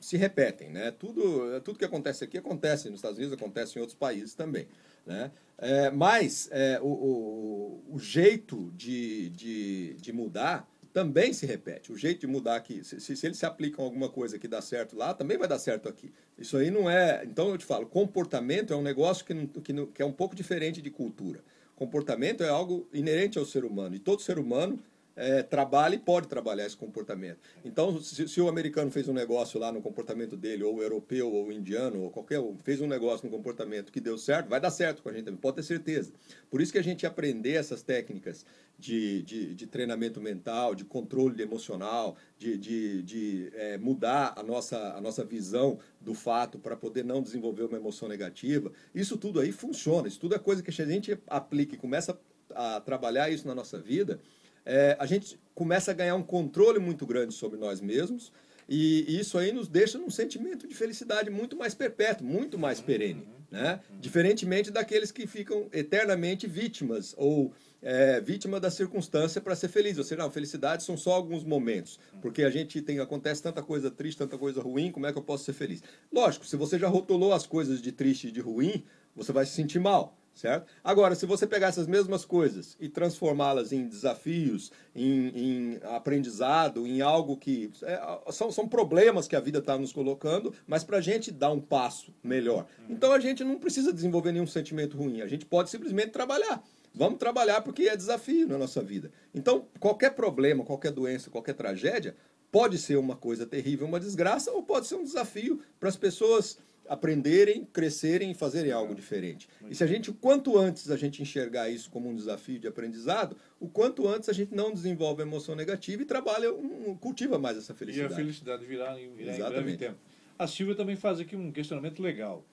se 0.00 0.16
repetem, 0.16 0.70
né? 0.70 0.90
Tudo, 0.90 1.60
tudo 1.62 1.78
que 1.78 1.84
acontece 1.84 2.24
aqui 2.24 2.38
acontece 2.38 2.88
nos 2.88 2.98
Estados 2.98 3.18
Unidos, 3.18 3.36
acontece 3.36 3.78
em 3.78 3.80
outros 3.80 3.98
países 3.98 4.34
também, 4.34 4.68
né? 5.04 5.30
É, 5.58 5.90
mas 5.90 6.48
é, 6.52 6.78
o, 6.80 6.86
o, 6.86 7.84
o, 7.94 7.98
jeito 7.98 8.70
de, 8.74 9.30
de, 9.30 9.94
de 9.94 10.12
mudar 10.12 10.70
também 10.96 11.30
se 11.34 11.44
repete. 11.44 11.92
O 11.92 11.96
jeito 11.98 12.20
de 12.20 12.26
mudar 12.26 12.56
aqui, 12.56 12.82
se, 12.82 12.98
se 12.98 13.26
eles 13.26 13.36
se 13.36 13.44
aplicam 13.44 13.84
alguma 13.84 14.08
coisa 14.08 14.38
que 14.38 14.48
dá 14.48 14.62
certo 14.62 14.96
lá, 14.96 15.12
também 15.12 15.36
vai 15.36 15.46
dar 15.46 15.58
certo 15.58 15.90
aqui. 15.90 16.10
Isso 16.38 16.56
aí 16.56 16.70
não 16.70 16.88
é. 16.88 17.22
Então 17.22 17.50
eu 17.50 17.58
te 17.58 17.66
falo, 17.66 17.84
comportamento 17.84 18.72
é 18.72 18.76
um 18.76 18.80
negócio 18.80 19.22
que, 19.22 19.46
que, 19.60 19.86
que 19.88 20.00
é 20.00 20.06
um 20.06 20.12
pouco 20.12 20.34
diferente 20.34 20.80
de 20.80 20.90
cultura. 20.90 21.44
Comportamento 21.74 22.42
é 22.42 22.48
algo 22.48 22.88
inerente 22.94 23.38
ao 23.38 23.44
ser 23.44 23.66
humano. 23.66 23.94
E 23.94 23.98
todo 23.98 24.22
ser 24.22 24.38
humano 24.38 24.82
é, 25.16 25.42
trabalha 25.42 25.94
e 25.94 25.98
pode 25.98 26.28
trabalhar 26.28 26.66
esse 26.66 26.76
comportamento. 26.76 27.38
Então, 27.64 27.98
se, 28.00 28.28
se, 28.28 28.40
o 28.40 28.48
americano 28.48 28.90
fez 28.90 29.08
um 29.08 29.14
negócio 29.14 29.58
lá 29.58 29.72
no 29.72 29.80
comportamento 29.80 30.36
dele, 30.36 30.62
ou 30.62 30.76
o 30.76 30.82
europeu, 30.82 31.32
ou 31.32 31.46
o 31.46 31.52
indiano, 31.52 32.02
ou 32.02 32.10
qualquer 32.10 32.38
um, 32.38 32.56
fez 32.58 32.80
um 32.82 32.86
negócio 32.86 33.24
no 33.26 33.34
comportamento 33.34 33.90
que 33.90 34.00
deu 34.00 34.18
certo, 34.18 34.48
vai 34.48 34.60
dar 34.60 34.70
certo 34.70 35.02
com 35.02 35.08
a 35.08 35.12
gente 35.12 35.24
também, 35.24 35.40
pode 35.40 35.56
ter 35.56 35.62
certeza. 35.62 36.12
Por 36.50 36.60
isso 36.60 36.70
que 36.70 36.78
a 36.78 36.82
gente 36.82 37.06
aprender 37.06 37.54
essas 37.54 37.82
técnicas 37.82 38.44
de, 38.78 39.22
de, 39.22 39.54
de 39.54 39.66
treinamento 39.66 40.20
mental, 40.20 40.74
de 40.74 40.84
controle 40.84 41.42
emocional, 41.42 42.16
de, 42.38 42.58
de, 42.58 43.02
de 43.02 43.50
é, 43.54 43.78
mudar 43.78 44.34
a 44.36 44.42
nossa, 44.42 44.94
a 44.94 45.00
nossa 45.00 45.24
visão 45.24 45.78
do 45.98 46.12
fato 46.12 46.58
para 46.58 46.76
poder 46.76 47.04
não 47.04 47.22
desenvolver 47.22 47.64
uma 47.64 47.78
emoção 47.78 48.06
negativa, 48.06 48.70
isso 48.94 49.16
tudo 49.16 49.40
aí 49.40 49.50
funciona, 49.50 50.06
isso 50.08 50.20
tudo 50.20 50.34
é 50.34 50.38
coisa 50.38 50.62
que 50.62 50.70
a 50.70 50.72
gente 50.72 51.18
aplica 51.26 51.74
e 51.74 51.78
começa 51.78 52.18
a 52.54 52.80
trabalhar 52.80 53.30
isso 53.30 53.46
na 53.46 53.54
nossa 53.54 53.78
vida, 53.78 54.20
é, 54.66 54.96
a 54.98 55.06
gente 55.06 55.38
começa 55.54 55.92
a 55.92 55.94
ganhar 55.94 56.16
um 56.16 56.22
controle 56.22 56.80
muito 56.80 57.06
grande 57.06 57.32
sobre 57.32 57.58
nós 57.58 57.80
mesmos 57.80 58.32
e 58.68 59.18
isso 59.18 59.38
aí 59.38 59.52
nos 59.52 59.68
deixa 59.68 59.96
num 59.96 60.10
sentimento 60.10 60.66
de 60.66 60.74
felicidade 60.74 61.30
muito 61.30 61.56
mais 61.56 61.72
perpétuo, 61.72 62.26
muito 62.26 62.58
mais 62.58 62.80
perene. 62.80 63.28
Né? 63.48 63.78
Diferentemente 64.00 64.72
daqueles 64.72 65.12
que 65.12 65.24
ficam 65.24 65.68
eternamente 65.72 66.48
vítimas 66.48 67.14
ou 67.16 67.52
é, 67.80 68.20
vítima 68.20 68.58
da 68.58 68.68
circunstância 68.68 69.40
para 69.40 69.54
ser 69.54 69.68
feliz. 69.68 69.96
Ou 69.98 70.04
seja, 70.04 70.20
não, 70.20 70.30
felicidade 70.32 70.82
são 70.82 70.96
só 70.96 71.12
alguns 71.12 71.44
momentos, 71.44 72.00
porque 72.20 72.42
a 72.42 72.50
gente 72.50 72.82
tem 72.82 72.98
acontece 72.98 73.40
tanta 73.40 73.62
coisa 73.62 73.88
triste, 73.88 74.18
tanta 74.18 74.36
coisa 74.36 74.60
ruim, 74.60 74.90
como 74.90 75.06
é 75.06 75.12
que 75.12 75.18
eu 75.18 75.22
posso 75.22 75.44
ser 75.44 75.52
feliz? 75.52 75.80
Lógico, 76.12 76.44
se 76.44 76.56
você 76.56 76.76
já 76.76 76.88
rotulou 76.88 77.32
as 77.32 77.46
coisas 77.46 77.80
de 77.80 77.92
triste 77.92 78.28
e 78.28 78.32
de 78.32 78.40
ruim, 78.40 78.82
você 79.14 79.30
vai 79.30 79.46
se 79.46 79.52
sentir 79.52 79.78
mal 79.78 80.18
certo? 80.36 80.70
Agora, 80.84 81.14
se 81.14 81.24
você 81.24 81.46
pegar 81.46 81.68
essas 81.68 81.86
mesmas 81.86 82.24
coisas 82.24 82.76
e 82.78 82.88
transformá-las 82.88 83.72
em 83.72 83.88
desafios, 83.88 84.70
em, 84.94 85.28
em, 85.34 85.80
aprendizado, 85.94 86.86
em 86.86 87.00
algo 87.00 87.36
que 87.36 87.72
é, 87.82 88.00
são, 88.30 88.52
são 88.52 88.68
problemas 88.68 89.26
que 89.26 89.34
a 89.34 89.40
vida 89.40 89.58
está 89.58 89.76
nos 89.78 89.92
colocando, 89.92 90.54
mas 90.66 90.84
para 90.84 90.98
a 90.98 91.00
gente 91.00 91.32
dar 91.32 91.50
um 91.50 91.60
passo 91.60 92.14
melhor. 92.22 92.66
Então 92.88 93.12
a 93.12 93.18
gente 93.18 93.42
não 93.42 93.58
precisa 93.58 93.92
desenvolver 93.92 94.30
nenhum 94.30 94.46
sentimento 94.46 94.96
ruim, 94.96 95.22
a 95.22 95.26
gente 95.26 95.46
pode 95.46 95.70
simplesmente 95.70 96.10
trabalhar. 96.10 96.62
Vamos 96.94 97.18
trabalhar 97.18 97.62
porque 97.62 97.84
é 97.84 97.96
desafio 97.96 98.48
na 98.48 98.56
nossa 98.56 98.82
vida. 98.82 99.10
Então, 99.34 99.66
qualquer 99.78 100.14
problema, 100.14 100.64
qualquer 100.64 100.92
doença, 100.92 101.30
qualquer 101.30 101.52
tragédia 101.52 102.16
pode 102.50 102.78
ser 102.78 102.96
uma 102.96 103.14
coisa 103.14 103.44
terrível, 103.44 103.86
uma 103.86 104.00
desgraça, 104.00 104.50
ou 104.50 104.62
pode 104.62 104.86
ser 104.86 104.94
um 104.94 105.04
desafio 105.04 105.60
para 105.78 105.90
as 105.90 105.96
pessoas 105.96 106.56
aprenderem, 106.88 107.64
crescerem 107.64 108.30
e 108.30 108.34
fazerem 108.34 108.72
algo 108.72 108.94
diferente. 108.94 109.48
E 109.68 109.74
se 109.74 109.82
a 109.82 109.86
gente, 109.86 110.10
o 110.10 110.14
quanto 110.14 110.58
antes 110.58 110.90
a 110.90 110.96
gente 110.96 111.22
enxergar 111.22 111.68
isso 111.68 111.90
como 111.90 112.08
um 112.08 112.14
desafio 112.14 112.58
de 112.58 112.66
aprendizado, 112.66 113.36
o 113.60 113.68
quanto 113.68 114.06
antes 114.08 114.28
a 114.28 114.32
gente 114.32 114.54
não 114.54 114.72
desenvolve 114.72 115.22
emoção 115.22 115.54
negativa 115.54 116.02
e 116.02 116.04
trabalha, 116.04 116.52
um, 116.52 116.96
cultiva 116.96 117.38
mais 117.38 117.56
essa 117.56 117.74
felicidade. 117.74 118.12
E 118.12 118.14
a 118.14 118.16
felicidade 118.16 118.64
virá 118.64 119.00
em, 119.00 119.14
virá 119.14 119.34
em 119.34 119.38
breve 119.38 119.76
tempo. 119.76 119.98
A 120.38 120.46
Silvia 120.46 120.74
também 120.74 120.96
faz 120.96 121.20
aqui 121.20 121.34
um 121.34 121.50
questionamento 121.50 122.02
legal. 122.02 122.44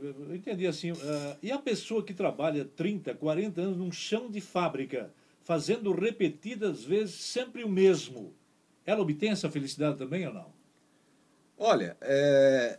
Eu 0.00 0.34
entendi 0.34 0.66
assim, 0.66 0.92
uh, 0.92 0.96
e 1.42 1.50
a 1.50 1.58
pessoa 1.58 2.04
que 2.04 2.14
trabalha 2.14 2.64
30, 2.64 3.14
40 3.14 3.60
anos 3.60 3.76
num 3.78 3.90
chão 3.90 4.30
de 4.30 4.40
fábrica, 4.40 5.12
fazendo 5.42 5.92
repetidas 5.92 6.84
vezes 6.84 7.14
sempre 7.14 7.64
o 7.64 7.68
mesmo, 7.68 8.34
ela 8.84 9.00
obtém 9.00 9.30
essa 9.30 9.50
felicidade 9.50 9.98
também 9.98 10.26
ou 10.26 10.32
não? 10.32 10.52
Olha, 11.58 11.96
é, 12.00 12.78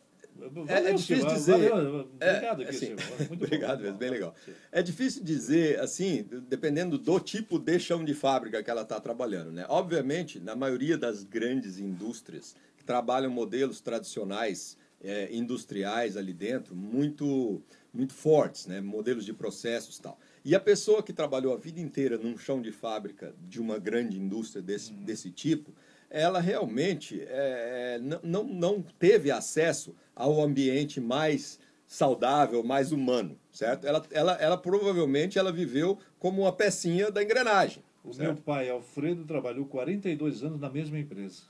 é, 0.68 0.90
é, 0.90 0.94
difícil 0.94 1.28
dizer. 1.28 1.70
Valeu, 1.70 2.00
obrigado, 2.02 2.64
é, 2.64 2.70
assim, 2.70 2.96
Muito 3.30 3.34
obrigado 3.46 3.82
mesmo, 3.82 3.98
bem 3.98 4.10
legal. 4.10 4.36
É 4.72 4.82
difícil 4.82 5.24
dizer, 5.24 5.80
assim, 5.80 6.26
dependendo 6.48 6.98
do 6.98 7.20
tipo 7.20 7.60
de 7.60 7.80
chão 7.80 8.04
de 8.04 8.14
fábrica 8.14 8.64
que 8.64 8.70
ela 8.70 8.84
está 8.84 9.00
trabalhando. 9.00 9.52
Né? 9.52 9.66
Obviamente, 9.70 10.40
na 10.40 10.56
maioria 10.56 10.98
das 10.98 11.24
grandes 11.24 11.80
indústrias 11.80 12.56
que 12.78 12.84
trabalham 12.84 13.32
modelos 13.32 13.82
tradicionais 13.82 14.78
é, 15.02 15.34
industriais 15.34 16.18
ali 16.18 16.34
dentro, 16.34 16.76
muito, 16.76 17.62
muito 17.94 18.14
fortes, 18.14 18.68
né? 18.68 18.82
modelos 18.82 19.26
de 19.26 19.34
processos 19.34 19.98
e 19.98 20.02
tal. 20.02 20.20
E 20.44 20.56
a 20.56 20.60
pessoa 20.60 21.04
que 21.04 21.14
trabalhou 21.14 21.54
a 21.54 21.58
vida 21.58 21.80
inteira 21.80 22.18
num 22.18 22.38
chão 22.38 22.62
de 22.62 22.72
fábrica 22.72 23.34
de 23.48 23.62
uma 23.62 23.78
grande 23.78 24.18
indústria 24.18 24.62
desse, 24.62 24.92
hum. 24.92 25.04
desse 25.04 25.32
tipo, 25.32 25.74
ela 26.10 26.40
realmente 26.40 27.22
é, 27.28 28.00
não, 28.24 28.44
não 28.44 28.82
teve 28.82 29.30
acesso 29.30 29.96
ao 30.20 30.42
ambiente 30.42 31.00
mais 31.00 31.58
saudável, 31.88 32.62
mais 32.62 32.92
humano, 32.92 33.36
certo? 33.52 33.88
Ela, 33.88 34.04
ela, 34.12 34.34
ela 34.34 34.58
provavelmente 34.58 35.40
ela 35.40 35.52
viveu 35.52 35.98
como 36.20 36.44
uma 36.44 36.52
pecinha 36.52 37.10
da 37.10 37.24
engrenagem. 37.24 37.82
O 38.04 38.14
certo? 38.14 38.34
meu 38.34 38.44
pai, 38.44 38.70
Alfredo, 38.70 39.26
trabalhou 39.26 39.66
42 39.66 40.44
anos 40.44 40.60
na 40.60 40.70
mesma 40.70 41.00
empresa. 41.00 41.44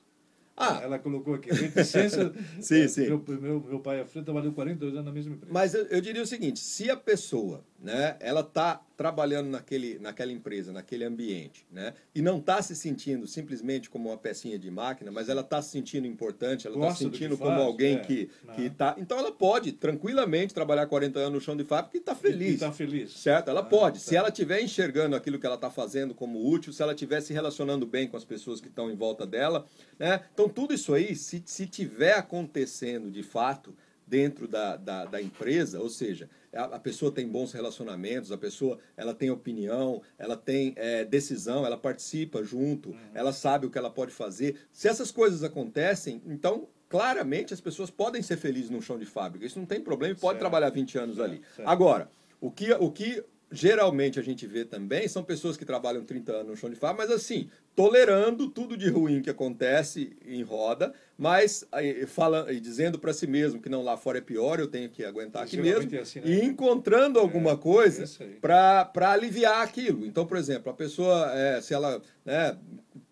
Ah. 0.56 0.80
Ela 0.84 1.00
colocou 1.00 1.34
aqui, 1.34 1.52
reticência. 1.52 2.32
sim, 2.62 2.88
sim. 2.88 3.08
Meu, 3.08 3.24
meu, 3.28 3.60
meu 3.62 3.80
pai, 3.80 4.00
Alfredo, 4.00 4.26
trabalhou 4.26 4.54
42 4.54 4.94
anos 4.94 5.06
na 5.06 5.12
mesma 5.12 5.36
empresa. 5.36 5.54
Mas 5.54 5.74
eu, 5.74 5.86
eu 5.88 6.02
diria 6.02 6.22
o 6.22 6.26
seguinte: 6.26 6.60
se 6.60 6.90
a 6.90 6.98
pessoa, 6.98 7.64
né, 7.82 8.18
ela 8.20 8.42
está 8.42 8.82
trabalhando 8.98 9.48
naquele, 9.48 9.98
naquela 10.00 10.32
empresa, 10.34 10.74
naquele 10.74 11.06
ambiente, 11.06 11.66
né? 11.72 11.94
E 12.14 12.22
não 12.22 12.38
está 12.38 12.62
se 12.62 12.76
sentindo 12.76 13.26
simplesmente 13.26 13.90
como 13.90 14.10
uma 14.10 14.18
pecinha 14.18 14.60
de 14.60 14.70
máquina, 14.70 15.10
mas 15.10 15.30
ela 15.30 15.40
está 15.40 15.62
se 15.62 15.70
sentindo 15.72 16.06
importante, 16.06 16.68
ela 16.68 16.76
está 16.76 16.92
se 16.92 17.04
sentindo 17.06 17.38
como 17.38 17.52
faz, 17.52 17.64
alguém 17.64 17.96
é. 17.96 18.00
que 18.00 18.30
está. 18.58 18.96
Então 18.98 19.18
ela 19.18 19.32
pode 19.32 19.72
tranquilamente 19.72 20.54
trabalhar 20.54 20.86
40 20.86 21.18
anos 21.18 21.34
no 21.34 21.40
chão 21.40 21.56
de 21.56 21.64
fábrica 21.64 21.96
e 21.96 22.02
está 22.02 22.14
feliz. 22.14 22.56
está 22.56 22.74
feliz. 22.74 23.14
Certo? 23.14 23.50
Ela 23.50 23.62
ah, 23.62 23.64
pode. 23.64 24.00
Se 24.00 24.18
ela 24.18 24.28
estiver 24.28 24.62
enxergando 24.62 25.16
aquilo 25.16 25.40
que 25.40 25.46
ela 25.46 25.56
está 25.56 25.72
fazendo 25.72 26.14
como 26.14 26.46
útil, 26.46 26.74
se 26.74 26.84
ela 26.84 26.92
estiver 26.92 27.22
se 27.22 27.32
relacionando 27.32 27.86
bem 27.86 28.06
com 28.06 28.18
as 28.18 28.26
pessoas 28.26 28.60
que 28.60 28.68
estão 28.68 28.92
em 28.92 28.96
volta 28.96 29.26
dela, 29.26 29.66
né? 29.98 30.20
Então 30.34 30.50
tudo 30.50 30.74
isso 30.74 30.94
aí, 30.94 31.16
se, 31.16 31.42
se 31.46 31.66
tiver 31.66 32.16
acontecendo 32.16 33.10
de 33.10 33.24
fato 33.24 33.74
dentro 34.10 34.48
da, 34.48 34.76
da, 34.76 35.06
da 35.06 35.22
empresa, 35.22 35.80
ou 35.80 35.90
seja, 35.90 36.28
a, 36.52 36.64
a, 36.64 36.80
pessoa 36.80 37.12
tem 37.12 37.28
bons 37.28 37.54
relacionamentos, 37.54 38.32
a 38.32 38.38
pessoa 38.38 38.80
ela 38.98 39.14
tem 39.14 39.30
opinião, 39.30 40.02
ela 40.18 40.36
tem 40.36 40.74
é, 40.76 41.06
decisão, 41.06 41.66
ela 41.66 41.78
participa 41.78 42.44
junto, 42.44 42.90
uhum. 42.90 42.98
ela 43.14 43.32
sabe 43.32 43.68
o 43.68 43.70
que 43.70 43.78
ela 43.78 43.92
pode 43.92 44.12
fazer. 44.12 44.56
Se 44.74 44.88
essas 44.88 45.12
coisas 45.12 45.44
acontecem, 45.44 46.22
então 46.26 46.68
claramente 46.90 47.54
as 47.54 47.62
pessoas 47.62 47.92
podem 47.92 48.22
ser 48.24 48.38
felizes 48.38 48.72
no 48.72 48.82
chão 48.82 48.98
de 48.98 49.06
fábrica. 49.06 49.46
Isso 49.46 49.60
não 49.60 49.66
tem 49.68 49.80
problema 49.80 50.14
e 50.14 50.18
pode 50.18 50.34
certo. 50.34 50.40
trabalhar 50.40 50.72
20 50.72 50.98
anos 50.98 51.16
certo. 51.18 51.30
ali. 51.30 51.42
Certo. 51.56 51.68
Agora, 51.68 52.10
o 52.42 52.50
que, 52.50 52.72
o 52.74 52.92
que 52.92 53.24
geralmente 53.52 54.20
a 54.20 54.24
gente 54.24 54.46
vê 54.48 54.66
também 54.66 55.08
são 55.08 55.24
pessoas 55.24 55.56
que 55.56 55.66
trabalham 55.66 56.04
30 56.04 56.32
anos 56.32 56.48
no 56.48 56.58
chão 56.58 56.70
de 56.70 56.76
fábrica, 56.76 57.08
mas 57.08 57.16
assim, 57.16 57.50
tolerando 57.76 58.50
tudo 58.50 58.76
de 58.76 58.90
ruim 58.90 59.22
que 59.22 59.30
acontece 59.30 60.16
em 60.26 60.42
roda, 60.42 60.94
mas 61.20 61.66
fala, 62.08 62.48
e 62.50 62.62
dizendo 62.62 62.98
para 62.98 63.12
si 63.12 63.28
mesmo 63.28 63.62
que 63.62 63.68
não 63.68 63.84
lá 63.84 63.98
fora 63.98 64.20
é 64.20 64.22
pior, 64.22 64.58
eu 64.58 64.70
tenho 64.70 64.90
que 64.90 65.04
aguentar 65.04 65.44
aqui 65.44 65.58
mesmo, 65.58 65.94
é 65.94 66.00
assim, 66.00 66.22
né? 66.22 66.32
e 66.32 66.46
encontrando 66.46 67.20
alguma 67.20 67.52
é, 67.52 67.58
coisa 67.58 68.06
é 68.22 68.26
para 68.42 69.12
aliviar 69.12 69.62
aquilo. 69.62 70.06
Então, 70.06 70.26
por 70.26 70.38
exemplo, 70.38 70.72
a 70.72 70.74
pessoa, 70.74 71.30
é, 71.34 71.60
se 71.60 71.74
ela 71.74 72.02
né, 72.24 72.58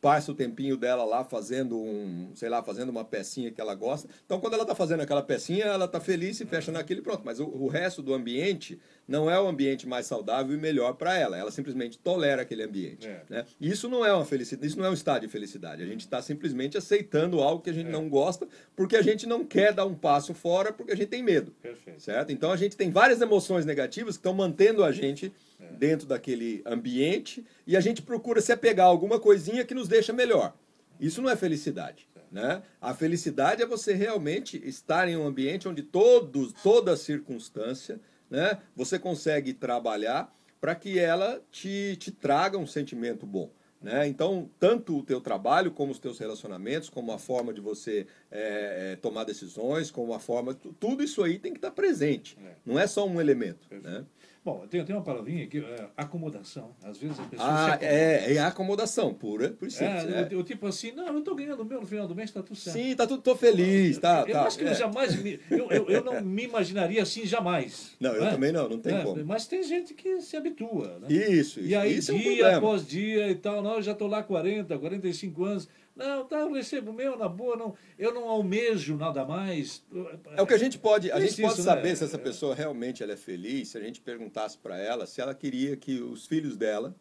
passa 0.08 0.32
o 0.32 0.36
tempinho 0.36 0.78
dela 0.78 1.04
lá 1.04 1.26
fazendo 1.26 1.78
um, 1.78 2.32
sei 2.34 2.48
lá, 2.48 2.64
fazendo 2.64 2.88
uma 2.88 3.04
pecinha 3.04 3.52
que 3.52 3.60
ela 3.60 3.76
gosta, 3.76 4.08
então 4.26 4.40
quando 4.40 4.54
ela 4.54 4.64
está 4.64 4.74
fazendo 4.74 5.02
aquela 5.02 5.22
pecinha, 5.22 5.66
ela 5.66 5.84
está 5.84 6.00
feliz, 6.00 6.38
se 6.38 6.46
fecha 6.46 6.72
naquilo 6.72 7.02
e 7.02 7.04
pronto. 7.04 7.24
Mas 7.26 7.42
o, 7.42 7.46
o 7.46 7.68
resto 7.68 8.02
do 8.02 8.14
ambiente 8.14 8.80
não 9.06 9.30
é 9.30 9.38
o 9.38 9.46
ambiente 9.46 9.86
mais 9.86 10.06
saudável 10.06 10.56
e 10.56 10.58
melhor 10.58 10.94
para 10.94 11.18
ela. 11.18 11.38
Ela 11.38 11.52
simplesmente 11.52 12.00
tolera 12.00 12.44
aquele 12.44 12.64
ambiente. 12.64 13.06
É. 13.06 13.22
Né? 13.30 13.46
Isso 13.60 13.90
não 13.90 14.06
é 14.06 14.14
uma 14.14 14.24
felicidade 14.24 14.66
isso 14.66 14.78
não 14.78 14.86
é 14.86 14.90
um 14.90 14.94
estado 14.94 15.24
de 15.24 15.28
felicidade. 15.28 15.84
A 15.84 15.86
gente 15.86 16.02
está 16.02 16.22
simplesmente 16.22 16.78
aceitando 16.78 17.42
algo 17.42 17.62
que 17.62 17.70
a 17.70 17.74
gente 17.74 17.88
é. 17.88 17.92
não 17.92 18.08
gosta, 18.08 18.48
porque 18.78 18.96
a 18.96 19.02
gente 19.02 19.28
não 19.28 19.44
quer 19.44 19.74
dar 19.74 19.86
um 19.86 19.94
passo 19.94 20.34
fora, 20.34 20.72
porque 20.72 20.94
a 20.94 20.96
gente 20.96 21.10
tem 21.10 21.22
medo. 21.22 21.52
Perfeito. 21.62 22.02
Certo? 22.02 22.32
Então 22.32 22.50
a 22.50 22.56
gente 22.56 22.78
tem 22.78 22.92
várias 22.92 23.20
emoções 23.20 23.66
negativas 23.66 24.16
que 24.16 24.20
estão 24.20 24.34
mantendo 24.34 24.86
a 24.86 24.92
gente 24.94 25.34
é. 25.60 25.66
dentro 25.74 26.08
daquele 26.08 26.62
ambiente 26.66 27.46
e 27.66 27.76
a 27.76 27.82
gente 27.82 28.02
procura 28.02 28.42
se 28.42 28.52
apegar 28.52 28.86
a 28.86 28.90
alguma 28.90 29.20
coisinha 29.20 29.66
que 29.66 29.74
nos 29.74 29.88
deixa 29.88 30.14
melhor. 30.14 30.56
Isso 31.00 31.22
não 31.22 31.30
é 31.30 31.36
felicidade. 31.36 32.08
Né? 32.32 32.62
A 32.82 32.94
felicidade 32.94 33.62
é 33.62 33.66
você 33.66 33.94
realmente 33.94 34.62
estar 34.68 35.08
em 35.08 35.16
um 35.16 35.26
ambiente 35.26 35.68
onde 35.68 35.82
todos, 35.82 36.54
toda 36.62 36.98
circunstância 36.98 38.00
né, 38.30 38.60
você 38.76 39.00
consegue 39.00 39.54
trabalhar 39.54 40.36
para 40.60 40.76
que 40.76 41.00
ela 41.00 41.42
te, 41.52 41.96
te 41.98 42.12
traga 42.12 42.58
um 42.58 42.68
sentimento 42.68 43.26
bom. 43.26 43.50
Né? 43.82 44.08
Então, 44.08 44.50
tanto 44.60 44.98
o 44.98 45.04
teu 45.04 45.22
trabalho, 45.22 45.72
como 45.72 45.92
os 45.92 46.00
teus 46.00 46.18
relacionamentos, 46.18 46.90
como 46.90 47.12
a 47.12 47.20
forma 47.20 47.54
de 47.54 47.62
você 47.62 48.08
é, 48.32 48.92
é, 48.94 48.96
tomar 48.96 49.24
decisões, 49.24 49.92
como 49.92 50.14
a 50.14 50.20
forma... 50.20 50.54
Tudo 50.54 51.04
isso 51.04 51.24
aí 51.24 51.38
tem 51.38 51.54
que 51.54 51.60
estar 51.60 51.72
presente. 51.72 52.38
É. 52.44 52.56
Não 52.66 52.80
é 52.80 52.88
só 52.88 53.08
um 53.08 53.22
elemento. 53.22 53.68
Né? 53.70 54.04
Bom, 54.48 54.66
tem, 54.66 54.82
tem 54.86 54.96
uma 54.96 55.02
palavrinha 55.02 55.44
aqui, 55.44 55.60
é, 55.60 55.90
acomodação. 55.98 56.74
Às 56.82 56.98
vezes 56.98 57.20
a 57.20 57.24
pessoa. 57.24 57.50
Ah, 57.52 57.78
é, 57.82 58.36
é 58.36 58.40
acomodação 58.40 59.14
pura, 59.14 59.50
por 59.50 59.68
isso. 59.68 59.84
É, 59.84 60.30
é. 60.32 60.36
O, 60.38 60.40
o, 60.40 60.44
tipo 60.44 60.66
assim, 60.66 60.94
não, 60.94 61.06
eu 61.06 61.20
estou 61.20 61.36
ganhando 61.36 61.60
o 61.60 61.66
meu 61.66 61.82
no 61.82 61.86
final 61.86 62.08
do 62.08 62.16
mês, 62.16 62.30
está 62.30 62.42
tudo 62.42 62.56
certo. 62.56 62.78
Sim, 62.78 62.96
tá 62.96 63.06
tudo, 63.06 63.22
tô 63.22 63.36
feliz, 63.36 63.98
tá. 63.98 64.24
Eu, 64.26 64.32
tá, 64.32 64.44
acho 64.44 64.58
que 64.58 64.64
eu 64.64 64.70
é. 64.70 64.74
jamais. 64.74 65.22
Me, 65.22 65.38
eu, 65.52 65.70
eu, 65.70 65.90
eu, 65.90 66.02
não 66.02 66.22
me 66.22 66.46
imaginaria 66.46 67.04
assim 67.04 67.26
jamais. 67.26 67.98
Não, 68.00 68.14
eu 68.14 68.24
né? 68.24 68.32
também 68.32 68.54
não, 68.54 68.70
não 68.70 68.80
tem 68.80 68.96
é, 68.96 69.04
como. 69.04 69.22
Mas 69.26 69.48
tem 69.48 69.62
gente 69.64 69.94
que 69.94 70.22
se 70.22 70.38
habitua. 70.38 70.98
Né? 71.02 71.08
Isso, 71.10 71.60
isso. 71.60 71.60
E 71.60 71.76
aí, 71.76 71.98
isso 71.98 72.18
dia 72.18 72.56
após 72.56 72.88
dia 72.88 73.30
e 73.30 73.36
tal, 73.36 73.62
não, 73.62 73.74
eu 73.76 73.82
já 73.82 73.92
estou 73.92 74.08
lá 74.08 74.24
40, 74.24 74.80
45 74.80 75.44
anos. 75.44 75.68
Não, 75.98 76.26
tá, 76.26 76.40
eu 76.40 76.54
recebo 76.54 76.94
meu 76.94 77.18
na 77.18 77.28
boa, 77.28 77.56
não, 77.56 77.76
eu 77.98 78.14
não 78.14 78.30
almejo 78.30 78.96
nada 78.96 79.26
mais. 79.26 79.84
É 80.36 80.42
o 80.42 80.48
que 80.48 80.54
a 80.54 80.58
gente 80.58 80.78
pode, 80.78 81.12
a 81.12 81.20
gente 81.20 81.42
pode 81.42 81.62
saber 81.62 81.90
né? 81.90 81.96
se 81.96 82.04
essa 82.04 82.18
pessoa 82.18 82.56
realmente 82.56 83.04
ela 83.04 83.14
é 83.14 83.18
feliz, 83.18 83.70
se 83.70 83.78
a 83.78 83.82
gente 83.82 84.00
perguntasse 84.00 84.58
para 84.58 84.78
ela 84.78 85.06
se 85.06 85.22
ela 85.22 85.34
queria 85.34 85.76
que 85.76 86.00
os 86.00 86.26
filhos 86.26 86.56
dela 86.56 86.96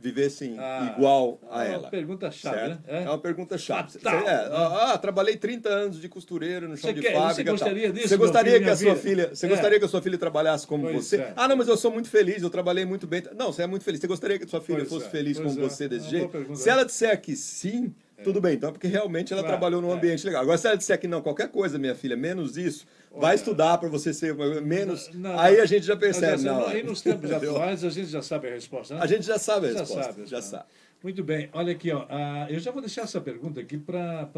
vivessem 0.00 0.56
ah, 0.58 0.94
igual 0.96 1.38
a 1.50 1.62
ela. 1.64 1.74
É 1.74 1.78
uma 1.78 1.90
pergunta 1.90 2.30
chave, 2.30 2.68
né? 2.68 2.78
É? 2.86 3.02
é? 3.02 3.08
uma 3.08 3.18
pergunta 3.18 3.58
chave. 3.58 3.92
Você, 3.92 3.98
é, 4.08 4.48
ah, 4.50 4.96
trabalhei 4.96 5.36
30 5.36 5.68
anos 5.68 6.00
de 6.00 6.08
costureira 6.08 6.66
no 6.66 6.74
chão 6.76 6.88
você 6.88 6.94
de 6.94 7.02
quer, 7.02 7.12
fábrica. 7.12 7.34
Você 7.34 7.44
gostaria 7.44 7.92
disso? 7.92 8.08
Você 8.08 8.16
gostaria 8.16 8.52
filho, 8.52 8.64
que 8.64 8.70
a 8.70 8.76
sua 8.76 8.94
vida? 8.94 9.00
filha, 9.00 9.34
você 9.34 9.46
é. 9.46 9.48
gostaria 9.48 9.78
que 9.78 9.84
a 9.84 9.88
sua 9.88 10.00
filha 10.00 10.16
trabalhasse 10.16 10.66
como 10.66 10.84
pois 10.84 11.04
você? 11.04 11.16
É. 11.16 11.32
Ah, 11.36 11.46
não, 11.46 11.56
mas 11.56 11.68
eu 11.68 11.76
sou 11.76 11.90
muito 11.90 12.08
feliz, 12.08 12.42
eu 12.42 12.48
trabalhei 12.48 12.86
muito 12.86 13.06
bem. 13.06 13.22
Não, 13.36 13.52
você 13.52 13.62
é 13.62 13.66
muito 13.66 13.84
feliz. 13.84 14.00
Você 14.00 14.06
gostaria 14.06 14.38
que 14.38 14.44
a 14.44 14.48
sua 14.48 14.62
filha 14.62 14.78
pois 14.78 14.88
fosse 14.88 15.06
é, 15.06 15.10
feliz 15.10 15.38
como 15.38 15.50
você 15.50 15.86
desse 15.86 16.08
jeito? 16.08 16.56
Se 16.56 16.70
ela 16.70 16.84
disser 16.84 17.20
que 17.20 17.36
sim, 17.36 17.94
tudo 18.22 18.40
bem, 18.40 18.54
então, 18.54 18.68
é 18.68 18.72
porque 18.72 18.86
realmente 18.86 19.32
ela 19.32 19.42
claro, 19.42 19.56
trabalhou 19.56 19.80
num 19.80 19.90
é. 19.90 19.94
ambiente 19.94 20.24
legal. 20.24 20.42
Agora, 20.42 20.58
se 20.58 20.66
ela 20.66 20.76
disser 20.76 20.98
que 20.98 21.08
não, 21.08 21.20
qualquer 21.20 21.48
coisa, 21.48 21.78
minha 21.78 21.94
filha, 21.94 22.16
menos 22.16 22.56
isso, 22.56 22.86
Olha, 23.10 23.20
vai 23.20 23.34
estudar 23.34 23.78
para 23.78 23.88
você 23.88 24.12
ser 24.12 24.34
menos. 24.62 25.10
Não, 25.12 25.30
não, 25.30 25.38
aí 25.38 25.60
a 25.60 25.66
gente 25.66 25.86
já 25.86 25.96
percebe. 25.96 26.42
Não, 26.42 26.66
aí 26.66 26.82
nos 26.82 27.00
tempos 27.00 27.30
atuais 27.32 27.84
a 27.84 27.90
gente 27.90 28.08
já 28.08 28.22
sabe 28.22 28.48
a 28.48 28.50
resposta. 28.52 28.94
Né? 28.94 29.00
A 29.02 29.06
gente 29.06 29.24
já 29.24 29.38
sabe 29.38 29.68
a 29.68 29.72
já 29.72 29.78
resposta. 29.80 30.12
Sabe, 30.12 30.26
já 30.26 30.42
sabe. 30.42 30.64
Muito 31.02 31.24
bem, 31.24 31.48
olha 31.54 31.72
aqui, 31.72 31.90
ó, 31.90 32.04
uh, 32.04 32.50
eu 32.50 32.60
já 32.60 32.70
vou 32.70 32.82
deixar 32.82 33.02
essa 33.02 33.18
pergunta 33.22 33.58
aqui 33.58 33.78
para 33.78 34.28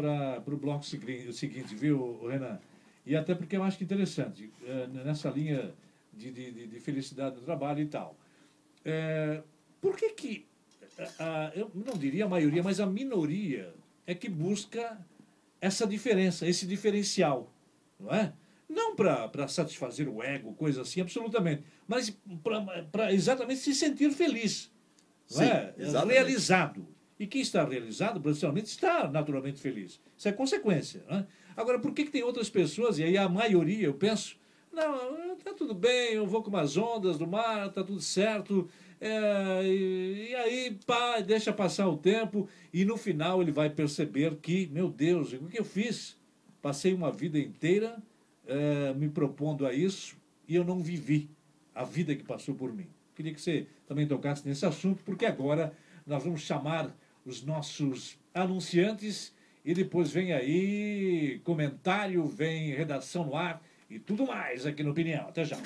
o 0.47 0.55
bloco 0.55 0.85
seguinte, 0.85 1.75
viu, 1.75 2.25
Renan? 2.25 2.57
E 3.05 3.17
até 3.17 3.35
porque 3.35 3.57
eu 3.57 3.63
acho 3.63 3.77
que 3.77 3.83
interessante, 3.83 4.49
uh, 4.61 4.87
nessa 5.03 5.29
linha 5.29 5.73
de, 6.13 6.31
de, 6.31 6.67
de, 6.67 6.79
felicidade 6.79 7.35
no 7.35 7.41
trabalho 7.41 7.81
e 7.81 7.85
tal. 7.85 8.15
Uh, 8.85 9.43
por 9.81 9.97
que 9.97 10.09
que 10.11 10.45
a, 11.19 11.51
eu 11.55 11.71
não 11.73 11.97
diria 11.97 12.25
a 12.25 12.29
maioria, 12.29 12.63
mas 12.63 12.79
a 12.79 12.85
minoria 12.85 13.73
é 14.05 14.13
que 14.13 14.29
busca 14.29 14.97
essa 15.61 15.87
diferença, 15.87 16.47
esse 16.47 16.65
diferencial, 16.65 17.51
não 17.99 18.13
é? 18.13 18.33
Não 18.67 18.95
para 18.95 19.47
satisfazer 19.47 20.09
o 20.09 20.23
ego, 20.23 20.53
coisa 20.53 20.81
assim, 20.81 21.01
absolutamente, 21.01 21.63
mas 21.87 22.17
para 22.91 23.13
exatamente 23.13 23.59
se 23.59 23.73
sentir 23.73 24.11
feliz, 24.11 24.71
não 25.31 25.39
Sim, 25.39 25.45
é? 25.45 25.73
realizado. 26.05 26.87
E 27.19 27.27
quem 27.27 27.41
está 27.41 27.63
realizado, 27.63 28.19
profissionalmente, 28.19 28.69
está 28.69 29.07
naturalmente 29.07 29.61
feliz. 29.61 30.01
Isso 30.17 30.27
é 30.27 30.31
consequência. 30.31 31.03
Não 31.07 31.19
é? 31.19 31.27
Agora, 31.55 31.79
por 31.79 31.93
que, 31.93 32.05
que 32.05 32.11
tem 32.11 32.23
outras 32.23 32.49
pessoas, 32.49 32.97
e 32.97 33.03
aí 33.03 33.17
a 33.17 33.29
maioria, 33.29 33.85
eu 33.85 33.93
penso, 33.93 34.35
não, 34.71 35.33
está 35.33 35.53
tudo 35.53 35.73
bem, 35.73 36.13
eu 36.13 36.25
vou 36.25 36.41
com 36.41 36.49
umas 36.49 36.75
ondas 36.75 37.17
do 37.17 37.27
mar, 37.27 37.67
está 37.67 37.83
tudo 37.83 38.01
certo, 38.01 38.67
é, 39.05 39.65
e, 39.65 40.29
e, 40.29 40.35
aí, 40.35 40.79
pá, 40.85 41.19
deixa 41.19 41.51
passar 41.51 41.89
o 41.89 41.97
tempo 41.97 42.47
e 42.73 42.85
no 42.85 42.95
final 42.95 43.41
ele 43.41 43.51
vai 43.51 43.69
perceber 43.69 44.37
que, 44.37 44.67
meu 44.67 44.89
Deus, 44.89 45.33
o 45.33 45.49
que 45.49 45.59
eu 45.59 45.65
fiz? 45.65 46.17
Passei 46.61 46.93
uma 46.93 47.11
vida 47.11 47.37
inteira 47.37 48.01
é, 48.47 48.93
me 48.93 49.09
propondo 49.09 49.67
a 49.67 49.73
isso 49.73 50.15
e 50.47 50.55
eu 50.55 50.63
não 50.63 50.79
vivi 50.79 51.29
a 51.75 51.83
vida 51.83 52.15
que 52.15 52.23
passou 52.23 52.55
por 52.55 52.71
mim. 52.71 52.87
Queria 53.13 53.33
que 53.33 53.41
você 53.41 53.67
também 53.85 54.07
tocasse 54.07 54.47
nesse 54.47 54.65
assunto, 54.65 55.03
porque 55.03 55.25
agora 55.25 55.73
nós 56.07 56.23
vamos 56.23 56.39
chamar 56.39 56.95
os 57.25 57.43
nossos 57.43 58.17
anunciantes 58.33 59.35
e 59.65 59.73
depois 59.73 60.11
vem 60.11 60.31
aí 60.31 61.41
comentário, 61.43 62.25
vem 62.25 62.71
redação 62.71 63.25
no 63.25 63.35
ar 63.35 63.61
e 63.93 63.99
tudo 63.99 64.25
mais 64.25 64.65
aqui 64.65 64.81
no 64.81 64.89
Opinião. 64.89 65.27
Até 65.27 65.45
já. 65.45 65.57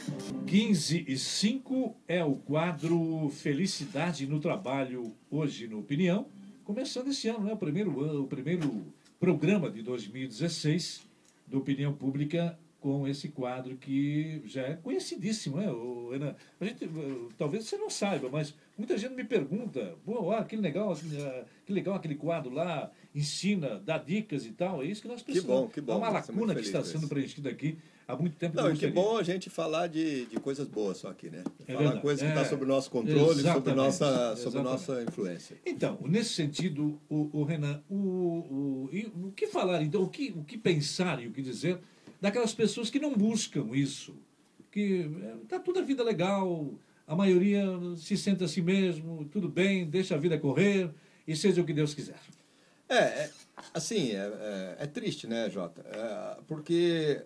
15 0.45 1.05
e 1.07 1.17
5 1.17 1.95
é 2.07 2.23
o 2.25 2.35
quadro 2.35 3.29
Felicidade 3.29 4.27
no 4.27 4.39
Trabalho, 4.39 5.13
hoje 5.31 5.65
no 5.65 5.79
Opinião. 5.79 6.27
Começando 6.65 7.07
esse 7.07 7.29
ano, 7.29 7.45
né? 7.45 7.53
o, 7.53 7.57
primeiro, 7.57 8.21
o 8.21 8.27
primeiro 8.27 8.85
programa 9.17 9.69
de 9.69 9.81
2016 9.81 11.07
do 11.47 11.59
Opinião 11.59 11.93
Pública 11.93 12.59
com 12.81 13.07
esse 13.07 13.29
quadro 13.29 13.77
que 13.77 14.41
já 14.45 14.61
é 14.61 14.73
conhecidíssimo, 14.75 15.57
né, 15.57 15.67
Renan? 16.11 16.35
A 16.59 16.65
gente, 16.65 16.87
talvez 17.37 17.65
você 17.65 17.77
não 17.77 17.89
saiba, 17.89 18.29
mas 18.29 18.53
muita 18.77 18.97
gente 18.97 19.15
me 19.15 19.23
pergunta, 19.23 19.95
pô, 20.05 20.31
ah, 20.31 20.43
que 20.43 20.55
legal, 20.57 20.91
ah, 20.93 21.45
que 21.65 21.73
legal 21.73 21.95
aquele 21.95 22.15
quadro 22.15 22.53
lá, 22.53 22.91
ensina, 23.15 23.79
dá 23.79 23.97
dicas 23.97 24.45
e 24.45 24.51
tal. 24.51 24.83
É 24.83 24.85
isso 24.85 25.01
que 25.01 25.07
nós 25.07 25.23
precisamos. 25.23 25.55
Que 25.55 25.61
bom, 25.61 25.69
que 25.69 25.81
bom. 25.81 25.93
Há 25.93 25.97
uma 25.97 26.09
lacuna 26.09 26.53
que 26.53 26.61
está 26.61 26.83
sendo 26.83 27.07
preenchida 27.07 27.49
aqui 27.49 27.77
há 28.07 28.15
muito 28.15 28.37
tempo. 28.37 28.55
Não, 28.55 28.71
e 28.71 28.77
que 28.77 28.87
bom 28.87 29.17
a 29.17 29.23
gente 29.23 29.49
falar 29.49 29.87
de, 29.87 30.25
de 30.25 30.39
coisas 30.39 30.67
boas 30.67 30.97
só 30.97 31.09
aqui, 31.09 31.29
né? 31.29 31.43
É 31.67 31.73
falar 31.73 31.99
coisas 31.99 32.21
que 32.21 32.27
estão 32.27 32.41
tá 32.41 32.47
é, 32.47 32.49
sob 32.49 32.63
o 32.63 32.67
nosso 32.67 32.89
controle, 32.89 33.41
sobre 33.41 33.73
nossa, 33.73 34.35
sobre 34.37 34.61
nossa 34.61 35.03
influência. 35.03 35.57
Então, 35.65 35.99
nesse 36.05 36.29
sentido, 36.33 36.99
o, 37.09 37.29
o 37.33 37.43
Renan, 37.43 37.81
o, 37.89 37.95
o, 37.95 38.89
o 39.25 39.31
que 39.31 39.47
falar, 39.47 39.81
então, 39.81 40.01
o 40.01 40.09
que, 40.09 40.33
o 40.35 40.43
que 40.43 40.57
pensar 40.57 41.21
e 41.21 41.27
o 41.27 41.31
que 41.31 41.41
dizer 41.41 41.79
daquelas 42.19 42.53
pessoas 42.53 42.89
que 42.89 42.99
não 42.99 43.13
buscam 43.15 43.69
isso, 43.73 44.15
que 44.71 45.09
está 45.43 45.57
é, 45.57 45.59
toda 45.59 45.81
a 45.81 45.83
vida 45.83 46.03
legal, 46.03 46.73
a 47.05 47.15
maioria 47.15 47.65
se 47.95 48.17
sente 48.17 48.43
a 48.43 48.47
si 48.47 48.61
mesmo, 48.61 49.25
tudo 49.25 49.47
bem, 49.47 49.85
deixa 49.85 50.15
a 50.15 50.17
vida 50.17 50.37
correr 50.37 50.89
e 51.27 51.35
seja 51.35 51.61
o 51.61 51.65
que 51.65 51.73
Deus 51.73 51.93
quiser. 51.93 52.19
É, 52.89 52.95
é 52.95 53.31
assim, 53.73 54.11
é, 54.11 54.17
é, 54.17 54.75
é, 54.79 54.87
triste, 54.87 55.27
né, 55.27 55.49
Jota? 55.49 55.81
É, 55.81 56.37
porque 56.47 57.21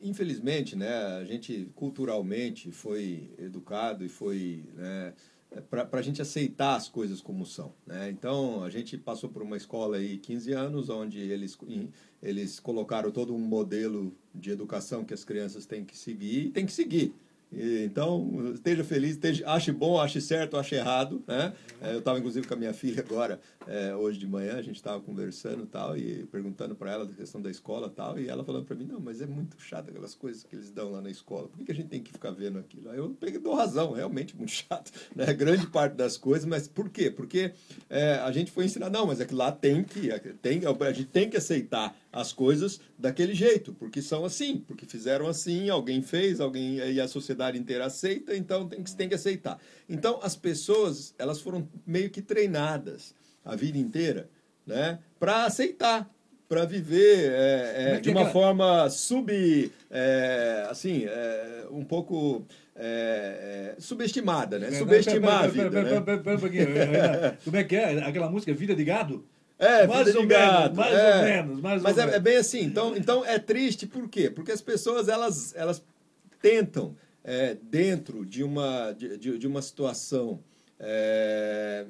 infelizmente, 0.00 0.76
né, 0.76 0.94
a 1.16 1.24
gente 1.24 1.70
culturalmente 1.74 2.70
foi 2.70 3.30
educado 3.38 4.04
e 4.04 4.08
foi 4.08 4.64
né, 4.74 5.12
para 5.68 5.88
a 5.92 6.02
gente 6.02 6.22
aceitar 6.22 6.76
as 6.76 6.88
coisas 6.88 7.20
como 7.20 7.44
são. 7.44 7.74
Né? 7.86 8.10
Então, 8.10 8.62
a 8.62 8.70
gente 8.70 8.96
passou 8.96 9.28
por 9.28 9.42
uma 9.42 9.56
escola 9.56 9.96
aí 9.96 10.16
15 10.18 10.52
anos, 10.52 10.88
onde 10.88 11.18
eles, 11.18 11.58
eles 12.22 12.60
colocaram 12.60 13.10
todo 13.10 13.34
um 13.34 13.38
modelo 13.38 14.14
de 14.34 14.50
educação 14.50 15.04
que 15.04 15.12
as 15.12 15.24
crianças 15.24 15.66
têm 15.66 15.84
que 15.84 15.96
seguir 15.96 16.46
e 16.46 16.50
têm 16.50 16.66
que 16.66 16.72
seguir. 16.72 17.14
Então, 17.52 18.52
esteja 18.54 18.84
feliz, 18.84 19.12
esteja, 19.12 19.48
ache 19.48 19.72
bom, 19.72 20.00
ache 20.00 20.20
certo, 20.20 20.56
ache 20.56 20.76
errado. 20.76 21.22
Né? 21.26 21.52
É, 21.80 21.94
eu 21.94 21.98
estava, 21.98 22.18
inclusive, 22.18 22.46
com 22.46 22.54
a 22.54 22.56
minha 22.56 22.72
filha 22.74 23.00
agora, 23.00 23.40
é, 23.66 23.94
hoje 23.94 24.18
de 24.18 24.26
manhã, 24.26 24.56
a 24.56 24.62
gente 24.62 24.76
estava 24.76 25.00
conversando 25.00 25.66
tal, 25.66 25.96
e 25.96 26.24
perguntando 26.26 26.74
para 26.74 26.92
ela 26.92 27.06
da 27.06 27.12
questão 27.12 27.42
da 27.42 27.50
escola 27.50 27.88
tal, 27.88 28.18
e 28.18 28.28
ela 28.28 28.44
falando 28.44 28.64
para 28.64 28.76
mim, 28.76 28.84
não, 28.84 29.00
mas 29.00 29.20
é 29.20 29.26
muito 29.26 29.60
chato 29.60 29.90
aquelas 29.90 30.14
coisas 30.14 30.44
que 30.44 30.54
eles 30.54 30.70
dão 30.70 30.92
lá 30.92 31.00
na 31.00 31.10
escola, 31.10 31.48
por 31.48 31.58
que, 31.58 31.64
que 31.64 31.72
a 31.72 31.74
gente 31.74 31.88
tem 31.88 32.02
que 32.02 32.12
ficar 32.12 32.30
vendo 32.30 32.58
aquilo? 32.58 32.88
Eu 32.90 33.10
peguei, 33.10 33.40
dou 33.40 33.54
razão, 33.54 33.92
realmente 33.92 34.36
muito 34.36 34.52
chato, 34.52 34.92
né? 35.14 35.32
grande 35.32 35.66
parte 35.66 35.94
das 35.94 36.16
coisas, 36.16 36.46
mas 36.46 36.68
por 36.68 36.88
quê? 36.88 37.10
Porque 37.10 37.52
é, 37.88 38.14
a 38.14 38.30
gente 38.30 38.50
foi 38.50 38.64
ensinar, 38.64 38.90
não, 38.90 39.06
mas 39.06 39.20
é 39.20 39.24
que 39.24 39.34
lá 39.34 39.50
tem 39.50 39.82
que, 39.82 40.08
tem, 40.40 40.62
a 40.64 40.92
gente 40.92 41.08
tem 41.08 41.28
que 41.28 41.36
aceitar 41.36 41.96
as 42.12 42.32
coisas 42.32 42.80
daquele 42.98 43.34
jeito, 43.34 43.72
porque 43.74 44.02
são 44.02 44.24
assim, 44.24 44.58
porque 44.58 44.84
fizeram 44.84 45.28
assim, 45.28 45.70
alguém 45.70 46.02
fez, 46.02 46.40
alguém 46.40 46.76
e 46.76 47.00
a 47.00 47.06
sociedade 47.06 47.58
inteira 47.58 47.86
aceita, 47.86 48.36
então 48.36 48.68
tem 48.68 48.82
que, 48.82 48.96
tem 48.96 49.08
que 49.08 49.14
aceitar. 49.14 49.58
Então 49.88 50.18
as 50.22 50.34
pessoas 50.34 51.14
elas 51.18 51.40
foram 51.40 51.68
meio 51.86 52.10
que 52.10 52.20
treinadas 52.20 53.14
a 53.44 53.54
vida 53.54 53.78
inteira, 53.78 54.28
né, 54.66 54.98
para 55.18 55.44
aceitar, 55.44 56.10
para 56.48 56.64
viver 56.64 57.30
é, 57.30 57.74
é, 57.94 58.00
de 58.00 58.10
uma 58.10 58.22
é? 58.22 58.32
forma 58.32 58.90
sub, 58.90 59.72
é, 59.88 60.66
assim, 60.68 61.04
é, 61.04 61.66
um 61.70 61.84
pouco 61.84 62.44
é, 62.74 63.74
é, 63.76 63.80
subestimada, 63.80 64.58
né? 64.58 64.72
Subestimar 64.72 65.44
a 65.44 65.46
vida. 65.46 65.70
Como 67.44 67.56
é 67.56 67.62
que 67.62 67.76
é? 67.76 68.02
Aquela 68.02 68.28
música 68.28 68.52
Vida 68.52 68.74
de 68.74 68.82
Gado? 68.82 69.24
É, 69.60 69.86
mais 69.86 70.16
ou 70.16 70.24
menos, 70.24 70.74
mais 70.74 70.94
é. 70.94 71.16
ou 71.16 71.24
menos, 71.24 71.60
mais 71.60 71.82
Mas 71.82 71.96
ou 71.98 72.02
é, 72.02 72.06
menos. 72.06 72.16
é, 72.16 72.20
bem 72.20 72.36
assim. 72.38 72.60
Então, 72.62 72.96
então 72.96 73.24
é 73.24 73.38
triste 73.38 73.86
por 73.86 74.08
quê? 74.08 74.30
Porque 74.30 74.50
as 74.50 74.62
pessoas 74.62 75.06
elas, 75.06 75.54
elas 75.54 75.84
tentam 76.40 76.96
é, 77.22 77.54
dentro 77.62 78.24
de 78.24 78.42
uma, 78.42 78.92
de, 78.92 79.38
de 79.38 79.46
uma 79.46 79.60
situação 79.60 80.40
é, 80.78 81.84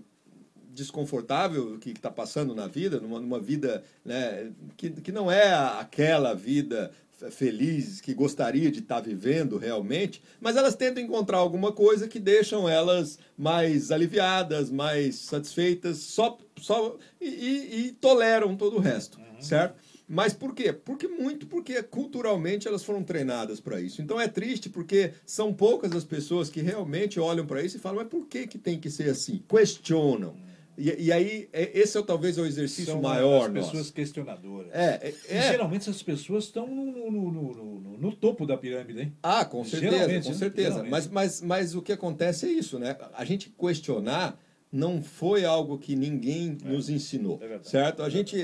desconfortável 0.71 1.79
que 1.79 1.91
está 1.91 2.11
passando 2.11 2.57
na 2.57 2.67
vida, 2.67 2.99
numa, 2.99 3.21
numa 3.21 3.39
vida 3.39 3.85
né, 4.05 4.51
que, 4.77 4.91
que 4.91 5.13
não 5.13 5.31
é 5.31 5.55
aquela 5.55 6.35
vida 6.35 6.91
feliz 7.31 8.01
que 8.01 8.15
gostaria 8.15 8.71
de 8.71 8.79
estar 8.79 8.97
tá 8.97 9.01
vivendo 9.01 9.59
realmente, 9.59 10.23
mas 10.41 10.57
elas 10.57 10.75
tentam 10.75 11.03
encontrar 11.03 11.39
alguma 11.39 11.73
coisa 11.73 12.09
que 12.09 12.19
deixam 12.19 12.69
elas 12.69 13.19
mais 13.37 13.91
aliviadas, 13.91 14.71
mais 14.71 15.17
satisfeitas, 15.17 15.99
só, 15.99 16.39
só 16.57 16.97
e, 17.21 17.29
e, 17.29 17.87
e 17.87 17.93
toleram 17.93 18.57
todo 18.57 18.77
o 18.77 18.81
resto, 18.81 19.19
uhum. 19.19 19.43
certo? 19.43 19.75
Mas 20.13 20.33
por 20.33 20.55
quê? 20.55 20.73
Porque 20.73 21.07
muito 21.07 21.47
porque 21.47 21.81
culturalmente 21.85 22.67
elas 22.67 22.83
foram 22.83 23.03
treinadas 23.05 23.61
para 23.61 23.81
isso. 23.81 24.03
Então 24.03 24.21
é 24.21 24.27
triste 24.27 24.69
porque 24.69 25.13
são 25.25 25.55
poucas 25.55 25.93
as 25.93 26.03
pessoas 26.03 26.51
que 26.51 26.61
realmente 26.61 27.21
olham 27.21 27.47
para 27.47 27.63
isso 27.63 27.77
e 27.77 27.81
falam, 27.81 27.99
mas 27.99 28.09
por 28.09 28.27
que, 28.27 28.47
que 28.47 28.59
tem 28.59 28.81
que 28.81 28.91
ser 28.91 29.11
assim? 29.11 29.41
Questionam. 29.49 30.35
E, 30.81 31.05
e 31.05 31.13
aí, 31.13 31.47
é, 31.53 31.79
esse 31.79 31.99
é 31.99 32.03
talvez 32.03 32.39
o 32.39 32.47
exercício 32.47 32.93
São 32.93 33.03
maior. 33.03 33.49
As 33.49 33.53
pessoas 33.53 33.75
nosso. 33.75 33.93
questionadoras. 33.93 34.71
É, 34.73 35.15
é, 35.29 35.37
é, 35.37 35.43
geralmente 35.51 35.83
essas 35.83 36.03
pessoas 36.03 36.45
estão 36.45 36.67
no, 36.67 37.11
no, 37.11 37.31
no, 37.31 37.99
no, 37.99 38.17
topo 38.17 38.47
da 38.47 38.57
pirâmide, 38.57 39.03
hein? 39.03 39.13
Ah, 39.23 39.45
com 39.45 39.63
certeza, 39.63 40.23
com 40.23 40.29
né? 40.31 40.35
certeza. 40.35 40.83
Mas, 40.85 41.07
mas, 41.07 41.43
mas 41.43 41.75
o 41.75 41.83
que 41.83 41.93
acontece 41.93 42.47
é 42.47 42.51
isso, 42.51 42.79
né? 42.79 42.97
A 43.13 43.27
gente 43.27 43.51
questionar 43.51 44.41
não 44.73 45.03
foi 45.03 45.45
algo 45.45 45.77
que 45.77 45.95
ninguém 45.95 46.57
é, 46.65 46.69
nos 46.69 46.89
ensinou, 46.89 47.39
é 47.43 47.59
certo? 47.63 48.03
A 48.03 48.09
gente, 48.09 48.37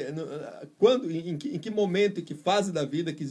quando, 0.76 1.10
em 1.10 1.38
que, 1.38 1.48
em 1.48 1.58
que 1.58 1.70
momento, 1.70 2.20
em 2.20 2.24
que 2.24 2.34
fase 2.34 2.70
da 2.70 2.84
vida 2.84 3.14
que 3.14 3.24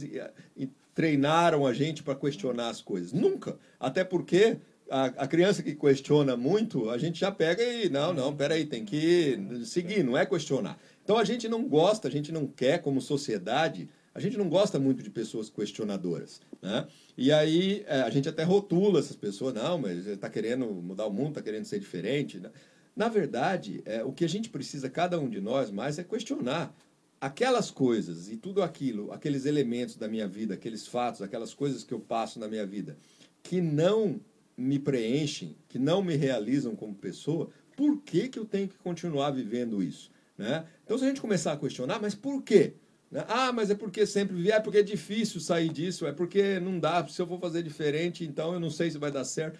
treinaram 0.94 1.64
a 1.64 1.72
gente 1.72 2.02
para 2.02 2.16
questionar 2.16 2.70
as 2.70 2.80
coisas? 2.80 3.12
Nunca. 3.12 3.56
Até 3.78 4.02
porque 4.02 4.56
a, 4.90 5.04
a, 5.06 5.26
criança 5.26 5.62
que 5.62 5.74
questiona 5.74 6.36
muito, 6.36 6.90
a 6.90 6.98
gente 6.98 7.18
já 7.20 7.30
pega 7.30 7.62
e, 7.62 7.88
não, 7.88 8.12
não, 8.12 8.34
peraí, 8.34 8.66
tem 8.66 8.84
que 8.84 9.38
seguir, 9.64 10.02
não 10.02 10.16
é 10.16 10.24
questionar. 10.24 10.78
Então 11.02 11.16
a 11.16 11.24
gente 11.24 11.48
não 11.48 11.68
gosta, 11.68 12.08
a 12.08 12.10
gente 12.10 12.32
não 12.32 12.46
quer, 12.46 12.82
como 12.82 13.00
sociedade, 13.00 13.88
a 14.14 14.20
gente 14.20 14.36
não 14.36 14.48
gosta 14.48 14.78
muito 14.78 15.02
de 15.02 15.10
pessoas 15.10 15.50
questionadoras. 15.50 16.40
Né? 16.62 16.86
E 17.16 17.30
aí 17.30 17.84
é, 17.86 18.00
a 18.00 18.10
gente 18.10 18.28
até 18.28 18.42
rotula 18.42 19.00
essas 19.00 19.16
pessoas, 19.16 19.54
não, 19.54 19.78
mas 19.78 20.06
está 20.06 20.30
querendo 20.30 20.66
mudar 20.66 21.06
o 21.06 21.12
mundo, 21.12 21.30
está 21.30 21.42
querendo 21.42 21.64
ser 21.64 21.78
diferente. 21.78 22.38
Né? 22.38 22.50
Na 22.94 23.08
verdade, 23.08 23.82
é, 23.84 24.02
o 24.02 24.12
que 24.12 24.24
a 24.24 24.28
gente 24.28 24.48
precisa, 24.48 24.88
cada 24.88 25.18
um 25.20 25.28
de 25.28 25.40
nós, 25.40 25.70
mais 25.70 25.98
é 25.98 26.04
questionar 26.04 26.74
aquelas 27.20 27.70
coisas 27.70 28.28
e 28.28 28.36
tudo 28.36 28.62
aquilo, 28.62 29.12
aqueles 29.12 29.46
elementos 29.46 29.96
da 29.96 30.08
minha 30.08 30.26
vida, 30.26 30.54
aqueles 30.54 30.86
fatos, 30.86 31.22
aquelas 31.22 31.52
coisas 31.52 31.84
que 31.84 31.92
eu 31.92 32.00
passo 32.00 32.38
na 32.38 32.48
minha 32.48 32.66
vida, 32.66 32.96
que 33.42 33.60
não 33.60 34.20
me 34.56 34.78
preenchem, 34.78 35.56
que 35.68 35.78
não 35.78 36.02
me 36.02 36.16
realizam 36.16 36.74
como 36.74 36.94
pessoa, 36.94 37.50
por 37.76 38.00
que, 38.02 38.28
que 38.28 38.38
eu 38.38 38.44
tenho 38.44 38.68
que 38.68 38.78
continuar 38.78 39.30
vivendo 39.30 39.82
isso? 39.82 40.10
Né? 40.38 40.64
Então, 40.84 40.96
se 40.98 41.04
a 41.04 41.08
gente 41.08 41.20
começar 41.20 41.52
a 41.52 41.56
questionar, 41.56 42.00
mas 42.00 42.14
por 42.14 42.42
quê? 42.42 42.74
Né? 43.10 43.24
Ah, 43.28 43.52
mas 43.52 43.70
é 43.70 43.74
porque 43.74 44.06
sempre 44.06 44.36
vi, 44.36 44.50
é 44.50 44.60
porque 44.60 44.78
é 44.78 44.82
difícil 44.82 45.40
sair 45.40 45.68
disso, 45.68 46.06
é 46.06 46.12
porque 46.12 46.58
não 46.60 46.78
dá, 46.78 47.06
se 47.06 47.20
eu 47.20 47.26
vou 47.26 47.38
fazer 47.38 47.62
diferente, 47.62 48.24
então 48.24 48.52
eu 48.52 48.60
não 48.60 48.70
sei 48.70 48.90
se 48.90 48.98
vai 48.98 49.10
dar 49.10 49.24
certo. 49.24 49.58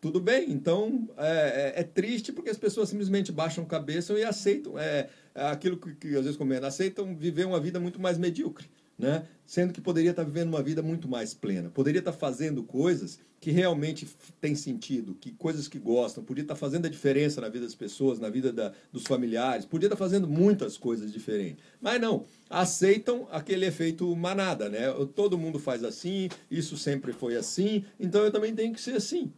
Tudo 0.00 0.20
bem, 0.20 0.50
então 0.50 1.08
é, 1.16 1.72
é, 1.76 1.80
é, 1.80 1.82
triste 1.82 2.30
porque 2.30 2.50
as 2.50 2.58
pessoas 2.58 2.90
simplesmente 2.90 3.32
baixam 3.32 3.64
cabeça 3.64 4.12
e 4.12 4.22
aceitam 4.22 4.78
é, 4.78 5.08
é 5.34 5.46
aquilo 5.46 5.78
que, 5.78 5.94
que, 5.94 6.08
às 6.08 6.24
vezes 6.24 6.36
comendo, 6.36 6.66
aceitam 6.66 7.16
viver 7.16 7.46
uma 7.46 7.58
vida 7.58 7.80
muito 7.80 7.98
mais 7.98 8.18
medíocre, 8.18 8.68
né? 8.98 9.26
Sendo 9.46 9.72
que 9.72 9.80
poderia 9.80 10.10
estar 10.10 10.24
vivendo 10.24 10.48
uma 10.48 10.62
vida 10.62 10.82
muito 10.82 11.08
mais 11.08 11.34
plena, 11.34 11.68
poderia 11.68 11.98
estar 11.98 12.12
fazendo 12.12 12.62
coisas 12.62 13.18
que 13.40 13.50
realmente 13.50 14.08
têm 14.40 14.54
sentido, 14.54 15.14
que 15.20 15.30
coisas 15.32 15.68
que 15.68 15.78
gostam, 15.78 16.24
podia 16.24 16.40
estar 16.42 16.56
fazendo 16.56 16.86
a 16.86 16.88
diferença 16.88 17.42
na 17.42 17.48
vida 17.50 17.66
das 17.66 17.74
pessoas, 17.74 18.18
na 18.18 18.30
vida 18.30 18.50
da, 18.50 18.72
dos 18.90 19.02
familiares, 19.02 19.66
podia 19.66 19.86
estar 19.86 19.98
fazendo 19.98 20.26
muitas 20.26 20.78
coisas 20.78 21.12
diferentes. 21.12 21.62
Mas 21.78 22.00
não, 22.00 22.24
aceitam 22.48 23.28
aquele 23.30 23.66
efeito 23.66 24.16
manada, 24.16 24.70
né? 24.70 24.90
Todo 25.14 25.36
mundo 25.36 25.58
faz 25.58 25.84
assim, 25.84 26.30
isso 26.50 26.78
sempre 26.78 27.12
foi 27.12 27.36
assim, 27.36 27.84
então 28.00 28.24
eu 28.24 28.32
também 28.32 28.54
tenho 28.54 28.72
que 28.72 28.80
ser 28.80 28.96
assim. 28.96 29.30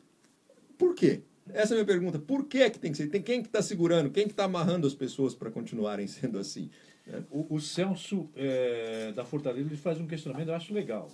Por 0.78 0.94
quê? 0.94 1.22
Essa 1.52 1.74
é 1.74 1.74
a 1.74 1.78
minha 1.78 1.86
pergunta. 1.86 2.18
Por 2.18 2.44
que, 2.44 2.58
é 2.58 2.70
que 2.70 2.78
tem 2.78 2.90
que 2.90 2.96
ser? 2.96 3.08
Tem 3.08 3.22
quem 3.22 3.42
que 3.42 3.48
está 3.48 3.62
segurando? 3.62 4.10
Quem 4.10 4.26
que 4.26 4.32
está 4.32 4.44
amarrando 4.44 4.86
as 4.86 4.94
pessoas 4.94 5.34
para 5.34 5.50
continuarem 5.50 6.06
sendo 6.08 6.38
assim? 6.38 6.70
O, 7.30 7.54
o 7.54 7.60
Celso 7.60 8.28
é, 8.34 9.12
da 9.12 9.24
Fortaleza 9.24 9.68
ele 9.68 9.76
faz 9.76 10.00
um 10.00 10.06
questionamento, 10.06 10.48
eu 10.48 10.54
acho 10.54 10.74
legal. 10.74 11.08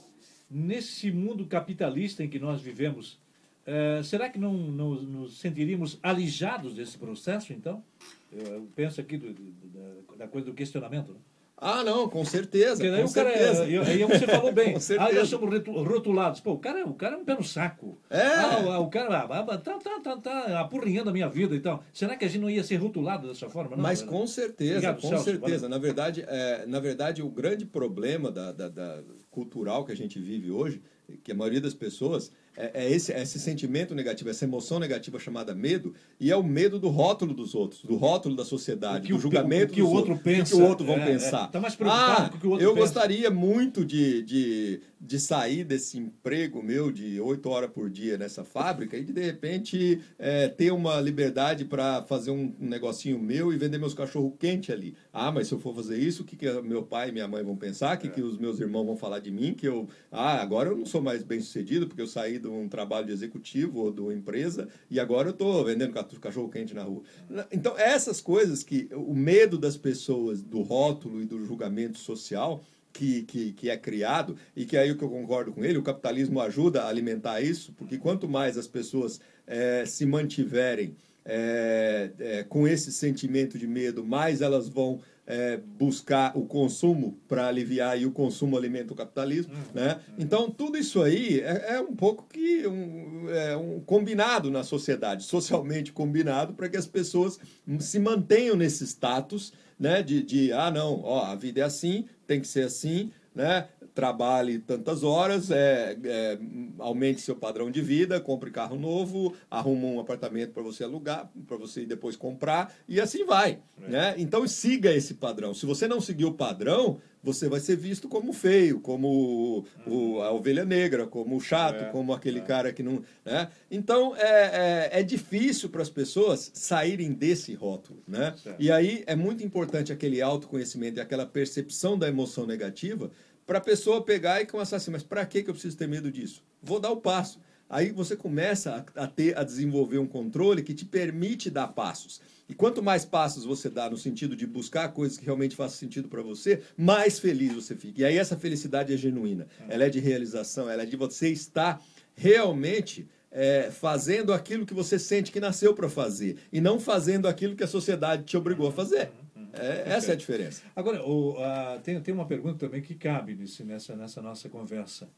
Nesse 0.51 1.11
mundo 1.11 1.47
capitalista 1.47 2.25
em 2.25 2.29
que 2.29 2.39
nós 2.39 2.61
vivemos, 2.61 3.19
é, 3.67 4.03
será 4.03 4.29
que 4.29 4.39
não, 4.39 4.53
não, 4.53 4.95
nos 4.95 5.39
sentiríamos 5.39 5.99
alijados 6.03 6.75
desse 6.75 6.99
processo, 6.99 7.53
então? 7.53 7.85
Eu, 8.31 8.47
eu 8.47 8.69
penso 8.75 9.01
aqui 9.01 9.17
do, 9.17 9.33
do, 9.33 9.53
da, 9.69 10.25
da, 10.25 10.29
coisa 10.29 10.47
do 10.47 10.55
questionamento. 10.55 11.13
Né? 11.13 11.19
Ah, 11.65 11.85
não, 11.85 12.09
com 12.09 12.25
certeza. 12.25 12.83
Porque 12.83 12.91
com 12.91 13.05
o 13.05 13.09
certeza. 13.09 13.65
cara, 13.65 13.89
aí 13.89 14.05
você 14.05 14.27
falou 14.27 14.51
bem. 14.53 14.75
ah, 14.99 15.13
nós 15.13 15.29
somos 15.29 15.63
rotulados. 15.87 16.41
Pô, 16.41 16.55
o 16.55 16.59
cara, 16.59 16.85
o 16.85 16.95
cara 16.95 17.15
é 17.15 17.19
um 17.19 17.25
pé 17.25 17.35
no 17.35 17.45
saco. 17.45 17.97
É. 18.11 18.21
Ah, 18.21 18.81
o, 18.81 18.83
o 18.83 18.91
cara 18.91 19.21
ah, 19.21 19.59
tá, 19.59 19.79
tá, 19.79 20.01
tá, 20.03 20.17
tá 20.17 20.61
apurrinhando 20.61 21.11
a 21.11 21.13
minha 21.13 21.29
vida 21.29 21.55
e 21.55 21.61
tal. 21.61 21.85
Será 21.93 22.17
que 22.17 22.25
a 22.25 22.29
gente 22.29 22.41
não 22.41 22.51
ia 22.51 22.65
ser 22.65 22.77
rotulado 22.77 23.29
dessa 23.29 23.49
forma? 23.49 23.77
Não, 23.77 23.83
Mas 23.83 24.03
com 24.03 24.27
certeza, 24.27 24.79
Obrigado, 24.79 25.01
com 25.01 25.09
Celso, 25.09 25.25
certeza. 25.25 25.69
Na 25.69 25.79
verdade, 25.79 26.25
é, 26.27 26.67
na 26.67 26.81
verdade, 26.81 27.23
o 27.23 27.29
grande 27.29 27.65
problema 27.65 28.29
da, 28.33 28.51
da, 28.51 28.69
da 28.69 28.99
cultural 29.31 29.85
que 29.85 29.93
a 29.93 29.97
gente 29.97 30.19
vive 30.19 30.51
hoje, 30.51 30.83
que 31.23 31.31
a 31.31 31.35
maioria 31.35 31.61
das 31.61 31.75
pessoas 31.75 32.33
é, 32.57 32.85
é, 32.85 32.91
esse, 32.91 33.13
é 33.13 33.23
esse 33.23 33.39
sentimento 33.39 33.95
negativo, 33.95 34.29
essa 34.29 34.45
emoção 34.45 34.79
negativa 34.79 35.19
chamada 35.19 35.55
medo, 35.55 35.95
e 36.21 36.31
é 36.31 36.37
o 36.37 36.43
medo 36.43 36.79
do 36.79 36.89
rótulo 36.89 37.33
dos 37.33 37.55
outros, 37.55 37.83
do 37.83 37.97
rótulo 37.97 38.37
da 38.37 38.45
sociedade, 38.45 39.09
do 39.09 39.19
julgamento 39.19 39.73
o, 39.73 39.75
que 39.75 39.83
o 39.83 39.89
outro 39.89 40.19
pensa, 40.19 40.55
o 40.55 40.59
que 40.59 40.63
o 40.63 40.69
outro 40.69 40.87
vão 40.87 40.97
é, 40.97 41.03
é. 41.03 41.07
pensar. 41.07 41.51
Tá 41.51 41.61
mais 41.61 41.75
preocupado 41.75 42.27
ah, 42.27 42.29
com 42.29 42.37
o 42.37 42.41
que 42.41 42.47
o 42.47 42.51
outro 42.51 42.67
eu 42.67 42.75
pensa. 42.75 42.87
gostaria 42.87 43.31
muito 43.31 43.85
de, 43.85 44.23
de, 44.23 44.81
de 45.03 45.19
sair 45.19 45.65
desse 45.65 45.99
emprego 45.99 46.63
meu 46.63 46.93
de 46.93 47.21
oito 47.21 47.49
horas 47.51 47.71
por 47.73 47.91
dia 47.91 48.17
nessa 48.17 48.45
fábrica 48.45 48.97
e 48.97 49.03
de, 49.03 49.13
de 49.13 49.21
repente 49.21 50.01
é, 50.17 50.47
ter 50.47 50.71
uma 50.71 51.01
liberdade 51.01 51.65
para 51.65 52.05
fazer 52.05 52.31
um, 52.31 52.55
um, 52.61 52.69
negocinho 52.69 53.19
meu 53.19 53.53
e 53.53 53.59
vender 53.59 53.79
meus 53.79 53.95
cachorro 53.95 54.37
quente 54.39 54.71
ali. 54.71 54.95
Ah, 55.13 55.33
mas 55.33 55.49
se 55.49 55.55
eu 55.55 55.59
for 55.59 55.75
fazer 55.75 55.99
isso, 55.99 56.23
o 56.23 56.25
que, 56.25 56.37
que 56.37 56.49
meu 56.63 56.85
pai 56.85 57.09
e 57.09 57.13
minha 57.13 57.27
mãe 57.27 57.43
vão 57.43 57.57
pensar? 57.57 57.97
O 57.97 58.01
que, 58.01 58.09
que 58.09 58.23
os 58.23 58.39
meus 58.39 58.61
irmãos 58.61 58.87
vão 58.87 58.97
falar 58.97 59.19
de 59.19 59.33
mim? 59.33 59.55
Que 59.55 59.67
eu, 59.67 59.89
ah, 60.11 60.41
agora 60.41 60.69
eu 60.69 60.77
não 60.77 60.87
sou 60.87 61.03
mais 61.03 61.25
bem 61.25 61.41
sucedido 61.41 61.89
porque 61.89 62.01
eu 62.01 62.07
saí 62.07 62.39
de 62.39 62.47
um 62.47 62.69
trabalho 62.69 63.07
de 63.07 63.13
executivo 63.13 63.81
ou 63.81 63.93
de 63.93 64.01
uma 64.01 64.15
empresa 64.15 64.69
e 64.89 65.01
agora 65.01 65.29
eu 65.29 65.33
estou 65.33 65.65
vendendo 65.65 65.93
cachorro 66.21 66.49
quente 66.49 66.75
na 66.75 66.85
rua. 66.85 67.03
Então, 67.51 67.77
essas 67.77 68.21
coisas 68.21 68.63
que 68.63 68.89
o 68.93 69.15
medo 69.15 69.59
das 69.59 69.77
pessoas 69.77 70.43
do 70.43 70.63
rótulo 70.63 71.21
e 71.21 71.25
do 71.25 71.45
julgamento 71.45 71.99
social 71.99 72.63
que, 72.93 73.23
que, 73.23 73.53
que, 73.53 73.71
é 73.71 73.77
criado, 73.77 74.37
e 74.55 74.65
que 74.65 74.77
aí 74.77 74.91
o 74.91 74.97
que 74.97 75.03
eu 75.03 75.09
concordo 75.09 75.53
com 75.53 75.65
ele, 75.65 75.79
o 75.79 75.83
capitalismo 75.83 76.41
ajuda 76.41 76.83
a 76.83 76.89
alimentar 76.89 77.41
isso, 77.41 77.73
porque 77.73 77.99
quanto 77.99 78.29
mais 78.29 78.59
as 78.59 78.67
pessoas 78.67 79.21
é, 79.47 79.85
se 79.87 80.05
mantiverem 80.05 80.95
é, 81.25 82.11
é, 82.19 82.43
com 82.45 82.67
esse 82.67 82.93
sentimento 82.93 83.59
de 83.59 83.67
medo, 83.67 84.05
mais 84.05 84.41
elas 84.41 84.69
vão 84.69 85.01
é, 85.33 85.57
buscar 85.79 86.37
o 86.37 86.45
consumo 86.45 87.19
para 87.27 87.47
aliviar 87.47 87.99
e 87.99 88.05
o 88.05 88.11
consumo 88.11 88.55
alimenta 88.55 88.93
o 88.93 88.97
capitalismo, 88.97 89.55
uhum, 89.55 89.61
né? 89.73 90.01
Uhum. 90.09 90.15
Então 90.19 90.51
tudo 90.51 90.77
isso 90.77 91.01
aí 91.01 91.41
é, 91.41 91.77
é 91.77 91.81
um 91.81 91.97
pouco 91.97 92.27
que 92.31 92.67
um, 92.67 93.31
é 93.31 93.57
um 93.57 93.81
combinado 93.81 94.51
na 94.51 94.63
sociedade, 94.63 95.25
socialmente 95.25 95.91
combinado 95.91 96.53
para 96.53 96.69
que 96.69 96.77
as 96.77 96.87
pessoas 96.87 97.39
se 97.81 97.99
mantenham 97.99 98.57
nesse 98.57 98.85
status, 98.85 99.55
né? 99.81 100.03
De, 100.03 100.23
de 100.23 100.53
ah 100.53 100.71
não, 100.71 101.01
ó, 101.03 101.25
a 101.25 101.35
vida 101.35 101.61
é 101.61 101.65
assim, 101.65 102.05
tem 102.27 102.39
que 102.39 102.47
ser 102.47 102.65
assim, 102.65 103.11
né? 103.35 103.69
Trabalhe 103.95 104.59
tantas 104.59 105.03
horas, 105.03 105.51
é, 105.51 105.97
é, 106.05 106.39
aumente 106.79 107.21
seu 107.21 107.37
padrão 107.37 107.71
de 107.71 107.83
vida, 107.83 108.21
compre 108.21 108.51
carro 108.51 108.77
novo, 108.77 109.35
arruma 109.51 109.87
um 109.87 110.01
apartamento 110.01 110.53
para 110.53 110.63
você 110.63 110.85
alugar, 110.85 111.31
para 111.47 111.57
você 111.57 111.85
depois 111.85 112.17
comprar, 112.17 112.75
e 112.89 113.01
assim 113.01 113.25
vai. 113.25 113.59
É. 113.83 113.89
Né? 113.89 114.15
Então 114.19 114.47
siga 114.47 114.93
esse 114.93 115.15
padrão. 115.15 115.53
Se 115.53 115.67
você 115.67 115.87
não 115.87 116.01
seguir 116.01 116.25
o 116.25 116.33
padrão, 116.33 117.01
você 117.23 117.49
vai 117.49 117.61
ser 117.61 117.77
visto 117.77 118.09
como 118.09 118.33
feio, 118.33 118.81
como 118.81 119.65
o, 119.87 120.21
a 120.23 120.33
ovelha 120.33 120.65
negra, 120.65 121.07
como 121.07 121.37
o 121.37 121.41
chato, 121.41 121.85
é, 121.85 121.91
como 121.91 122.13
aquele 122.13 122.41
é. 122.41 122.43
cara 122.43 122.73
que 122.73 122.83
não. 122.83 123.03
Né? 123.25 123.49
Então 123.71 124.17
é, 124.17 124.91
é, 124.93 125.01
é 125.01 125.03
difícil 125.03 125.69
para 125.69 125.83
as 125.83 125.91
pessoas 125.91 126.51
saírem 126.55 127.13
desse 127.13 127.55
rótulo. 127.55 128.03
Né? 128.09 128.35
E 128.59 128.73
aí 128.73 129.05
é 129.07 129.15
muito 129.15 129.45
importante 129.45 129.93
aquele 129.93 130.21
autoconhecimento 130.21 130.99
e 130.99 131.01
aquela 131.01 131.25
percepção 131.25 131.97
da 131.97 132.09
emoção 132.09 132.47
negativa 132.47 133.11
para 133.47 133.59
a 133.59 133.61
pessoa 133.61 134.03
pegar 134.03 134.41
e 134.41 134.47
começar 134.47 134.77
assim, 134.77 134.91
mas 134.91 135.03
para 135.03 135.25
que 135.27 135.39
eu 135.41 135.53
preciso 135.53 135.77
ter 135.77 135.89
medo 135.89 136.11
disso? 136.11 136.43
Vou 136.63 136.79
dar 136.79 136.91
o 136.91 136.97
passo. 136.97 137.41
Aí 137.69 137.91
você 137.91 138.15
começa 138.15 138.85
a, 138.95 139.07
ter, 139.07 139.37
a 139.37 139.43
desenvolver 139.43 139.99
um 139.99 140.07
controle 140.07 140.63
que 140.63 140.75
te 140.75 140.85
permite 140.85 141.49
dar 141.49 141.69
passos. 141.69 142.21
E 142.47 142.55
quanto 142.55 142.83
mais 142.83 143.07
passos 143.07 143.47
você 143.47 143.71
dá 143.71 143.89
no 143.89 143.97
sentido 143.97 144.37
de 144.37 144.47
buscar 144.47 144.89
coisas 144.93 145.17
que 145.17 145.25
realmente 145.25 145.57
façam 145.57 145.79
sentido 145.79 146.07
para 146.07 146.21
você, 146.21 146.61
mais 146.77 147.19
feliz 147.19 147.55
você 147.55 147.75
fica. 147.75 148.03
E 148.03 148.05
aí 148.05 148.19
essa 148.19 148.37
felicidade 148.37 148.93
é 148.93 148.97
genuína. 148.99 149.47
Ela 149.71 149.85
é 149.85 149.89
de 149.89 150.01
realização, 150.01 150.69
ela 150.69 150.83
é 150.83 150.87
de 150.87 150.97
você 150.97 151.31
estar 151.31 151.83
realmente 152.15 153.09
é, 153.31 153.71
fazendo 153.71 154.35
aquilo 154.35 154.67
que 154.67 154.75
você 154.75 154.99
sente 154.99 155.33
que 155.33 155.41
nasceu 155.41 155.73
para 155.73 155.89
fazer 155.89 156.37
e 156.53 156.61
não 156.61 156.79
fazendo 156.79 157.27
aquilo 157.27 157.57
que 157.57 157.65
a 157.65 157.69
sociedade 157.69 158.25
te 158.25 158.37
obrigou 158.37 158.69
a 158.69 158.73
fazer. 158.73 159.11
É, 159.53 159.85
essa 159.87 160.11
é 160.11 160.15
a 160.15 160.17
diferença. 160.17 160.63
Agora, 160.75 161.05
o, 161.05 161.37
a, 161.39 161.79
tem, 161.83 162.01
tem 162.01 162.15
uma 162.15 162.27
pergunta 162.27 162.59
também 162.59 162.81
que 162.81 162.95
cabe 162.95 163.35
nesse, 163.35 163.63
nessa, 163.65 163.95
nessa 163.95 164.23
nossa 164.23 164.49
conversa. 164.49 165.11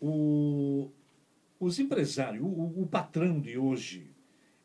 O, 0.00 0.90
os 1.60 1.78
empresários, 1.78 2.42
o, 2.42 2.82
o 2.82 2.86
patrão 2.86 3.40
de 3.40 3.58
hoje, 3.58 4.10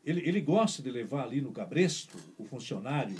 ele, 0.04 0.26
ele 0.26 0.40
gosta 0.40 0.82
de 0.82 0.90
levar 0.90 1.24
ali 1.24 1.40
no 1.40 1.52
cabresto 1.52 2.16
o 2.38 2.44
funcionário, 2.44 3.16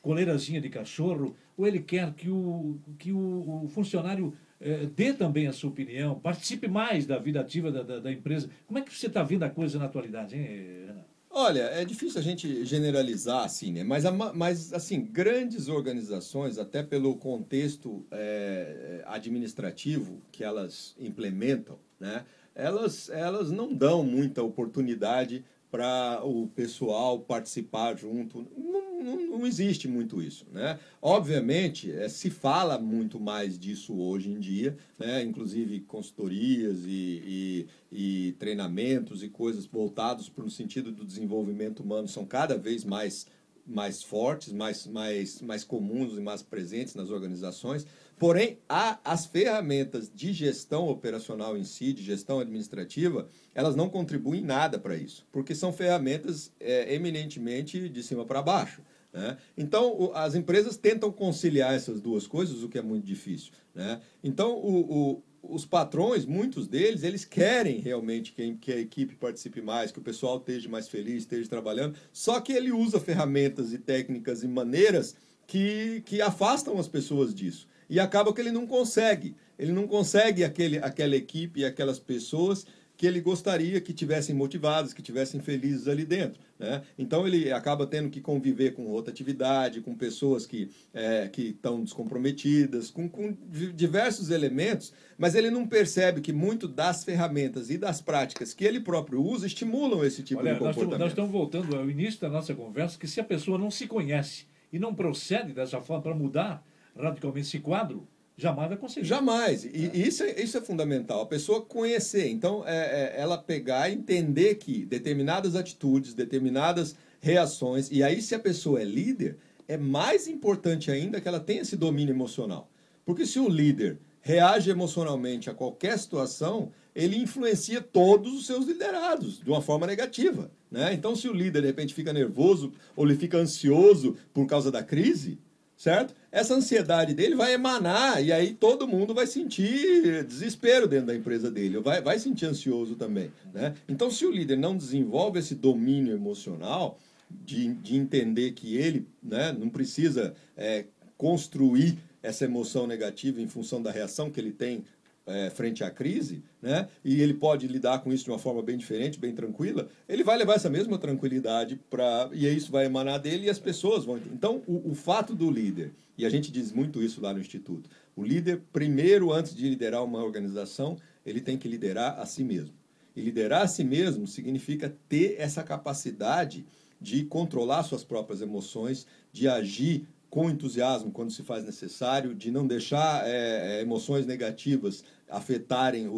coleirazinha 0.00 0.60
de 0.60 0.68
cachorro, 0.68 1.36
ou 1.56 1.66
ele 1.66 1.80
quer 1.80 2.12
que 2.14 2.28
o, 2.28 2.78
que 2.98 3.12
o, 3.12 3.64
o 3.64 3.68
funcionário 3.68 4.34
eh, 4.60 4.86
dê 4.86 5.12
também 5.12 5.46
a 5.46 5.52
sua 5.52 5.70
opinião, 5.70 6.18
participe 6.18 6.66
mais 6.66 7.06
da 7.06 7.18
vida 7.18 7.40
ativa 7.40 7.70
da, 7.70 7.82
da, 7.82 8.00
da 8.00 8.12
empresa. 8.12 8.48
Como 8.66 8.78
é 8.78 8.82
que 8.82 8.92
você 8.92 9.06
está 9.06 9.22
vendo 9.22 9.42
a 9.42 9.50
coisa 9.50 9.78
na 9.78 9.84
atualidade, 9.84 10.36
hein, 10.36 10.86
Renan? 10.86 11.04
Olha, 11.34 11.62
é 11.62 11.82
difícil 11.82 12.20
a 12.20 12.22
gente 12.22 12.62
generalizar 12.66 13.44
assim, 13.44 13.72
né? 13.72 13.82
Mas, 13.82 14.04
mas 14.34 14.72
assim, 14.74 15.02
grandes 15.02 15.66
organizações, 15.66 16.58
até 16.58 16.82
pelo 16.82 17.16
contexto 17.16 18.04
é, 18.10 19.02
administrativo 19.06 20.20
que 20.30 20.44
elas 20.44 20.94
implementam, 20.98 21.78
né? 21.98 22.26
Elas, 22.54 23.08
elas 23.08 23.50
não 23.50 23.72
dão 23.72 24.04
muita 24.04 24.42
oportunidade 24.42 25.42
para 25.70 26.20
o 26.22 26.48
pessoal 26.48 27.20
participar 27.20 27.96
junto. 27.96 28.46
Não, 28.54 28.81
não, 29.02 29.38
não, 29.38 29.46
existe 29.46 29.88
muito 29.88 30.22
isso. 30.22 30.46
Né? 30.52 30.78
Obviamente, 31.00 31.90
é, 31.90 32.08
se 32.08 32.30
fala 32.30 32.78
muito 32.78 33.18
mais 33.20 33.58
disso 33.58 33.94
hoje 33.98 34.30
em 34.30 34.38
dia, 34.38 34.76
né? 34.98 35.22
inclusive 35.22 35.80
consultorias 35.80 36.78
e, 36.86 37.66
e, 37.92 38.28
e 38.28 38.32
treinamentos 38.32 39.22
e 39.22 39.28
coisas 39.28 39.66
voltados 39.66 40.28
para 40.28 40.44
o 40.44 40.50
sentido 40.50 40.92
do 40.92 41.04
desenvolvimento 41.04 41.80
humano 41.80 42.08
são 42.08 42.24
cada 42.24 42.56
vez 42.56 42.84
mais 42.84 43.26
mais 43.66 44.02
fortes, 44.02 44.52
mais, 44.52 44.86
mais, 44.86 45.40
mais 45.40 45.64
comuns 45.64 46.16
e 46.16 46.20
mais 46.20 46.42
presentes 46.42 46.94
nas 46.94 47.10
organizações. 47.10 47.86
Porém, 48.18 48.58
há 48.68 49.00
as 49.04 49.26
ferramentas 49.26 50.10
de 50.14 50.32
gestão 50.32 50.88
operacional 50.88 51.56
em 51.56 51.64
si, 51.64 51.92
de 51.92 52.02
gestão 52.02 52.38
administrativa, 52.38 53.28
elas 53.54 53.74
não 53.74 53.88
contribuem 53.88 54.42
nada 54.42 54.78
para 54.78 54.96
isso, 54.96 55.26
porque 55.32 55.54
são 55.54 55.72
ferramentas 55.72 56.52
é, 56.60 56.94
eminentemente 56.94 57.88
de 57.88 58.02
cima 58.02 58.24
para 58.24 58.42
baixo. 58.42 58.82
Né? 59.12 59.36
Então, 59.56 60.10
as 60.14 60.34
empresas 60.34 60.76
tentam 60.76 61.12
conciliar 61.12 61.74
essas 61.74 62.00
duas 62.00 62.26
coisas, 62.26 62.62
o 62.62 62.68
que 62.68 62.78
é 62.78 62.82
muito 62.82 63.04
difícil. 63.04 63.52
Né? 63.74 64.00
Então, 64.22 64.56
o, 64.56 65.10
o 65.12 65.22
os 65.42 65.66
patrões, 65.66 66.24
muitos 66.24 66.68
deles, 66.68 67.02
eles 67.02 67.24
querem 67.24 67.80
realmente 67.80 68.32
que, 68.32 68.54
que 68.54 68.72
a 68.72 68.78
equipe 68.78 69.16
participe 69.16 69.60
mais, 69.60 69.90
que 69.90 69.98
o 69.98 70.02
pessoal 70.02 70.38
esteja 70.38 70.68
mais 70.68 70.88
feliz, 70.88 71.24
esteja 71.24 71.48
trabalhando, 71.48 71.98
só 72.12 72.40
que 72.40 72.52
ele 72.52 72.70
usa 72.70 73.00
ferramentas 73.00 73.72
e 73.72 73.78
técnicas 73.78 74.44
e 74.44 74.48
maneiras 74.48 75.16
que, 75.46 76.02
que 76.06 76.22
afastam 76.22 76.78
as 76.78 76.86
pessoas 76.86 77.34
disso. 77.34 77.66
E 77.90 77.98
acaba 77.98 78.32
que 78.32 78.40
ele 78.40 78.52
não 78.52 78.66
consegue. 78.66 79.34
Ele 79.58 79.72
não 79.72 79.86
consegue 79.86 80.44
aquele, 80.44 80.78
aquela 80.78 81.16
equipe 81.16 81.60
e 81.60 81.64
aquelas 81.64 81.98
pessoas 81.98 82.64
que 83.02 83.06
ele 83.08 83.20
gostaria 83.20 83.80
que 83.80 83.92
tivessem 83.92 84.32
motivados, 84.32 84.92
que 84.92 85.02
tivessem 85.02 85.40
felizes 85.40 85.88
ali 85.88 86.04
dentro. 86.04 86.40
Né? 86.56 86.82
Então 86.96 87.26
ele 87.26 87.50
acaba 87.50 87.84
tendo 87.84 88.08
que 88.08 88.20
conviver 88.20 88.74
com 88.74 88.86
rotatividade, 88.86 89.80
com 89.80 89.92
pessoas 89.92 90.46
que 90.46 90.70
é, 90.94 91.26
que 91.26 91.48
estão 91.48 91.82
descomprometidas, 91.82 92.92
com, 92.92 93.08
com 93.08 93.36
diversos 93.74 94.30
elementos, 94.30 94.92
mas 95.18 95.34
ele 95.34 95.50
não 95.50 95.66
percebe 95.66 96.20
que 96.20 96.32
muito 96.32 96.68
das 96.68 97.02
ferramentas 97.02 97.70
e 97.70 97.76
das 97.76 98.00
práticas 98.00 98.54
que 98.54 98.64
ele 98.64 98.78
próprio 98.78 99.20
usa 99.20 99.48
estimulam 99.48 100.04
esse 100.04 100.22
tipo 100.22 100.40
Olha, 100.40 100.52
de 100.52 100.60
comportamento. 100.60 101.00
Nós 101.00 101.10
estamos 101.10 101.32
voltando 101.32 101.74
ao 101.74 101.90
início 101.90 102.20
da 102.20 102.28
nossa 102.28 102.54
conversa, 102.54 102.96
que 102.96 103.08
se 103.08 103.20
a 103.20 103.24
pessoa 103.24 103.58
não 103.58 103.68
se 103.68 103.88
conhece 103.88 104.46
e 104.72 104.78
não 104.78 104.94
procede 104.94 105.52
dessa 105.52 105.80
forma 105.80 106.04
para 106.04 106.14
mudar 106.14 106.64
radicalmente 106.96 107.48
esse 107.48 107.58
quadro, 107.58 108.06
Jamais 108.36 108.68
vai 108.68 108.78
conseguir. 108.78 109.06
Jamais. 109.06 109.64
E 109.64 109.90
é. 109.92 109.96
Isso, 109.96 110.22
é, 110.22 110.42
isso 110.42 110.56
é 110.56 110.60
fundamental. 110.60 111.20
A 111.20 111.26
pessoa 111.26 111.62
conhecer. 111.62 112.28
Então, 112.28 112.66
é, 112.66 113.14
é, 113.16 113.20
ela 113.20 113.38
pegar 113.38 113.88
e 113.88 113.94
entender 113.94 114.56
que 114.56 114.84
determinadas 114.84 115.54
atitudes, 115.54 116.14
determinadas 116.14 116.94
reações, 117.20 117.90
e 117.90 118.02
aí, 118.02 118.20
se 118.20 118.34
a 118.34 118.38
pessoa 118.38 118.80
é 118.80 118.84
líder, 118.84 119.36
é 119.68 119.76
mais 119.76 120.26
importante 120.26 120.90
ainda 120.90 121.20
que 121.20 121.28
ela 121.28 121.40
tenha 121.40 121.62
esse 121.62 121.76
domínio 121.76 122.12
emocional. 122.12 122.70
Porque 123.04 123.26
se 123.26 123.38
o 123.38 123.48
líder 123.48 123.98
reage 124.20 124.70
emocionalmente 124.70 125.50
a 125.50 125.54
qualquer 125.54 125.98
situação, 125.98 126.70
ele 126.94 127.16
influencia 127.16 127.80
todos 127.80 128.32
os 128.32 128.46
seus 128.46 128.66
liderados 128.66 129.40
de 129.40 129.50
uma 129.50 129.60
forma 129.60 129.86
negativa. 129.86 130.50
Né? 130.70 130.94
Então, 130.94 131.16
se 131.16 131.28
o 131.28 131.32
líder 131.32 131.62
de 131.62 131.66
repente 131.66 131.94
fica 131.94 132.12
nervoso 132.12 132.72
ou 132.94 133.04
ele 133.04 133.16
fica 133.16 133.38
ansioso 133.38 134.16
por 134.32 134.46
causa 134.46 134.70
da 134.70 134.82
crise, 134.82 135.38
certo? 135.82 136.14
Essa 136.30 136.54
ansiedade 136.54 137.12
dele 137.12 137.34
vai 137.34 137.54
emanar 137.54 138.24
e 138.24 138.32
aí 138.32 138.54
todo 138.54 138.86
mundo 138.86 139.12
vai 139.12 139.26
sentir 139.26 140.22
desespero 140.22 140.86
dentro 140.86 141.06
da 141.06 141.14
empresa 141.16 141.50
dele, 141.50 141.80
vai, 141.80 142.00
vai 142.00 142.20
sentir 142.20 142.46
ansioso 142.46 142.94
também, 142.94 143.32
né? 143.52 143.74
Então, 143.88 144.08
se 144.08 144.24
o 144.24 144.30
líder 144.30 144.56
não 144.56 144.76
desenvolve 144.76 145.40
esse 145.40 145.56
domínio 145.56 146.14
emocional 146.14 147.00
de, 147.28 147.74
de 147.74 147.96
entender 147.96 148.52
que 148.52 148.76
ele 148.76 149.08
né, 149.20 149.50
não 149.50 149.68
precisa 149.68 150.34
é, 150.56 150.84
construir 151.18 151.98
essa 152.22 152.44
emoção 152.44 152.86
negativa 152.86 153.40
em 153.40 153.48
função 153.48 153.82
da 153.82 153.90
reação 153.90 154.30
que 154.30 154.38
ele 154.38 154.52
tem 154.52 154.84
é, 155.32 155.50
frente 155.50 155.82
à 155.82 155.90
crise, 155.90 156.42
né? 156.60 156.88
e 157.04 157.20
ele 157.20 157.34
pode 157.34 157.66
lidar 157.66 158.00
com 158.00 158.12
isso 158.12 158.24
de 158.24 158.30
uma 158.30 158.38
forma 158.38 158.62
bem 158.62 158.76
diferente, 158.76 159.18
bem 159.18 159.34
tranquila, 159.34 159.88
ele 160.08 160.22
vai 160.22 160.36
levar 160.36 160.54
essa 160.54 160.70
mesma 160.70 160.98
tranquilidade 160.98 161.80
para. 161.90 162.30
E 162.32 162.46
isso 162.48 162.70
vai 162.70 162.86
emanar 162.86 163.18
dele 163.18 163.46
e 163.46 163.50
as 163.50 163.58
pessoas 163.58 164.04
vão. 164.04 164.18
Então, 164.32 164.62
o, 164.66 164.90
o 164.90 164.94
fato 164.94 165.34
do 165.34 165.50
líder, 165.50 165.92
e 166.16 166.26
a 166.26 166.28
gente 166.28 166.50
diz 166.50 166.72
muito 166.72 167.02
isso 167.02 167.20
lá 167.20 167.32
no 167.32 167.40
Instituto, 167.40 167.88
o 168.14 168.22
líder, 168.22 168.62
primeiro, 168.72 169.32
antes 169.32 169.54
de 169.54 169.68
liderar 169.68 170.04
uma 170.04 170.22
organização, 170.22 170.96
ele 171.24 171.40
tem 171.40 171.56
que 171.56 171.68
liderar 171.68 172.20
a 172.20 172.26
si 172.26 172.44
mesmo. 172.44 172.74
E 173.14 173.20
liderar 173.20 173.62
a 173.62 173.68
si 173.68 173.84
mesmo 173.84 174.26
significa 174.26 174.94
ter 175.08 175.36
essa 175.38 175.62
capacidade 175.62 176.64
de 177.00 177.24
controlar 177.24 177.82
suas 177.82 178.04
próprias 178.04 178.40
emoções, 178.40 179.06
de 179.32 179.48
agir 179.48 180.06
com 180.30 180.48
entusiasmo 180.48 181.10
quando 181.10 181.30
se 181.30 181.42
faz 181.42 181.64
necessário, 181.64 182.34
de 182.34 182.50
não 182.50 182.66
deixar 182.66 183.28
é, 183.28 183.78
é, 183.78 183.80
emoções 183.82 184.24
negativas 184.24 185.04
afetarem 185.32 186.08
o, 186.08 186.12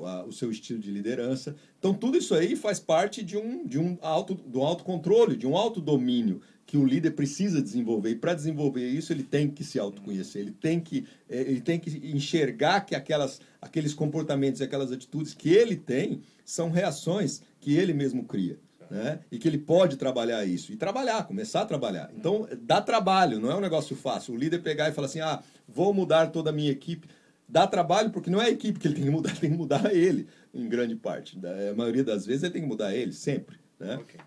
o, 0.00 0.06
a, 0.06 0.24
o, 0.24 0.32
seu 0.32 0.50
estilo 0.50 0.78
de 0.78 0.90
liderança. 0.90 1.54
Então, 1.78 1.92
tudo 1.92 2.16
isso 2.16 2.34
aí 2.34 2.56
faz 2.56 2.78
parte 2.78 3.22
de 3.22 3.36
um, 3.36 3.66
de 3.66 3.78
um, 3.78 3.98
auto, 4.00 4.34
do 4.34 4.62
autocontrole, 4.62 5.36
de 5.36 5.46
um 5.46 5.56
autodomínio 5.56 6.40
que 6.66 6.76
o 6.76 6.86
líder 6.86 7.10
precisa 7.10 7.60
desenvolver. 7.60 8.10
E 8.10 8.16
para 8.16 8.34
desenvolver 8.34 8.88
isso, 8.88 9.12
ele 9.12 9.22
tem 9.22 9.48
que 9.50 9.62
se 9.62 9.78
autoconhecer, 9.78 10.42
ele 10.42 10.52
tem 10.52 10.80
que, 10.80 11.06
é, 11.28 11.40
ele 11.40 11.60
tem 11.60 11.78
que 11.78 11.90
enxergar 12.14 12.80
que 12.82 12.94
aquelas, 12.94 13.40
aqueles 13.60 13.92
comportamentos 13.92 14.60
e 14.60 14.64
aquelas 14.64 14.90
atitudes 14.90 15.34
que 15.34 15.50
ele 15.50 15.76
tem 15.76 16.22
são 16.44 16.70
reações 16.70 17.42
que 17.60 17.76
ele 17.76 17.92
mesmo 17.92 18.24
cria 18.24 18.58
né? 18.90 19.20
E 19.30 19.38
que 19.38 19.48
ele 19.48 19.58
pode 19.58 19.96
trabalhar 19.96 20.44
isso. 20.44 20.72
E 20.72 20.76
trabalhar, 20.76 21.24
começar 21.24 21.62
a 21.62 21.66
trabalhar. 21.66 22.10
Então, 22.16 22.46
dá 22.62 22.80
trabalho, 22.80 23.40
não 23.40 23.50
é 23.50 23.56
um 23.56 23.60
negócio 23.60 23.96
fácil. 23.96 24.34
O 24.34 24.36
líder 24.36 24.62
pegar 24.62 24.88
e 24.88 24.92
falar 24.92 25.06
assim: 25.06 25.20
ah, 25.20 25.42
vou 25.68 25.92
mudar 25.92 26.28
toda 26.28 26.50
a 26.50 26.52
minha 26.52 26.70
equipe. 26.70 27.08
Dá 27.54 27.68
trabalho 27.68 28.10
porque 28.10 28.28
não 28.28 28.42
é 28.42 28.46
a 28.46 28.50
equipe 28.50 28.80
que 28.80 28.88
ele 28.88 28.96
tem 28.96 29.04
que 29.04 29.10
mudar, 29.10 29.30
tem 29.38 29.48
que 29.48 29.56
mudar 29.56 29.94
ele, 29.94 30.26
em 30.52 30.68
grande 30.68 30.96
parte. 30.96 31.38
A 31.70 31.72
maioria 31.72 32.02
das 32.02 32.26
vezes 32.26 32.42
ele 32.42 32.52
tem 32.52 32.62
que 32.62 32.66
mudar 32.66 32.92
ele, 32.92 33.12
sempre. 33.12 33.60
Né? 33.78 33.94
Okay. 33.98 34.18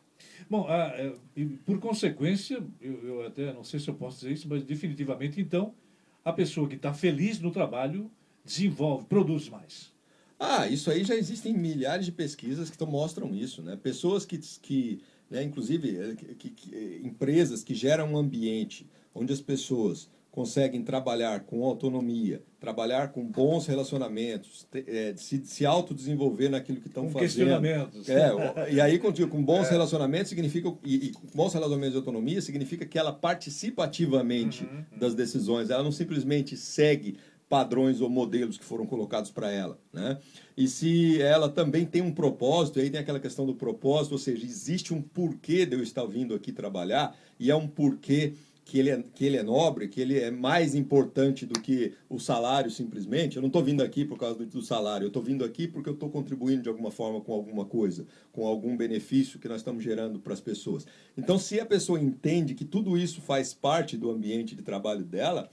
Bom, 0.49 0.65
ah, 0.69 0.93
é, 0.95 1.13
por 1.65 1.77
consequência, 1.77 2.63
eu, 2.79 3.03
eu 3.03 3.25
até 3.25 3.51
não 3.51 3.65
sei 3.65 3.81
se 3.81 3.89
eu 3.89 3.95
posso 3.95 4.19
dizer 4.19 4.31
isso, 4.31 4.47
mas 4.47 4.63
definitivamente, 4.63 5.41
então, 5.41 5.75
a 6.23 6.31
pessoa 6.31 6.69
que 6.69 6.75
está 6.75 6.93
feliz 6.93 7.37
no 7.41 7.51
trabalho 7.51 8.09
desenvolve, 8.45 9.05
produz 9.07 9.49
mais. 9.49 9.91
Ah, 10.39 10.65
isso 10.65 10.89
aí 10.89 11.03
já 11.03 11.15
existem 11.15 11.53
milhares 11.53 12.05
de 12.05 12.13
pesquisas 12.13 12.69
que 12.69 12.85
mostram 12.85 13.35
isso, 13.35 13.61
né? 13.61 13.75
Pessoas 13.75 14.25
que, 14.25 14.37
que 14.61 15.01
né, 15.29 15.43
inclusive, 15.43 15.97
eh, 15.97 16.15
que, 16.15 16.49
que, 16.51 16.73
eh, 16.73 17.01
empresas 17.03 17.61
que 17.61 17.75
geram 17.75 18.13
um 18.13 18.17
ambiente 18.17 18.87
onde 19.13 19.33
as 19.33 19.41
pessoas 19.41 20.09
conseguem 20.37 20.83
trabalhar 20.83 21.39
com 21.39 21.65
autonomia, 21.65 22.43
trabalhar 22.59 23.07
com 23.07 23.25
bons 23.25 23.65
relacionamentos, 23.65 24.67
é, 24.71 25.15
se, 25.17 25.43
se 25.43 25.65
autodesenvolver 25.65 26.51
naquilo 26.51 26.79
que 26.79 26.87
estão 26.87 27.05
fazendo. 27.05 27.19
questionamentos. 27.21 28.07
É, 28.07 28.29
e 28.71 28.79
aí, 28.79 28.99
contigo, 28.99 29.31
com 29.31 29.43
bons 29.43 29.65
é. 29.65 29.71
relacionamentos 29.71 30.29
significa 30.29 30.71
e, 30.85 31.07
e, 31.07 31.13
bons 31.33 31.53
relacionamentos 31.53 31.93
de 31.93 31.97
autonomia 31.97 32.39
significa 32.39 32.85
que 32.85 32.99
ela 32.99 33.11
participa 33.11 33.85
ativamente 33.85 34.63
uhum, 34.63 34.85
uhum. 34.91 34.99
das 34.99 35.15
decisões. 35.15 35.71
Ela 35.71 35.81
não 35.81 35.91
simplesmente 35.91 36.55
segue 36.55 37.17
padrões 37.49 37.99
ou 37.99 38.07
modelos 38.07 38.59
que 38.59 38.63
foram 38.63 38.85
colocados 38.85 39.31
para 39.31 39.51
ela. 39.51 39.79
Né? 39.91 40.19
E 40.55 40.67
se 40.67 41.19
ela 41.19 41.49
também 41.49 41.83
tem 41.83 42.03
um 42.03 42.11
propósito, 42.11 42.79
aí 42.79 42.91
tem 42.91 42.99
aquela 42.99 43.19
questão 43.19 43.43
do 43.43 43.55
propósito, 43.55 44.11
ou 44.11 44.19
seja, 44.19 44.45
existe 44.45 44.93
um 44.93 45.01
porquê 45.01 45.65
de 45.65 45.75
eu 45.75 45.81
estar 45.81 46.05
vindo 46.05 46.35
aqui 46.35 46.51
trabalhar, 46.51 47.17
e 47.39 47.49
é 47.49 47.55
um 47.55 47.67
porquê 47.67 48.33
que 48.67 48.77
ele, 48.77 48.89
é, 48.89 49.01
que 49.15 49.25
ele 49.25 49.37
é 49.37 49.43
nobre, 49.43 49.87
que 49.87 50.01
ele 50.01 50.19
é 50.19 50.29
mais 50.29 50.75
importante 50.75 51.45
do 51.45 51.57
que 51.59 51.93
o 52.09 52.19
salário 52.19 52.69
simplesmente. 52.69 53.37
Eu 53.37 53.41
não 53.41 53.47
estou 53.47 53.63
vindo 53.63 53.81
aqui 53.81 54.03
por 54.03 54.19
causa 54.19 54.45
do, 54.45 54.61
salário, 54.61 55.05
eu 55.05 55.07
estou 55.07 55.23
vindo 55.23 55.45
aqui 55.45 55.69
porque 55.69 55.87
eu 55.89 55.93
estou 55.93 56.09
contribuindo 56.09 56.63
de 56.63 56.69
alguma 56.69 56.91
forma 56.91 57.21
com 57.21 57.31
alguma 57.31 57.63
coisa, 57.63 58.05
com 58.33 58.45
algum 58.45 58.75
benefício 58.75 59.39
que 59.39 59.47
nós 59.47 59.61
estamos 59.61 59.81
gerando 59.81 60.19
para 60.19 60.33
as 60.33 60.41
pessoas. 60.41 60.85
Então, 61.17 61.39
se 61.39 61.61
a 61.61 61.65
pessoa 61.65 61.97
entende 61.97 62.53
que 62.53 62.65
tudo 62.65 62.97
isso 62.97 63.21
faz 63.21 63.53
parte 63.53 63.95
do 63.95 64.11
ambiente 64.11 64.53
de 64.53 64.61
trabalho 64.61 65.05
dela, 65.05 65.49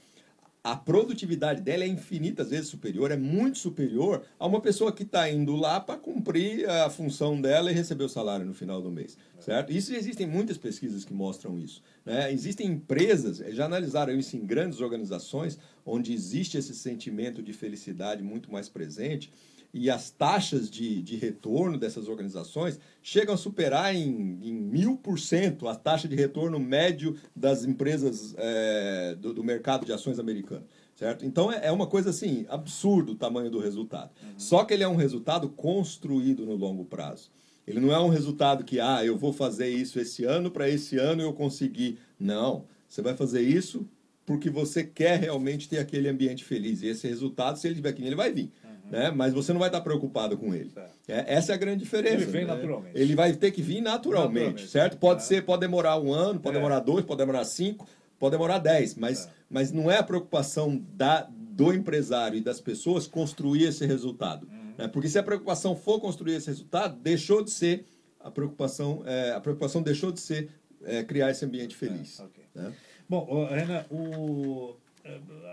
a 0.64 0.74
produtividade 0.74 1.60
dela 1.60 1.84
é 1.84 1.86
infinitas 1.86 2.48
vezes 2.48 2.68
superior, 2.68 3.10
é 3.10 3.18
muito 3.18 3.58
superior 3.58 4.22
a 4.38 4.46
uma 4.46 4.62
pessoa 4.62 4.90
que 4.90 5.02
está 5.02 5.30
indo 5.30 5.54
lá 5.54 5.78
para 5.78 5.98
cumprir 5.98 6.66
a 6.68 6.88
função 6.88 7.38
dela 7.38 7.70
e 7.70 7.74
receber 7.74 8.04
o 8.04 8.08
salário 8.08 8.46
no 8.46 8.54
final 8.54 8.80
do 8.80 8.90
mês, 8.90 9.18
certo? 9.38 9.70
Isso 9.70 9.94
existem 9.94 10.26
muitas 10.26 10.56
pesquisas 10.56 11.04
que 11.04 11.12
mostram 11.12 11.58
isso. 11.58 11.82
Né? 12.04 12.32
Existem 12.32 12.66
empresas, 12.66 13.38
já 13.54 13.64
analisaram 13.64 14.12
isso 14.12 14.36
em 14.36 14.44
grandes 14.44 14.80
organizações, 14.80 15.58
onde 15.84 16.12
existe 16.12 16.58
esse 16.58 16.74
sentimento 16.74 17.42
de 17.42 17.52
felicidade 17.52 18.22
muito 18.22 18.52
mais 18.52 18.68
presente, 18.68 19.32
e 19.74 19.90
as 19.90 20.08
taxas 20.08 20.70
de, 20.70 21.02
de 21.02 21.16
retorno 21.16 21.76
dessas 21.76 22.06
organizações 22.06 22.78
chegam 23.02 23.34
a 23.34 23.36
superar 23.36 23.92
em, 23.92 24.38
em 24.40 24.52
mil 24.52 24.96
por 24.96 25.18
cento 25.18 25.66
a 25.66 25.74
taxa 25.74 26.06
de 26.06 26.14
retorno 26.14 26.60
médio 26.60 27.16
das 27.34 27.64
empresas 27.64 28.36
é, 28.38 29.16
do, 29.16 29.34
do, 29.34 29.42
mercado 29.42 29.84
de 29.84 29.92
ações 29.92 30.20
americano. 30.20 30.64
Certo? 30.94 31.26
Então 31.26 31.50
é, 31.50 31.66
é 31.66 31.72
uma 31.72 31.88
coisa 31.88 32.10
assim, 32.10 32.46
absurdo 32.48 33.12
o 33.12 33.16
tamanho 33.16 33.50
do 33.50 33.58
resultado. 33.58 34.12
Uhum. 34.22 34.38
Só 34.38 34.64
que 34.64 34.72
ele 34.72 34.84
é 34.84 34.88
um 34.88 34.94
resultado 34.94 35.48
construído 35.48 36.46
no 36.46 36.54
longo 36.54 36.84
prazo. 36.84 37.32
Ele 37.66 37.80
não 37.80 37.92
é 37.92 37.98
um 37.98 38.08
resultado 38.08 38.64
que, 38.64 38.78
ah, 38.80 39.04
eu 39.04 39.16
vou 39.16 39.32
fazer 39.32 39.68
isso 39.68 39.98
esse 39.98 40.24
ano, 40.24 40.50
para 40.50 40.68
esse 40.68 40.98
ano 40.98 41.22
eu 41.22 41.32
conseguir. 41.32 41.98
Não. 42.18 42.64
Você 42.88 43.00
vai 43.00 43.16
fazer 43.16 43.42
isso 43.42 43.86
porque 44.26 44.48
você 44.48 44.82
quer 44.84 45.20
realmente 45.20 45.68
ter 45.68 45.78
aquele 45.78 46.08
ambiente 46.08 46.44
feliz. 46.44 46.82
E 46.82 46.86
esse 46.86 47.06
resultado, 47.06 47.58
se 47.58 47.66
ele 47.66 47.74
estiver 47.74 47.90
aqui, 47.90 48.04
ele 48.04 48.14
vai 48.14 48.32
vir 48.32 48.52
né? 48.90 49.10
mas 49.10 49.32
você 49.32 49.52
não 49.52 49.60
vai 49.60 49.68
estar 49.68 49.80
preocupado 49.80 50.36
com 50.36 50.54
ele. 50.54 50.70
É, 51.08 51.34
essa 51.34 51.52
é 51.52 51.54
a 51.54 51.58
grande 51.58 51.82
diferença. 51.82 52.16
Ele 52.16 52.26
vem 52.26 52.44
né? 52.44 52.54
naturalmente. 52.54 52.98
Ele 52.98 53.14
vai 53.14 53.32
ter 53.32 53.50
que 53.50 53.62
vir 53.62 53.80
naturalmente, 53.80 54.34
naturalmente. 54.34 54.68
certo? 54.68 54.96
Pode 54.96 55.22
é. 55.22 55.24
ser, 55.24 55.44
pode 55.44 55.60
demorar 55.60 55.98
um 55.98 56.12
ano, 56.12 56.40
pode 56.40 56.56
é. 56.56 56.58
demorar 56.58 56.80
dois, 56.80 57.04
pode 57.04 57.18
demorar 57.18 57.44
cinco, 57.44 57.88
pode 58.18 58.32
demorar 58.32 58.58
dez, 58.58 58.94
mas, 58.94 59.26
é. 59.26 59.30
mas 59.50 59.72
não 59.72 59.90
é 59.90 59.98
a 59.98 60.02
preocupação 60.02 60.80
da, 60.94 61.28
do 61.30 61.72
empresário 61.72 62.38
e 62.38 62.40
das 62.40 62.60
pessoas 62.60 63.06
construir 63.06 63.64
esse 63.64 63.86
resultado. 63.86 64.46
Uhum. 64.50 64.63
Né? 64.76 64.88
Porque 64.88 65.08
se 65.08 65.18
a 65.18 65.22
preocupação 65.22 65.76
for 65.76 66.00
construir 66.00 66.34
esse 66.34 66.48
resultado, 66.48 66.98
deixou 67.00 67.42
de 67.42 67.50
ser 67.50 67.84
a 68.20 68.30
preocupação, 68.30 69.02
é, 69.06 69.32
a 69.32 69.40
preocupação 69.40 69.82
deixou 69.82 70.10
de 70.10 70.20
ser 70.20 70.50
é, 70.82 71.02
criar 71.02 71.30
esse 71.30 71.44
ambiente 71.44 71.76
feliz. 71.76 72.20
Okay. 72.20 72.44
Né? 72.54 72.74
Bom, 73.08 73.46
Renan, 73.46 73.84
o 73.90 74.76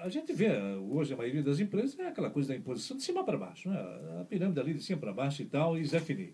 a 0.03 0.09
gente 0.09 0.31
vê 0.31 0.49
hoje 0.89 1.13
a 1.13 1.17
maioria 1.17 1.43
das 1.43 1.59
empresas 1.59 1.99
é 1.99 2.07
aquela 2.07 2.29
coisa 2.29 2.49
da 2.49 2.55
imposição 2.55 2.95
de 2.95 3.03
cima 3.03 3.23
para 3.23 3.37
baixo, 3.37 3.69
né? 3.69 3.77
a 4.21 4.23
pirâmide 4.23 4.59
ali 4.59 4.73
de 4.73 4.81
cima 4.81 4.99
para 4.99 5.11
baixo 5.11 5.41
e 5.41 5.45
tal, 5.45 5.77
e 5.77 5.85
Zé 5.85 5.99
Fini. 5.99 6.33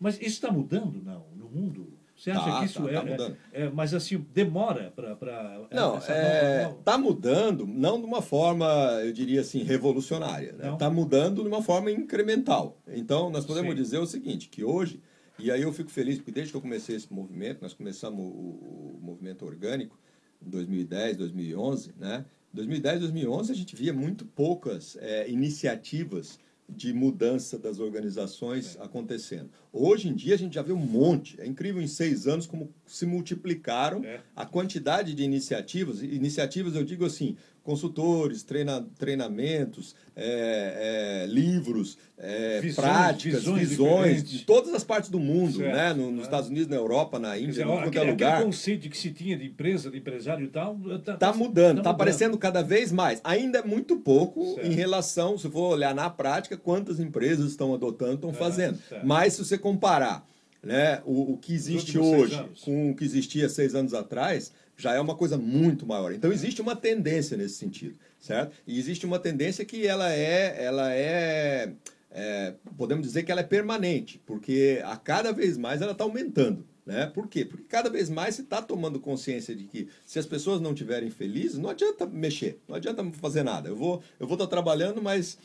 Mas 0.00 0.16
isso 0.16 0.30
está 0.30 0.50
mudando, 0.50 1.00
não, 1.02 1.26
no 1.36 1.48
mundo? 1.48 1.96
Você 2.16 2.30
acha 2.30 2.44
tá, 2.44 2.58
que 2.58 2.64
isso 2.64 2.82
tá, 2.82 2.90
é, 2.90 3.16
tá 3.16 3.32
é, 3.52 3.62
é, 3.64 3.70
Mas 3.70 3.92
assim, 3.92 4.24
demora 4.32 4.90
para. 4.90 5.68
Não, 5.70 5.98
está 5.98 6.14
é, 6.14 6.74
tá 6.82 6.96
mudando, 6.96 7.66
não 7.66 8.00
de 8.00 8.06
uma 8.06 8.22
forma, 8.22 8.66
eu 9.04 9.12
diria 9.12 9.42
assim, 9.42 9.62
revolucionária. 9.62 10.52
Está 10.52 10.70
né? 10.70 10.76
Tá 10.78 10.90
mudando 10.90 11.42
de 11.42 11.48
uma 11.48 11.62
forma 11.62 11.90
incremental. 11.90 12.80
Então, 12.88 13.28
nós 13.28 13.44
podemos 13.44 13.70
Sim. 13.70 13.76
dizer 13.76 13.98
o 13.98 14.06
seguinte: 14.06 14.48
que 14.48 14.64
hoje, 14.64 15.02
e 15.38 15.50
aí 15.50 15.60
eu 15.60 15.72
fico 15.74 15.90
feliz, 15.90 16.16
porque 16.16 16.32
desde 16.32 16.52
que 16.52 16.56
eu 16.56 16.62
comecei 16.62 16.96
esse 16.96 17.12
movimento, 17.12 17.60
nós 17.60 17.74
começamos 17.74 18.18
o, 18.18 18.96
o 18.96 18.98
movimento 19.02 19.44
orgânico 19.44 19.98
em 20.40 20.48
2010, 20.48 21.18
2011, 21.18 21.94
né? 21.98 22.24
2010, 22.54 23.00
2011 23.00 23.52
a 23.52 23.54
gente 23.54 23.76
via 23.76 23.92
muito 23.92 24.24
poucas 24.24 24.96
é, 25.00 25.28
iniciativas 25.28 26.38
de 26.68 26.92
mudança 26.92 27.58
das 27.58 27.78
organizações 27.78 28.76
é. 28.76 28.82
acontecendo. 28.82 29.50
Hoje 29.72 30.08
em 30.08 30.14
dia 30.14 30.34
a 30.34 30.38
gente 30.38 30.54
já 30.54 30.62
vê 30.62 30.72
um 30.72 30.76
monte. 30.76 31.40
É 31.40 31.46
incrível 31.46 31.80
em 31.80 31.86
seis 31.86 32.26
anos 32.26 32.46
como 32.46 32.72
se 32.84 33.06
multiplicaram 33.06 34.04
é. 34.04 34.20
a 34.34 34.44
quantidade 34.44 35.14
de 35.14 35.22
iniciativas. 35.22 36.02
Iniciativas, 36.02 36.74
eu 36.74 36.84
digo 36.84 37.04
assim, 37.04 37.36
consultores, 37.66 38.44
treina, 38.44 38.86
treinamentos, 38.96 39.96
é, 40.14 41.24
é, 41.24 41.26
livros, 41.26 41.98
é, 42.16 42.60
visões, 42.60 42.86
práticas, 42.86 43.40
visões, 43.40 43.68
visões 43.68 44.24
de 44.24 44.44
todas 44.44 44.72
as 44.72 44.84
partes 44.84 45.10
do 45.10 45.18
mundo, 45.18 45.56
certo, 45.56 45.74
né? 45.74 45.92
No, 45.92 46.12
nos 46.12 46.22
Estados 46.24 46.48
Unidos, 46.48 46.68
na 46.68 46.76
Europa, 46.76 47.18
na 47.18 47.36
Índia, 47.36 47.62
em 47.62 47.66
qualquer 47.66 48.02
lugar. 48.04 48.34
Aquele 48.34 48.46
conceito 48.46 48.88
que 48.88 48.96
se 48.96 49.10
tinha 49.10 49.36
de 49.36 49.46
empresa, 49.46 49.90
de 49.90 49.98
empresário 49.98 50.44
e 50.44 50.48
tal... 50.48 50.78
Está 50.94 51.16
tá 51.16 51.32
mudando, 51.32 51.78
está 51.78 51.90
tá 51.90 51.90
aparecendo 51.90 52.38
cada 52.38 52.62
vez 52.62 52.92
mais. 52.92 53.20
Ainda 53.24 53.58
é 53.58 53.62
muito 53.64 53.96
pouco 53.96 54.54
certo. 54.54 54.66
em 54.66 54.72
relação, 54.72 55.36
se 55.36 55.50
for 55.50 55.72
olhar 55.72 55.94
na 55.94 56.08
prática, 56.08 56.56
quantas 56.56 57.00
empresas 57.00 57.50
estão 57.50 57.74
adotando, 57.74 58.14
estão 58.14 58.32
fazendo. 58.32 58.78
Certo. 58.88 59.04
Mas 59.04 59.32
se 59.32 59.44
você 59.44 59.58
comparar 59.58 60.24
né, 60.62 61.02
o, 61.04 61.32
o 61.32 61.36
que 61.36 61.52
existe 61.52 61.98
hoje 61.98 62.42
com 62.64 62.90
o 62.92 62.94
que 62.94 63.04
existia 63.04 63.48
seis 63.48 63.74
anos 63.74 63.92
atrás 63.92 64.52
já 64.76 64.94
é 64.94 65.00
uma 65.00 65.14
coisa 65.14 65.38
muito 65.38 65.86
maior. 65.86 66.12
Então 66.12 66.32
existe 66.32 66.60
uma 66.60 66.76
tendência 66.76 67.36
nesse 67.36 67.54
sentido, 67.54 67.96
certo? 68.20 68.54
E 68.66 68.78
existe 68.78 69.06
uma 69.06 69.18
tendência 69.18 69.64
que 69.64 69.86
ela 69.86 70.12
é, 70.12 70.64
ela 70.64 70.92
é, 70.92 71.72
é 72.10 72.54
podemos 72.76 73.06
dizer 73.06 73.22
que 73.22 73.32
ela 73.32 73.40
é 73.40 73.44
permanente, 73.44 74.20
porque 74.26 74.80
a 74.84 74.96
cada 74.96 75.32
vez 75.32 75.56
mais 75.56 75.80
ela 75.80 75.92
está 75.92 76.04
aumentando. 76.04 76.64
Né? 76.86 77.04
Por 77.06 77.26
quê? 77.26 77.44
Porque 77.44 77.64
cada 77.64 77.90
vez 77.90 78.08
mais 78.08 78.36
você 78.36 78.42
está 78.42 78.62
tomando 78.62 79.00
consciência 79.00 79.56
de 79.56 79.64
que 79.64 79.88
se 80.04 80.20
as 80.20 80.24
pessoas 80.24 80.60
não 80.60 80.70
estiverem 80.70 81.10
felizes, 81.10 81.58
não 81.58 81.70
adianta 81.70 82.06
mexer, 82.06 82.60
não 82.68 82.76
adianta 82.76 83.04
fazer 83.14 83.42
nada. 83.42 83.68
Eu 83.68 83.74
vou 83.74 84.00
eu 84.20 84.26
vou 84.26 84.36
estar 84.36 84.46
tá 84.46 84.50
trabalhando, 84.50 85.02
mas 85.02 85.36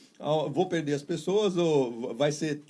vou 0.52 0.68
perder 0.68 0.94
as 0.94 1.02
pessoas 1.02 1.58
ou 1.58 2.14
vai 2.14 2.32
ser 2.32 2.62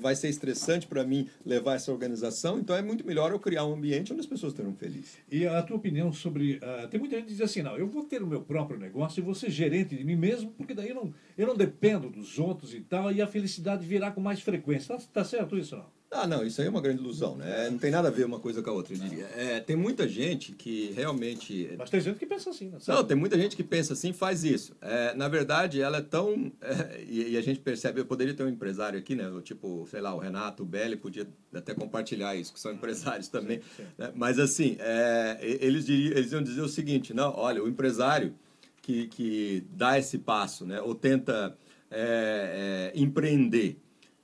vai 0.00 0.16
ser 0.16 0.30
estressante 0.30 0.86
para 0.86 1.04
mim 1.04 1.28
levar 1.44 1.74
essa 1.74 1.92
organização. 1.92 2.58
Então 2.58 2.74
é 2.74 2.80
muito 2.80 3.06
melhor 3.06 3.30
eu 3.30 3.38
criar 3.38 3.66
um 3.66 3.74
ambiente 3.74 4.10
onde 4.10 4.20
as 4.20 4.26
pessoas 4.26 4.54
estejam 4.54 4.72
felizes. 4.72 5.18
E 5.30 5.46
a 5.46 5.62
tua 5.62 5.76
opinião 5.76 6.10
sobre 6.10 6.54
uh, 6.56 6.88
tem 6.88 6.98
muita 6.98 7.16
gente 7.16 7.26
que 7.26 7.32
diz 7.32 7.42
assim, 7.42 7.60
não, 7.60 7.76
eu 7.76 7.86
vou 7.86 8.04
ter 8.04 8.22
o 8.22 8.26
meu 8.26 8.40
próprio 8.40 8.78
negócio 8.78 9.20
e 9.20 9.22
vou 9.22 9.34
ser 9.34 9.50
gerente 9.50 9.94
de 9.94 10.02
mim 10.02 10.16
mesmo, 10.16 10.50
porque 10.52 10.72
daí 10.72 10.88
eu 10.88 10.94
não 10.94 11.14
eu 11.36 11.46
não 11.46 11.54
dependo 11.54 12.08
dos 12.08 12.38
outros 12.38 12.72
e 12.72 12.80
tal 12.80 13.12
e 13.12 13.20
a 13.20 13.26
felicidade 13.26 13.86
virá 13.86 14.10
com 14.10 14.22
mais 14.22 14.40
frequência. 14.40 14.96
Tá, 14.96 15.04
tá 15.12 15.24
certo 15.24 15.58
isso 15.58 15.76
não? 15.76 15.97
Ah, 16.10 16.26
não, 16.26 16.42
isso 16.42 16.60
aí 16.60 16.66
é 16.66 16.70
uma 16.70 16.80
grande 16.80 17.00
ilusão, 17.00 17.36
né? 17.36 17.68
Não 17.70 17.78
tem 17.78 17.90
nada 17.90 18.08
a 18.08 18.10
ver 18.10 18.24
uma 18.24 18.40
coisa 18.40 18.62
com 18.62 18.70
a 18.70 18.72
outra, 18.72 18.94
eu 18.94 18.98
diria. 18.98 19.26
É, 19.36 19.60
tem 19.60 19.76
muita 19.76 20.08
gente 20.08 20.52
que 20.52 20.90
realmente. 20.96 21.74
Mas 21.76 21.90
tem 21.90 22.00
gente 22.00 22.18
que 22.18 22.24
pensa 22.24 22.48
assim, 22.48 22.70
né? 22.70 22.78
Não, 22.88 23.04
tem 23.04 23.16
muita 23.16 23.36
gente 23.36 23.54
que 23.54 23.62
pensa 23.62 23.92
assim 23.92 24.12
faz 24.14 24.42
isso. 24.42 24.74
É, 24.80 25.14
na 25.14 25.28
verdade, 25.28 25.82
ela 25.82 25.98
é 25.98 26.02
tão. 26.02 26.50
É, 26.62 27.04
e, 27.06 27.32
e, 27.32 27.36
a 27.36 27.42
gente 27.42 27.60
percebe, 27.60 28.00
eu 28.00 28.06
poderia 28.06 28.32
ter 28.32 28.42
um 28.42 28.48
empresário 28.48 28.98
aqui, 28.98 29.14
né? 29.14 29.30
Tipo, 29.44 29.86
sei 29.90 30.00
lá, 30.00 30.14
o 30.14 30.18
Renato, 30.18 30.62
o 30.62 30.66
Belli, 30.66 30.96
podia 30.96 31.28
até 31.52 31.74
compartilhar 31.74 32.34
isso, 32.34 32.54
que 32.54 32.60
são 32.60 32.72
empresários 32.72 33.28
também. 33.28 33.58
Sim, 33.58 33.82
sim. 33.84 33.88
Né? 33.98 34.10
Mas 34.14 34.38
assim, 34.38 34.76
é, 34.80 35.38
eles, 35.42 35.84
diriam, 35.84 36.16
eles 36.16 36.32
iam 36.32 36.42
dizer 36.42 36.62
o 36.62 36.68
seguinte: 36.68 37.12
não, 37.12 37.34
olha, 37.36 37.62
o 37.62 37.68
empresário 37.68 38.34
que, 38.80 39.08
que 39.08 39.62
dá 39.72 39.98
esse 39.98 40.16
passo, 40.16 40.64
né? 40.64 40.80
Ou 40.80 40.94
tenta 40.94 41.54
é, 41.90 42.92
é, 42.94 42.98
empreender 42.98 43.78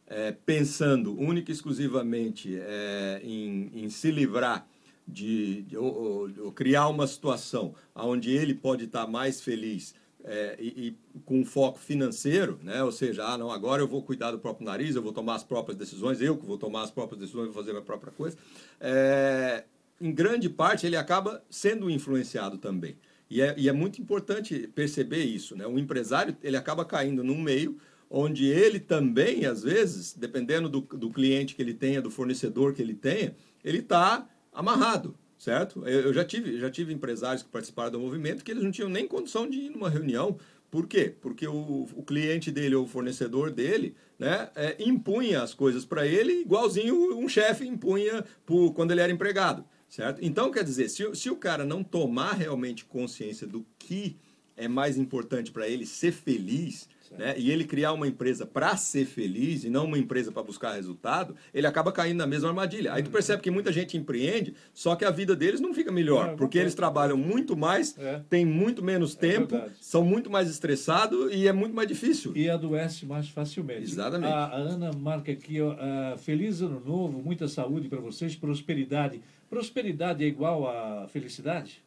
é, 0.07 0.33
pensando 0.33 1.19
única 1.19 1.51
e 1.51 1.55
exclusivamente 1.55 2.59
é, 2.59 3.21
em, 3.23 3.71
em, 3.75 3.89
se 3.89 4.11
livrar 4.11 4.67
de, 5.07 5.63
de 5.63 5.77
ou, 5.77 6.53
criar 6.55 6.89
uma 6.89 7.07
situação 7.07 7.75
onde 7.95 8.31
ele 8.31 8.55
pode 8.55 8.85
estar 8.85 9.07
mais 9.07 9.41
feliz 9.41 9.95
é, 10.25 10.57
e, 10.59 10.89
e, 10.89 11.21
com 11.25 11.45
foco 11.45 11.79
financeiro, 11.79 12.59
né? 12.63 12.83
ou 12.83 12.91
seja, 12.91 13.27
ah, 13.27 13.37
não, 13.37 13.51
agora 13.51 13.83
eu 13.83 13.89
vou 13.89 14.03
cuidar 14.03 14.31
do 14.31 14.39
próprio 14.39 14.65
nariz, 14.65 14.97
eu 14.97 15.03
vou 15.03 15.13
tomar 15.13 15.35
as 15.35 15.45
próprias 15.45 15.77
decisões, 15.77 16.21
eu 16.21 16.37
que 16.37 16.47
vou 16.47 16.57
tomar 16.57 16.83
as 16.83 16.91
próprias 16.91 17.21
decisões, 17.21 17.47
vou 17.47 17.55
fazer 17.55 17.71
a 17.71 17.75
minha 17.75 17.85
própria 17.85 18.11
coisa. 18.11 18.37
É, 18.81 19.65
em 20.01 20.13
grande 20.13 20.49
parte, 20.49 20.87
ele 20.87 20.97
acaba 20.97 21.43
sendo 21.51 21.91
influenciado 21.91 22.57
também. 22.57 22.97
E 23.29 23.41
é, 23.43 23.55
e 23.59 23.69
é 23.69 23.73
muito 23.73 24.01
importante 24.01 24.69
perceber 24.75 25.25
isso. 25.25 25.57
Né? 25.57 25.67
O 25.67 25.79
empresário 25.79 26.37
ele 26.43 26.57
acaba 26.57 26.85
caindo 26.85 27.23
num 27.23 27.41
meio 27.41 27.79
onde 28.17 28.47
ele 28.47 28.79
também, 28.79 29.45
às 29.45 29.65
vezes, 29.65 30.15
dependendo 30.15 30.69
do, 30.69 30.81
do 30.83 31.11
cliente 31.11 31.57
que 31.57 31.61
ele 31.61 31.75
tenha, 31.75 32.01
do 32.01 32.13
fornecedor 32.13 32.73
que 32.73 32.81
ele 32.81 32.95
tenha, 32.95 33.35
ele 33.65 33.79
está 33.79 34.29
amarrado, 34.53 35.19
certo? 35.37 35.85
Eu, 35.85 36.03
eu, 36.03 36.13
já, 36.15 36.25
tive, 36.25 36.61
já 36.61 36.71
tive 36.71 36.93
empresários 36.93 37.43
que 37.43 37.49
participaram 37.49 37.91
do 37.91 37.99
movimento 37.99 38.45
que 38.45 38.53
eles 38.53 38.63
não 38.63 38.71
tinham 38.71 38.89
nem 38.89 39.09
condição 39.09 39.51
de 39.51 39.63
ir 39.63 39.71
numa 39.71 39.91
reunião. 39.91 40.39
Por 40.71 40.87
quê? 40.87 41.13
Porque 41.21 41.45
o, 41.49 41.89
o 41.93 42.05
cliente 42.05 42.53
dele 42.53 42.77
ou 42.77 42.85
o 42.85 42.89
fornecedor 42.89 43.51
dele 43.51 43.97
né, 44.17 44.49
é, 44.55 44.77
impunha 44.79 45.43
as 45.43 45.53
coisas 45.53 45.85
para 45.85 46.07
ele 46.07 46.43
igualzinho 46.43 47.19
um 47.19 47.29
chefe 47.29 47.67
impunha 47.67 48.25
por, 48.47 48.73
quando 48.75 48.93
ele 48.93 49.01
era 49.01 49.13
empregado, 49.13 49.65
certo? 49.89 50.21
Então, 50.23 50.53
quer 50.53 50.63
dizer, 50.63 50.89
se, 50.89 51.13
se 51.17 51.31
o 51.31 51.37
cara 51.37 51.65
não 51.65 51.83
tomar 51.83 52.35
realmente 52.35 52.85
consciência 52.85 53.45
do 53.45 53.67
que 53.77 54.17
é 54.57 54.69
mais 54.69 54.97
importante 54.97 55.51
para 55.51 55.69
ele 55.69 55.85
ser 55.85 56.13
feliz 56.13 56.89
né? 57.19 57.35
e 57.37 57.51
ele 57.51 57.65
criar 57.65 57.93
uma 57.93 58.07
empresa 58.07 58.47
para 58.47 58.77
ser 58.77 59.05
feliz 59.07 59.65
e 59.65 59.71
não 59.71 59.87
uma 59.87 59.99
empresa 59.99 60.33
para 60.33 60.43
buscar 60.43 60.73
resultado, 60.73 61.35
ele 61.53 61.67
acaba 61.67 61.93
caindo 61.93 62.19
na 62.19 62.27
mesma 62.27 62.49
armadilha. 62.49 62.93
Aí 62.93 63.03
tu 63.03 63.07
uhum. 63.07 63.13
percebe 63.13 63.43
que 63.43 63.51
muita 63.51 63.73
gente 63.73 63.97
empreende, 63.97 64.55
só 64.73 64.95
que 64.97 65.05
a 65.05 65.11
vida 65.11 65.35
deles 65.35 65.61
não 65.61 65.75
fica 65.75 65.91
melhor, 65.91 66.31
é, 66.31 66.37
porque 66.37 66.59
eles 66.59 66.75
trabalham 66.75 67.17
muito 67.17 67.57
mais, 67.57 67.97
é. 67.99 68.21
têm 68.29 68.45
muito 68.45 68.83
menos 68.83 69.17
é 69.17 69.19
tempo, 69.19 69.57
é 69.57 69.69
são 69.81 70.05
muito 70.05 70.31
mais 70.31 70.51
estressados 70.51 71.33
e 71.33 71.47
é 71.47 71.53
muito 71.53 71.75
mais 71.75 71.89
difícil. 71.89 72.33
E 72.37 72.49
adoece 72.49 73.07
mais 73.07 73.29
facilmente. 73.29 73.83
Exatamente. 73.83 74.33
A, 74.33 74.45
a 74.45 74.57
Ana 74.57 74.93
marca 74.93 75.33
aqui, 75.33 75.61
ó, 75.61 75.73
uh, 75.73 76.19
feliz 76.19 76.61
ano 76.61 76.83
novo, 76.85 77.23
muita 77.23 77.49
saúde 77.49 77.89
para 77.89 78.01
vocês, 78.01 78.35
prosperidade. 78.37 79.21
Prosperidade 79.49 80.25
é 80.25 80.27
igual 80.27 80.69
a 80.69 81.07
felicidade? 81.09 81.83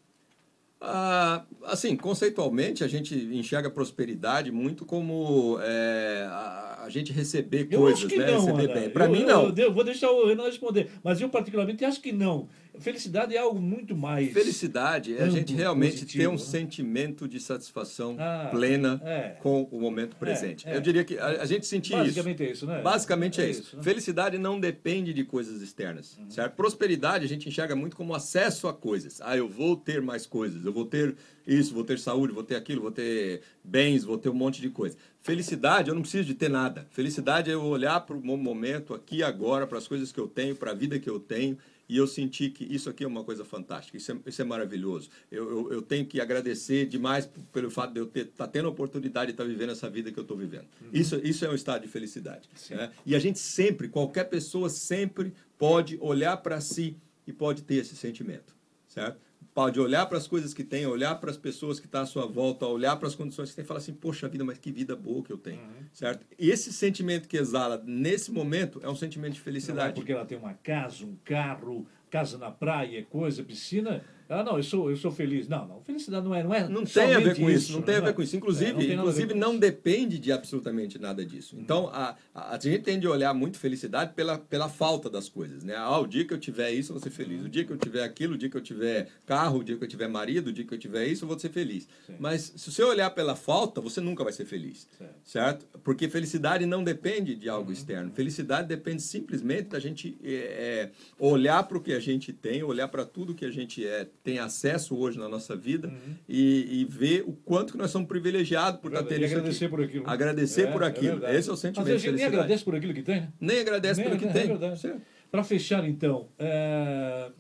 Ah, 0.80 1.44
assim, 1.66 1.96
conceitualmente, 1.96 2.84
a 2.84 2.88
gente 2.88 3.16
enxerga 3.16 3.70
prosperidade 3.70 4.52
muito 4.52 4.86
como 4.86 5.58
é, 5.60 6.28
a, 6.30 6.84
a, 6.84 6.90
gente 6.90 7.12
receber 7.12 7.68
eu 7.72 7.80
coisas, 7.80 8.12
né? 8.12 8.32
Não, 8.32 8.46
receber. 8.56 8.90
Para 8.90 9.10
mim, 9.10 9.24
não. 9.24 9.48
Eu, 9.48 9.56
eu, 9.56 9.74
vou 9.74 9.84
deixar 9.84 10.12
o 10.12 10.28
Renan 10.28 10.44
responder, 10.44 10.92
mas 11.04 11.20
eu, 11.20 11.30
particularmente, 11.30 11.84
acho 11.84 12.00
que 12.00 12.12
não. 12.12 12.48
Felicidade 12.80 13.36
é 13.36 13.40
algo 13.40 13.60
muito 13.60 13.96
mais. 13.96 14.32
Felicidade 14.32 15.18
é 15.18 15.24
a 15.24 15.30
gente 15.30 15.54
realmente 15.54 16.00
positivo, 16.00 16.24
ter 16.24 16.28
um 16.28 16.32
né? 16.32 16.38
sentimento 16.38 17.28
de 17.28 17.40
satisfação 17.40 18.16
ah, 18.20 18.50
plena 18.52 19.02
é. 19.04 19.36
com 19.42 19.64
o 19.72 19.80
momento 19.80 20.16
é, 20.16 20.20
presente. 20.20 20.68
É. 20.68 20.76
Eu 20.76 20.82
diria 20.82 21.04
que 21.04 21.18
a, 21.18 21.42
a 21.42 21.46
gente 21.46 21.66
sentir 21.66 21.94
isso. 21.94 22.04
Basicamente 22.04 22.44
é 22.44 22.52
isso, 22.52 22.66
né? 22.66 22.82
Basicamente 22.82 23.42
é, 23.42 23.46
é 23.46 23.50
isso. 23.50 23.62
isso 23.62 23.78
né? 23.78 23.84
Felicidade 23.84 24.38
não 24.38 24.60
depende 24.60 25.14
de 25.14 25.24
coisas 25.24 25.62
externas, 25.62 26.18
uhum. 26.18 26.30
certo? 26.30 26.56
Prosperidade 26.56 27.26
a 27.26 27.28
gente 27.28 27.48
enxerga 27.48 27.76
muito 27.76 27.96
como 27.96 28.14
acesso 28.14 28.68
a 28.68 28.74
coisas. 28.74 29.22
Ah, 29.22 29.36
eu 29.36 29.48
vou 29.48 29.76
ter 29.76 30.02
mais 30.02 30.26
coisas, 30.26 30.66
eu 30.66 30.74
vou 30.74 30.86
ter 30.86 31.16
isso, 31.46 31.74
vou 31.74 31.84
ter 31.84 31.98
saúde, 31.98 32.34
vou 32.34 32.44
ter 32.44 32.56
aquilo, 32.56 32.82
vou 32.82 32.92
ter 32.92 33.42
bens, 33.64 34.04
vou 34.04 34.18
ter 34.18 34.30
um 34.30 34.34
monte 34.34 34.62
de 34.62 34.70
coisa. 34.70 34.98
Felicidade, 35.22 35.90
eu 35.90 35.96
não 35.96 36.02
preciso 36.02 36.26
de 36.26 36.34
ter 36.34 36.50
nada. 36.50 36.88
Felicidade 36.92 37.50
é 37.50 37.54
eu 37.54 37.64
olhar 37.64 38.00
para 38.02 38.16
o 38.16 38.38
momento 38.38 38.94
aqui 38.94 39.24
agora, 39.24 39.66
para 39.66 39.78
as 39.78 39.88
coisas 39.88 40.12
que 40.12 40.20
eu 40.20 40.28
tenho, 40.28 40.56
para 40.56 40.72
a 40.72 40.74
vida 40.74 41.00
que 41.00 41.10
eu 41.10 41.20
tenho 41.20 41.58
e 41.90 41.98
eu 41.98 42.08
senti 42.08 42.50
que 42.50 42.64
isso 42.64 42.90
aqui 42.90 43.04
é 43.04 43.08
uma 43.08 43.24
coisa 43.24 43.46
fantástica, 43.46 43.98
isso 43.98 44.12
é, 44.12 44.18
isso 44.26 44.42
é 44.42 44.46
maravilhoso. 44.46 45.10
Eu, 45.32 45.50
eu, 45.50 45.74
eu, 45.74 45.82
tenho 45.82 46.06
que 46.06 46.20
agradecer 46.20 46.86
demais 46.86 47.30
pelo 47.54 47.72
fato 47.72 47.94
de 47.94 48.00
eu 48.00 48.06
estar 48.06 48.26
tá 48.36 48.48
tendo 48.48 48.68
a 48.68 48.72
oportunidade 48.72 49.28
de 49.28 49.32
estar 49.34 49.44
tá 49.44 49.50
vivendo 49.50 49.72
essa 49.72 49.90
vida 49.90 50.12
que 50.12 50.20
eu 50.20 50.24
estou 50.24 50.38
vivendo. 50.38 50.68
Uhum. 50.82 50.90
Isso, 50.92 51.16
isso 51.24 51.46
é 51.46 51.50
um 51.50 51.56
estado 51.56 51.84
de 51.84 51.88
felicidade. 51.88 52.50
Né? 52.70 52.92
E 53.06 53.16
a 53.16 53.20
gente 53.20 53.40
sempre, 53.40 53.88
qualquer 53.88 54.26
pessoa 54.26 54.70
sempre 54.70 55.34
pode 55.58 55.98
olhar 56.02 56.38
para 56.38 56.60
si 56.60 56.98
e 57.26 57.34
pode 57.34 57.64
ter 57.64 57.76
esse 57.76 57.96
sentimento, 57.96 58.56
certo? 58.88 59.20
Pode 59.58 59.80
olhar 59.80 60.06
para 60.06 60.20
as 60.20 60.28
coisas 60.28 60.54
que 60.54 60.64
tem, 60.64 60.86
olhar 60.86 61.16
para 61.16 61.32
as 61.32 61.36
pessoas 61.36 61.80
que 61.80 61.88
estão 61.88 62.02
tá 62.02 62.04
à 62.04 62.06
sua 62.06 62.28
volta, 62.28 62.68
olhar 62.68 62.96
para 62.96 63.08
as 63.08 63.16
condições 63.16 63.50
que 63.50 63.56
tem 63.56 63.66
e 63.66 63.68
falar 63.68 63.80
assim, 63.80 63.92
poxa 63.92 64.30
vida, 64.30 64.46
mas 64.46 64.60
que 64.60 64.72
vida 64.72 64.96
boa 64.96 65.24
que 65.24 65.34
eu 65.34 65.38
tenho, 65.40 65.60
uhum. 65.60 65.88
certo? 65.92 66.24
Esse 66.38 66.72
sentimento 66.72 67.28
que 67.28 67.36
exala 67.36 67.82
nesse 67.84 68.32
momento 68.32 68.80
é 68.84 68.88
um 68.88 68.96
sentimento 68.96 69.34
de 69.34 69.42
felicidade. 69.42 69.80
Não 69.80 69.90
é 69.90 69.94
porque 69.94 70.12
ela 70.12 70.26
tem 70.28 70.38
uma 70.38 70.54
casa, 70.54 71.04
um 71.04 71.16
carro, 71.26 71.88
casa 72.08 72.38
na 72.38 72.52
praia, 72.52 73.04
coisa, 73.10 73.44
piscina, 73.44 74.04
ah, 74.30 74.44
não, 74.44 74.58
eu 74.58 74.64
sou, 74.64 74.90
eu 74.90 74.98
sou 74.98 75.12
feliz. 75.12 75.48
Não, 75.48 75.68
não, 75.68 75.82
felicidade 75.82 76.26
não 76.26 76.36
é. 76.36 76.44
Não, 76.44 76.54
é 76.54 76.68
não 76.68 76.84
tem 76.84 77.16
a 77.16 77.20
ver 77.20 77.36
com 77.36 77.50
isso, 77.50 77.74
não 77.74 77.82
tem 77.82 77.96
a 77.96 78.02
ver 78.02 78.14
com 78.14 78.22
isso. 78.22 78.36
Inclusive, 78.36 78.72
é, 78.72 78.96
não, 78.96 79.04
inclusive 79.04 79.34
não 79.34 79.52
isso. 79.52 79.60
depende 79.60 80.20
de 80.20 80.32
absolutamente 80.32 81.00
nada 81.00 81.26
disso. 81.26 81.56
Então, 81.58 81.88
a, 81.94 82.16
a, 82.34 82.56
a, 82.56 82.60
gente 82.60 82.84
tende 82.84 83.08
a 83.08 83.12
olhar 83.12 83.34
muito 83.34 83.58
felicidade 83.58 84.14
pela, 84.14 84.38
pela 84.38 84.68
falta 84.68 85.10
das 85.10 85.30
coisas. 85.30 85.64
Né? 85.64 85.76
Ah, 85.76 86.00
o 86.00 86.06
dia 86.06 86.26
que 86.26 86.34
eu 86.34 86.38
tiver 86.38 86.72
isso, 86.72 86.92
eu 86.92 86.96
vou 86.96 87.04
ser 87.04 87.10
feliz. 87.10 87.44
O 87.44 87.50
dia 87.50 87.64
que 87.64 87.72
eu 87.72 87.78
tiver 87.78 88.04
aquilo, 88.04 88.36
o 88.36 88.38
dia 88.38 88.50
que 88.50 88.58
eu 88.58 88.62
tiver 88.62 89.08
carro, 89.26 89.60
o 89.60 89.64
dia 89.64 89.78
que 89.78 89.84
eu 89.84 89.88
tiver 89.88 90.08
marido, 90.08 90.48
o 90.48 90.54
dia 90.54 90.66
que 90.66 90.74
eu 90.74 90.78
tiver 90.78 91.08
isso, 91.08 91.24
eu 91.24 91.28
vou 91.28 91.40
ser 91.40 91.50
feliz. 91.50 91.88
Sim. 92.06 92.16
Mas 92.20 92.54
se 92.56 92.72
você 92.72 92.84
olhar 92.84 93.10
pela 93.12 93.36
falta, 93.36 93.80
você 93.80 94.02
nunca 94.02 94.24
vai 94.24 94.34
ser 94.34 94.46
feliz. 94.46 94.88
Certo? 94.98 95.14
certo? 95.24 95.80
Porque 95.84 96.10
felicidade 96.10 96.66
não 96.66 96.84
depende 96.84 97.36
de 97.36 97.48
algo 97.48 97.68
uhum. 97.68 97.74
externo. 97.74 98.12
Felicidade 98.12 98.68
depende 98.68 99.02
simplesmente 99.02 99.70
da 99.70 99.80
gente 99.80 100.18
é 100.24 100.90
olhar 101.20 101.64
para 101.64 101.78
o 101.78 101.82
que 101.82 101.94
a 101.94 102.00
gente 102.00 102.34
tem, 102.34 102.64
olhar 102.64 102.88
para 102.88 103.06
tudo 103.06 103.34
que 103.34 103.46
a 103.46 103.52
gente 103.52 103.86
é, 103.86 104.08
tem 104.24 104.40
acesso 104.40 104.96
hoje 104.98 105.18
na 105.18 105.30
nossa 105.30 105.56
vida 105.56 105.88
uhum. 105.88 106.16
e, 106.28 106.82
e, 106.82 106.86
ver 106.86 107.24
o 107.26 107.34
quanto 107.34 107.74
que 107.74 107.78
nós 107.78 107.92
somos 107.92 108.08
privilegiados 108.08 108.82
por 108.82 108.92
estar 108.92 109.04
tendo 109.04 109.24
isso 109.24 109.36
agradecer 109.36 109.66
aqui. 109.66 109.76
por 109.76 109.84
aquilo. 109.84 110.06
Né? 110.06 110.12
Agradecer 110.12 110.68
é, 110.68 110.72
por 110.72 110.82
é 110.82 110.86
aquilo. 110.86 111.26
É 111.26 111.36
Esse 111.36 111.50
é 111.50 111.54
o 111.54 111.56
sentimento 111.56 111.90
Mas 111.90 111.96
a 111.96 112.06
gente 112.06 112.16
nem 112.16 112.26
agradece 112.26 112.64
por 112.64 112.76
aquilo 112.76 112.94
que 112.94 113.04
tem, 113.04 113.22
né? 113.22 113.34
Nem 113.40 113.60
agradece 113.60 114.02
nem, 114.02 114.10
por 114.10 114.16
aquilo 114.16 114.32
que 114.32 114.38
é 114.38 114.72
tem. 114.72 115.02
Para 115.32 115.44
fechar, 115.44 115.88
então, 115.88 116.28
é, 116.38 117.32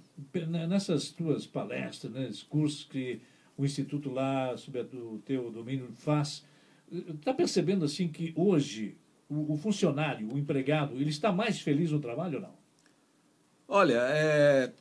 nessas 0.67 1.09
tuas 1.09 1.45
palestras, 1.45 2.11
né, 2.11 2.29
cursos 2.49 2.83
que 2.83 3.21
o 3.57 3.65
Instituto 3.65 4.09
lá, 4.09 4.55
sob 4.57 4.79
o 4.79 5.21
teu 5.25 5.51
domínio, 5.51 5.89
faz, 5.95 6.45
está 6.91 7.33
percebendo 7.33 7.83
assim 7.83 8.07
que 8.07 8.33
hoje 8.35 8.97
o, 9.29 9.53
o 9.53 9.57
funcionário, 9.57 10.31
o 10.31 10.37
empregado, 10.37 10.95
ele 10.95 11.09
está 11.09 11.31
mais 11.31 11.59
feliz 11.59 11.91
no 11.91 11.99
trabalho 11.99 12.35
ou 12.35 12.41
não? 12.41 12.57
Olha, 13.67 13.99
é, 14.09 14.71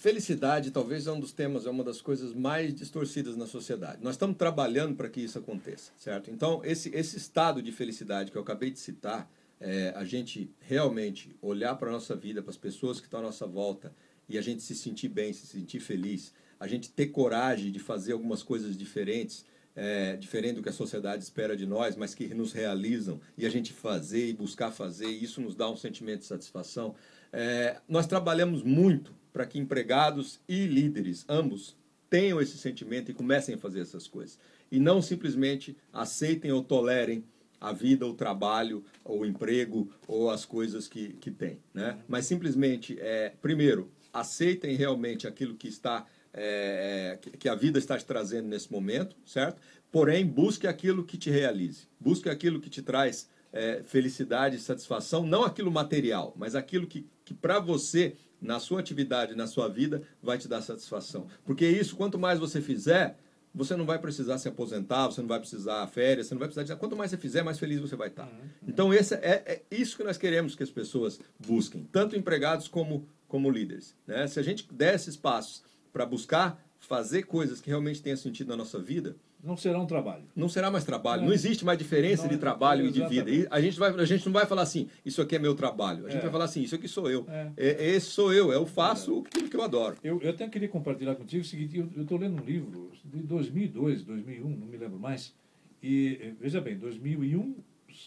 Felicidade 0.00 0.70
talvez 0.70 1.06
é 1.06 1.12
um 1.12 1.20
dos 1.20 1.30
temas, 1.30 1.66
é 1.66 1.70
uma 1.70 1.84
das 1.84 2.00
coisas 2.00 2.32
mais 2.32 2.74
distorcidas 2.74 3.36
na 3.36 3.46
sociedade. 3.46 3.98
Nós 4.02 4.14
estamos 4.14 4.34
trabalhando 4.34 4.96
para 4.96 5.10
que 5.10 5.20
isso 5.20 5.38
aconteça, 5.38 5.92
certo? 5.98 6.30
Então, 6.30 6.62
esse, 6.64 6.88
esse 6.94 7.18
estado 7.18 7.60
de 7.60 7.70
felicidade 7.70 8.30
que 8.30 8.38
eu 8.38 8.40
acabei 8.40 8.70
de 8.70 8.78
citar, 8.78 9.30
é, 9.60 9.92
a 9.94 10.02
gente 10.02 10.50
realmente 10.58 11.36
olhar 11.42 11.74
para 11.74 11.90
a 11.90 11.92
nossa 11.92 12.16
vida, 12.16 12.40
para 12.40 12.50
as 12.50 12.56
pessoas 12.56 12.98
que 12.98 13.08
estão 13.08 13.20
à 13.20 13.24
nossa 13.24 13.46
volta 13.46 13.94
e 14.26 14.38
a 14.38 14.40
gente 14.40 14.62
se 14.62 14.74
sentir 14.74 15.10
bem, 15.10 15.34
se 15.34 15.46
sentir 15.46 15.80
feliz, 15.80 16.32
a 16.58 16.66
gente 16.66 16.88
ter 16.88 17.08
coragem 17.08 17.70
de 17.70 17.78
fazer 17.78 18.12
algumas 18.14 18.42
coisas 18.42 18.78
diferentes, 18.78 19.44
é, 19.76 20.16
diferente 20.16 20.54
do 20.54 20.62
que 20.62 20.70
a 20.70 20.72
sociedade 20.72 21.22
espera 21.22 21.54
de 21.54 21.66
nós, 21.66 21.94
mas 21.94 22.14
que 22.14 22.32
nos 22.32 22.54
realizam, 22.54 23.20
e 23.36 23.44
a 23.44 23.50
gente 23.50 23.70
fazer 23.74 24.30
e 24.30 24.32
buscar 24.32 24.70
fazer, 24.70 25.10
e 25.10 25.22
isso 25.22 25.42
nos 25.42 25.54
dá 25.54 25.68
um 25.70 25.76
sentimento 25.76 26.20
de 26.20 26.26
satisfação. 26.26 26.94
É, 27.30 27.82
nós 27.86 28.06
trabalhamos 28.06 28.62
muito 28.62 29.19
para 29.32 29.46
que 29.46 29.58
empregados 29.58 30.40
e 30.48 30.66
líderes, 30.66 31.24
ambos, 31.28 31.76
tenham 32.08 32.40
esse 32.40 32.58
sentimento 32.58 33.10
e 33.10 33.14
comecem 33.14 33.54
a 33.54 33.58
fazer 33.58 33.80
essas 33.80 34.08
coisas. 34.08 34.38
E 34.70 34.78
não 34.78 35.00
simplesmente 35.00 35.76
aceitem 35.92 36.50
ou 36.50 36.62
tolerem 36.62 37.24
a 37.60 37.72
vida, 37.72 38.06
o 38.06 38.14
trabalho, 38.14 38.84
o 39.04 39.24
emprego, 39.24 39.90
ou 40.08 40.30
as 40.30 40.44
coisas 40.44 40.88
que, 40.88 41.12
que 41.14 41.30
têm. 41.30 41.58
Né? 41.74 41.98
Mas 42.08 42.26
simplesmente, 42.26 42.98
é, 42.98 43.34
primeiro, 43.40 43.90
aceitem 44.12 44.74
realmente 44.76 45.26
aquilo 45.26 45.54
que 45.54 45.68
está 45.68 46.06
é, 46.32 47.18
que 47.38 47.48
a 47.48 47.54
vida 47.54 47.78
está 47.78 47.98
te 47.98 48.04
trazendo 48.04 48.48
nesse 48.48 48.70
momento, 48.70 49.16
certo? 49.26 49.60
Porém, 49.90 50.24
busque 50.24 50.66
aquilo 50.66 51.04
que 51.04 51.18
te 51.18 51.28
realize, 51.28 51.88
busque 51.98 52.28
aquilo 52.28 52.60
que 52.60 52.70
te 52.70 52.82
traz 52.82 53.28
é, 53.52 53.82
felicidade 53.84 54.58
satisfação, 54.58 55.26
não 55.26 55.44
aquilo 55.44 55.70
material, 55.70 56.32
mas 56.36 56.54
aquilo 56.54 56.86
que, 56.86 57.04
que 57.24 57.34
para 57.34 57.58
você 57.58 58.14
na 58.40 58.58
sua 58.58 58.80
atividade, 58.80 59.34
na 59.34 59.46
sua 59.46 59.68
vida, 59.68 60.02
vai 60.22 60.38
te 60.38 60.48
dar 60.48 60.62
satisfação. 60.62 61.26
Porque 61.44 61.66
isso, 61.68 61.96
quanto 61.96 62.18
mais 62.18 62.38
você 62.38 62.60
fizer, 62.60 63.18
você 63.54 63.76
não 63.76 63.84
vai 63.84 63.98
precisar 63.98 64.38
se 64.38 64.48
aposentar, 64.48 65.06
você 65.06 65.20
não 65.20 65.28
vai 65.28 65.40
precisar 65.40 65.86
férias, 65.88 66.26
você 66.26 66.34
não 66.34 66.38
vai 66.38 66.48
precisar 66.48 66.74
de... 66.74 66.78
Quanto 66.78 66.96
mais 66.96 67.10
você 67.10 67.16
fizer, 67.16 67.42
mais 67.42 67.58
feliz 67.58 67.80
você 67.80 67.96
vai 67.96 68.08
estar. 68.08 68.24
Uhum. 68.24 68.48
Então, 68.66 68.94
esse 68.94 69.14
é, 69.14 69.42
é, 69.46 69.62
isso 69.70 69.96
que 69.96 70.04
nós 70.04 70.16
queremos 70.16 70.54
que 70.54 70.62
as 70.62 70.70
pessoas 70.70 71.20
busquem, 71.38 71.86
tanto 71.90 72.16
empregados 72.16 72.68
como, 72.68 73.08
como 73.26 73.50
líderes. 73.50 73.96
Né? 74.06 74.26
Se 74.26 74.38
a 74.38 74.42
gente 74.42 74.66
der 74.72 74.94
esses 74.94 75.16
passos 75.16 75.62
para 75.92 76.06
buscar 76.06 76.62
fazer 76.78 77.24
coisas 77.24 77.60
que 77.60 77.68
realmente 77.68 78.00
tenham 78.00 78.16
sentido 78.16 78.48
na 78.48 78.56
nossa 78.56 78.78
vida, 78.78 79.16
não 79.42 79.56
será 79.56 79.80
um 79.80 79.86
trabalho. 79.86 80.24
Não 80.36 80.48
será 80.48 80.70
mais 80.70 80.84
trabalho. 80.84 81.22
Não, 81.22 81.28
não 81.28 81.34
existe 81.34 81.64
mais 81.64 81.78
diferença 81.78 82.24
não, 82.24 82.30
de 82.30 82.38
trabalho 82.38 82.86
e 82.86 82.90
de 82.90 83.04
vida. 83.06 83.30
E 83.30 83.46
a 83.50 83.60
gente, 83.60 83.78
vai, 83.78 83.90
a 83.90 84.04
gente 84.04 84.26
não 84.26 84.32
vai 84.32 84.46
falar 84.46 84.62
assim, 84.62 84.88
isso 85.04 85.22
aqui 85.22 85.36
é 85.36 85.38
meu 85.38 85.54
trabalho. 85.54 86.06
A 86.06 86.10
gente 86.10 86.18
é. 86.18 86.22
vai 86.22 86.30
falar 86.30 86.44
assim, 86.44 86.62
isso 86.62 86.74
aqui 86.74 86.86
sou 86.86 87.10
eu. 87.10 87.26
É. 87.28 87.50
É, 87.56 87.88
esse 87.90 88.06
sou 88.06 88.32
eu, 88.32 88.52
eu 88.52 88.66
faço 88.66 89.24
aquilo 89.26 89.48
que 89.48 89.56
eu 89.56 89.62
adoro. 89.62 89.96
Eu, 90.04 90.20
eu 90.20 90.30
até 90.30 90.48
queria 90.48 90.68
compartilhar 90.68 91.14
contigo 91.14 91.42
o 91.42 91.46
seguinte, 91.46 91.78
eu 91.78 92.02
estou 92.02 92.18
lendo 92.18 92.40
um 92.40 92.44
livro 92.44 92.90
de 93.04 93.18
2002, 93.22 94.02
2001, 94.04 94.48
não 94.48 94.66
me 94.66 94.76
lembro 94.76 94.98
mais. 94.98 95.34
E, 95.82 96.18
eh, 96.20 96.32
veja 96.38 96.60
bem, 96.60 96.76
2001, 96.76 97.54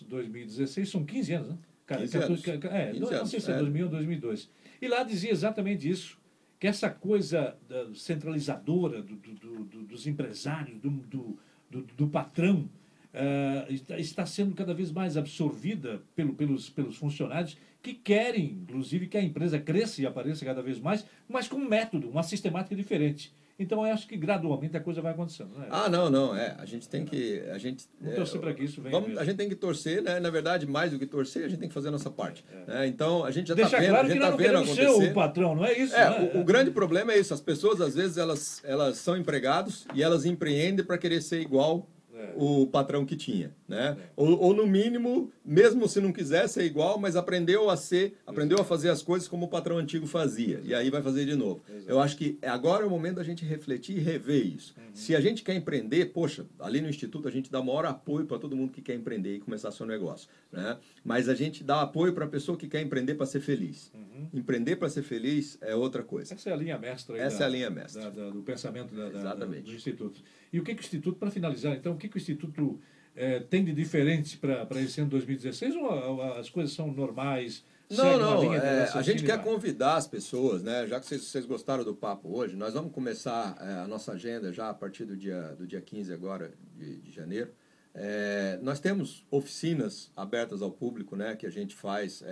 2016, 0.07 0.89
são 0.89 1.03
15 1.03 1.33
anos, 1.33 1.49
né? 1.49 1.57
15 1.87 2.17
anos. 2.17 2.47
É, 2.47 2.91
15 2.91 2.99
não, 2.99 3.25
sei 3.25 3.39
se 3.39 3.51
é 3.51 3.57
2001 3.57 3.85
ou 3.85 3.91
2002. 3.91 4.49
E 4.81 4.87
lá 4.87 5.03
dizia 5.03 5.31
exatamente 5.31 5.89
isso 5.89 6.17
que 6.63 6.67
essa 6.67 6.89
coisa 6.89 7.57
centralizadora 7.93 9.01
do, 9.01 9.17
do, 9.17 9.65
do, 9.65 9.83
dos 9.83 10.07
empresários, 10.07 10.79
do, 10.79 12.07
patrão, 12.07 12.69
uh, 13.13 13.97
está 13.97 14.25
sendo 14.25 14.55
cada 14.55 14.73
vez 14.73 14.89
mais 14.89 15.17
absorvida 15.17 16.01
pelo, 16.15 16.33
pelos, 16.33 16.69
pelos 16.69 16.95
funcionários 16.95 17.57
que 17.81 17.93
querem, 17.93 18.45
inclusive, 18.61 19.07
que 19.07 19.17
a 19.17 19.21
empresa 19.21 19.59
cresça 19.59 20.01
e 20.01 20.05
apareça 20.05 20.45
cada 20.45 20.61
vez 20.61 20.79
mais, 20.79 21.05
mas 21.27 21.49
com 21.49 21.57
um 21.57 21.67
método, 21.67 22.09
uma 22.09 22.23
sistemática 22.23 22.73
diferente. 22.73 23.33
Então, 23.57 23.85
eu 23.85 23.93
acho 23.93 24.07
que 24.07 24.17
gradualmente 24.17 24.75
a 24.75 24.79
coisa 24.79 24.99
vai 24.99 25.11
acontecendo, 25.11 25.57
né? 25.57 25.67
Ah, 25.69 25.87
não, 25.87 26.09
não, 26.09 26.35
é. 26.35 26.55
A 26.57 26.65
gente 26.65 26.89
tem 26.89 27.05
que. 27.05 27.39
A 27.51 27.57
gente, 27.59 27.85
vamos 27.99 28.13
é, 28.13 28.17
torcer 28.17 28.41
para 28.41 28.53
que 28.53 28.63
isso 28.63 28.81
venha. 28.81 28.99
Vamos, 28.99 29.17
a 29.17 29.23
gente 29.23 29.37
tem 29.37 29.47
que 29.47 29.55
torcer, 29.55 30.01
né? 30.01 30.19
Na 30.19 30.31
verdade, 30.31 30.65
mais 30.65 30.91
do 30.91 30.97
que 30.97 31.05
torcer, 31.05 31.45
a 31.45 31.47
gente 31.47 31.59
tem 31.59 31.67
que 31.67 31.73
fazer 31.73 31.89
a 31.89 31.91
nossa 31.91 32.09
parte. 32.09 32.43
É. 32.51 32.71
Né? 32.71 32.87
Então, 32.87 33.23
a 33.23 33.29
gente 33.29 33.47
já 33.47 33.53
está 33.53 33.77
vendo. 33.77 33.89
Claro 33.89 34.05
a 34.05 34.09
gente 34.09 34.17
está 34.17 34.31
vendo 34.31 34.57
acontecer. 34.57 34.89
Ser 34.89 35.11
o 35.11 35.13
patrão, 35.13 35.55
não 35.55 35.65
é 35.65 35.77
isso? 35.77 35.95
É, 35.95 36.09
né? 36.09 36.31
o, 36.33 36.39
o, 36.39 36.43
grande 36.43 36.71
problema 36.71 37.13
é 37.13 37.19
isso. 37.19 37.33
As 37.33 37.41
pessoas, 37.41 37.79
às 37.79 37.93
vezes, 37.93 38.17
elas, 38.17 38.61
elas 38.65 38.97
são 38.97 39.15
empregados 39.15 39.85
e 39.93 40.01
elas 40.01 40.25
empreendem 40.25 40.83
para 40.83 40.97
querer 40.97 41.21
ser 41.21 41.39
igual 41.39 41.87
o 42.35 42.67
patrão 42.67 43.05
que 43.05 43.15
tinha, 43.15 43.55
né? 43.67 43.97
Ou, 44.15 44.39
ou, 44.39 44.53
no 44.53 44.65
mínimo, 44.65 45.31
mesmo 45.43 45.87
se 45.87 45.99
não 45.99 46.11
quisesse 46.11 46.59
é 46.59 46.63
igual, 46.63 46.97
mas 46.97 47.15
aprendeu 47.15 47.69
a 47.69 47.77
ser, 47.77 48.17
aprendeu 48.25 48.59
a 48.59 48.63
fazer 48.63 48.89
as 48.89 49.01
coisas 49.01 49.27
como 49.27 49.45
o 49.45 49.49
patrão 49.49 49.77
antigo 49.77 50.07
fazia, 50.07 50.61
e 50.63 50.73
aí 50.73 50.89
vai 50.89 51.01
fazer 51.01 51.25
de 51.25 51.35
novo. 51.35 51.61
Eu 51.87 51.99
acho 51.99 52.17
que 52.17 52.37
agora 52.41 52.83
é 52.83 52.87
o 52.87 52.89
momento 52.89 53.15
da 53.15 53.23
gente 53.23 53.45
refletir 53.45 53.97
e 53.97 53.99
rever 53.99 54.45
isso. 54.45 54.73
Uhum. 54.77 54.83
Se 54.93 55.15
a 55.15 55.21
gente 55.21 55.43
quer 55.43 55.55
empreender, 55.55 56.05
poxa, 56.07 56.45
ali 56.59 56.81
no 56.81 56.89
instituto 56.89 57.27
a 57.27 57.31
gente 57.31 57.51
dá 57.51 57.61
maior 57.61 57.85
apoio 57.85 58.25
para 58.25 58.39
todo 58.39 58.55
mundo 58.55 58.71
que 58.71 58.81
quer 58.81 58.95
empreender 58.95 59.35
e 59.35 59.39
começar 59.39 59.71
seu 59.71 59.85
negócio, 59.85 60.29
né? 60.51 60.77
Mas 61.03 61.27
a 61.27 61.35
gente 61.35 61.63
dá 61.63 61.81
apoio 61.81 62.13
para 62.13 62.25
a 62.25 62.27
pessoa 62.27 62.57
que 62.57 62.67
quer 62.67 62.81
empreender 62.81 63.15
para 63.15 63.25
ser 63.25 63.39
feliz. 63.39 63.91
Uhum. 63.93 64.27
Empreender 64.33 64.75
para 64.75 64.89
ser 64.89 65.03
feliz 65.03 65.57
é 65.61 65.75
outra 65.75 66.03
coisa. 66.03 66.33
Essa 66.33 66.49
é 66.49 66.53
a 66.53 66.55
linha 66.55 66.77
mestra. 66.77 67.17
Essa 67.17 67.39
da, 67.39 67.45
é 67.45 67.47
a 67.47 67.49
linha 67.49 67.69
mestra 67.69 68.01
da, 68.03 68.09
da, 68.09 68.29
do 68.29 68.41
pensamento 68.41 68.93
da, 68.93 69.07
Exatamente. 69.07 69.63
do 69.63 69.73
instituto. 69.73 70.21
E 70.53 70.59
o 70.59 70.63
que, 70.63 70.75
que 70.75 70.81
o 70.81 70.85
instituto, 70.85 71.17
para 71.17 71.31
finalizar, 71.31 71.75
então, 71.75 71.93
o 71.93 71.97
que, 71.97 72.07
que 72.07 72.15
o 72.15 72.19
instituto 72.19 72.79
é, 73.15 73.39
tem 73.39 73.65
de 73.65 73.73
diferente 73.73 74.37
para 74.37 74.79
esse 74.79 75.01
ano 75.01 75.09
2016 75.09 75.75
ou 75.75 76.21
as 76.37 76.47
coisas 76.47 76.73
são 76.73 76.93
normais? 76.93 77.65
Não, 77.89 78.19
não. 78.19 78.53
É, 78.53 78.89
a 78.93 79.01
gente 79.01 79.23
quer 79.23 79.41
convidar 79.41 79.95
as 79.95 80.07
pessoas, 80.07 80.61
né? 80.61 80.87
Já 80.87 80.99
que 80.99 81.07
vocês, 81.07 81.23
vocês 81.23 81.45
gostaram 81.45 81.83
do 81.83 81.95
papo 81.95 82.29
hoje, 82.29 82.55
nós 82.55 82.75
vamos 82.75 82.91
começar 82.91 83.57
é, 83.59 83.83
a 83.83 83.87
nossa 83.87 84.13
agenda 84.13 84.53
já 84.53 84.69
a 84.69 84.73
partir 84.73 85.05
do 85.05 85.17
dia, 85.17 85.55
do 85.57 85.65
dia 85.65 85.81
15 85.81 86.13
agora 86.13 86.53
de, 86.75 86.97
de 86.97 87.11
janeiro. 87.11 87.51
É, 87.95 88.59
nós 88.61 88.79
temos 88.79 89.25
oficinas 89.29 90.11
abertas 90.15 90.61
ao 90.61 90.71
público, 90.71 91.15
né? 91.15 91.35
Que 91.35 91.47
a 91.47 91.51
gente 91.51 91.75
faz 91.75 92.23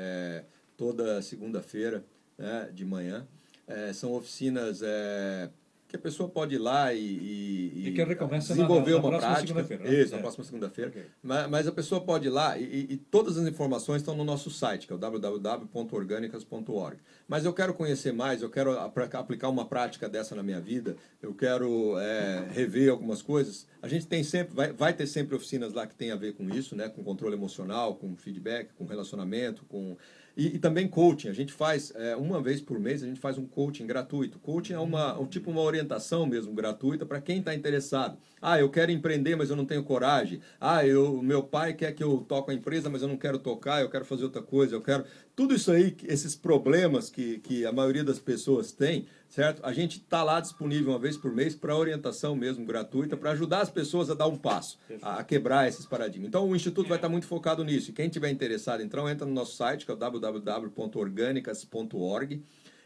toda 0.78 1.22
segunda-feira 1.24 2.06
né, 2.38 2.70
de 2.72 2.86
manhã. 2.86 3.28
São 3.94 4.14
oficinas 4.14 4.82
que 5.92 5.98
a 5.98 6.00
pessoa 6.00 6.30
pode 6.30 6.56
ir 6.56 6.58
lá 6.58 6.94
e, 6.94 7.00
e, 7.00 7.90
e 7.90 7.92
que 7.92 8.06
desenvolver 8.38 8.94
na, 8.94 9.02
na, 9.02 9.08
uma 9.10 9.20
prática. 9.20 9.62
Né? 9.62 9.94
Isso, 9.94 10.14
é. 10.14 10.16
na 10.16 10.22
próxima 10.22 10.46
segunda-feira. 10.46 10.90
Okay. 10.90 11.04
Mas, 11.22 11.50
mas, 11.50 11.68
a 11.68 11.72
pessoa 11.74 12.00
pode 12.00 12.28
ir 12.28 12.30
lá 12.30 12.58
e, 12.58 12.88
e, 12.90 12.96
todas 12.96 13.38
as 13.38 13.46
informações 13.46 14.02
estão 14.02 14.16
no 14.16 14.24
nosso 14.24 14.50
site, 14.50 14.88
que 14.88 14.94
é 14.94 14.96
o 14.96 15.00
www.organicas.org. 15.00 16.98
Mas 17.28 17.44
eu 17.44 17.52
quero 17.52 17.74
conhecer 17.74 18.14
mais, 18.14 18.42
eu 18.42 18.50
quero 18.50 18.80
aplicar 18.80 19.50
uma 19.50 19.66
prática 19.66 20.08
dessa 20.08 20.34
na 20.34 20.42
minha 20.42 20.62
vida, 20.62 20.96
eu 21.22 21.34
quero 21.34 22.00
é, 22.00 22.48
rever 22.52 22.90
algumas 22.90 23.22
coisas. 23.22 23.68
A 23.82 23.90
gente 23.90 24.08
tem 24.08 24.24
sempre, 24.24 24.56
vai, 24.56 24.72
vai 24.72 24.94
ter 24.94 25.08
sempre 25.08 25.36
oficinas 25.36 25.74
lá 25.74 25.86
que 25.86 25.96
tem 25.96 26.12
a 26.12 26.16
ver 26.16 26.36
com 26.36 26.50
isso, 26.50 26.74
né? 26.74 26.88
com 26.88 27.04
controle 27.04 27.36
emocional, 27.36 27.96
com 27.96 28.16
feedback, 28.16 28.70
com 28.78 28.86
relacionamento, 28.86 29.66
com 29.66 29.98
e, 30.42 30.56
e, 30.56 30.60
também 30.60 30.88
coaching. 30.88 31.30
A 31.30 31.34
gente 31.34 31.54
faz, 31.54 31.94
é, 31.96 32.16
uma 32.16 32.42
vez 32.42 32.60
por 32.60 32.80
mês, 32.80 33.04
a 33.04 33.06
gente 33.06 33.20
faz 33.20 33.38
um 33.38 33.46
coaching 33.46 33.86
gratuito. 33.86 34.40
Coaching 34.40 34.74
é 34.74 34.80
uma, 34.80 35.20
um, 35.20 35.28
tipo 35.28 35.52
uma 35.52 35.62
orientação 35.62 36.26
mesmo 36.26 36.52
gratuita 36.52 37.06
para 37.06 37.22
quem 37.22 37.38
está 37.40 37.54
interessado. 37.54 38.18
Ah, 38.42 38.60
eu 38.60 38.68
quero 38.68 38.92
empreender, 38.92 39.36
mas 39.36 39.52
eu 39.52 39.56
não 39.56 39.66
tenho 39.66 39.84
coragem. 39.84 40.42
Ah, 40.60 40.84
eu, 40.84 41.22
meu 41.22 41.44
pai 41.44 41.74
quer 41.74 41.92
que 41.92 42.04
eu 42.04 42.26
toque 42.28 42.50
a 42.50 42.56
empresa, 42.56 42.90
mas 42.90 43.04
eu 43.04 43.08
não 43.08 43.18
quero 43.18 43.38
tocar, 43.38 43.82
eu 43.82 43.90
quero 43.90 44.04
fazer 44.04 44.24
outra 44.24 44.42
coisa, 44.42 44.74
eu 44.74 44.82
quero. 44.82 45.06
Tudo 45.36 45.54
isso 45.54 45.72
aí, 45.72 45.96
esses 46.06 46.36
problemas 46.36 47.10
que, 47.10 47.38
que 47.40 47.64
a 47.64 47.72
maioria 47.72 48.04
das 48.04 48.18
pessoas 48.18 48.72
tem, 48.72 49.06
certo? 49.32 49.66
A 49.66 49.74
gente 49.74 49.98
está 49.98 50.24
lá 50.24 50.40
disponível 50.42 50.92
uma 50.92 51.00
vez 51.00 51.18
por 51.18 51.34
mês 51.34 51.56
para 51.56 51.76
orientação 51.76 52.36
mesmo 52.36 52.64
gratuita, 52.66 53.18
para 53.18 53.32
ajudar 53.32 53.62
as 53.62 53.72
pessoas 53.72 54.10
a 54.10 54.14
dar 54.14 54.28
um 54.28 54.36
passo, 54.38 54.78
a, 55.02 55.20
a 55.20 55.24
quebrar 55.24 55.66
esses 55.68 55.86
paradigmas. 55.86 56.28
Então 56.28 56.46
o 56.48 56.56
Instituto 56.56 56.90
vai 56.90 56.98
estar 56.98 57.08
tá 57.08 57.12
muito 57.12 57.26
focado 57.26 57.64
nisso. 57.64 57.92
E 57.92 57.94
quem 57.94 58.10
tiver 58.10 58.30
interessado, 58.30 58.84
então 58.84 59.10
entra 59.10 59.26
no 59.26 59.34
nosso 59.34 59.56
site, 59.56 59.86
que 59.86 59.92
é 59.92 59.94
o 59.94 59.98
www.organicas.org. 59.98 62.44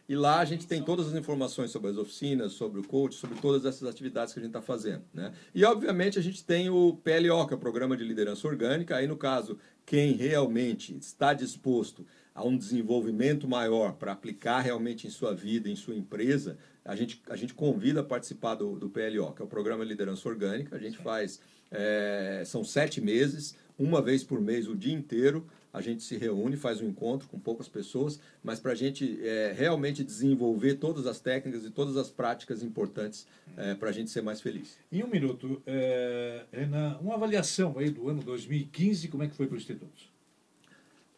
E 0.08 0.16
lá 0.16 0.40
a 0.40 0.46
gente 0.46 0.68
tem 0.68 0.84
todas 0.84 1.08
as 1.08 1.16
informações 1.16 1.72
sobre 1.72 1.90
as 1.90 1.98
oficinas, 1.98 2.54
sobre 2.54 2.80
o 2.80 2.84
coach, 2.84 3.16
sobre 3.16 3.42
todas 3.42 3.66
essas 3.66 3.90
atividades 3.90 4.36
que 4.36 4.40
a 4.40 4.44
gente 4.44 4.52
está 4.52 4.62
fazendo. 4.62 5.02
Né? 5.12 5.34
E, 5.54 5.66
obviamente, 5.66 6.20
a 6.20 6.22
gente 6.22 6.44
tem 6.44 6.70
o 6.70 7.02
PLO, 7.04 7.48
que 7.48 7.56
é 7.56 7.58
o 7.58 7.60
Programa 7.60 7.98
de 7.98 8.04
Liderança 8.04 8.48
Orgânica. 8.48 8.98
Aí, 8.98 9.08
no 9.08 9.18
caso, 9.18 9.58
quem 9.84 10.14
realmente 10.14 10.96
está 10.96 11.34
disposto 11.34 12.06
a 12.36 12.44
um 12.44 12.58
desenvolvimento 12.58 13.48
maior 13.48 13.94
para 13.94 14.12
aplicar 14.12 14.60
realmente 14.60 15.08
em 15.08 15.10
sua 15.10 15.34
vida, 15.34 15.70
em 15.70 15.76
sua 15.76 15.96
empresa, 15.96 16.58
a 16.84 16.94
gente, 16.94 17.22
a 17.30 17.36
gente 17.38 17.54
convida 17.54 18.02
a 18.02 18.04
participar 18.04 18.56
do, 18.56 18.78
do 18.78 18.90
PLO, 18.90 19.34
que 19.34 19.42
é 19.42 19.46
o 19.46 19.48
Programa 19.48 19.86
de 19.86 19.90
Liderança 19.90 20.28
Orgânica. 20.28 20.76
A 20.76 20.80
gente 20.80 20.98
faz, 20.98 21.40
é, 21.72 22.44
são 22.46 22.62
sete 22.64 23.00
meses, 23.00 23.56
uma 23.80 24.02
vez 24.02 24.22
por 24.22 24.42
mês, 24.42 24.68
o 24.68 24.76
dia 24.76 24.94
inteiro, 24.94 25.48
a 25.74 25.82
gente 25.82 26.04
se 26.04 26.18
reúne, 26.18 26.58
faz 26.58 26.82
um 26.82 26.88
encontro 26.88 27.28
com 27.28 27.40
poucas 27.40 27.68
pessoas, 27.68 28.20
mas 28.44 28.60
para 28.60 28.74
a 28.74 28.76
gente 28.76 29.20
é, 29.26 29.54
realmente 29.58 30.04
desenvolver 30.04 30.76
todas 30.76 31.08
as 31.08 31.20
técnicas 31.20 31.66
e 31.66 31.70
todas 31.70 31.98
as 31.98 32.10
práticas 32.10 32.62
importantes 32.62 33.26
é, 33.58 33.76
para 33.76 33.90
a 33.90 33.92
gente 33.92 34.12
ser 34.12 34.22
mais 34.22 34.42
feliz. 34.42 34.78
Em 34.92 35.04
um 35.04 35.08
minuto, 35.08 35.62
é, 35.66 36.46
Renan, 36.52 36.98
uma 37.02 37.16
avaliação 37.16 37.78
aí 37.78 37.90
do 37.90 38.10
ano 38.10 38.22
2015, 38.22 39.08
como 39.08 39.24
é 39.24 39.28
que 39.28 39.36
foi 39.36 39.48
para 39.48 39.56
o 39.56 39.58
Instituto? 39.58 40.15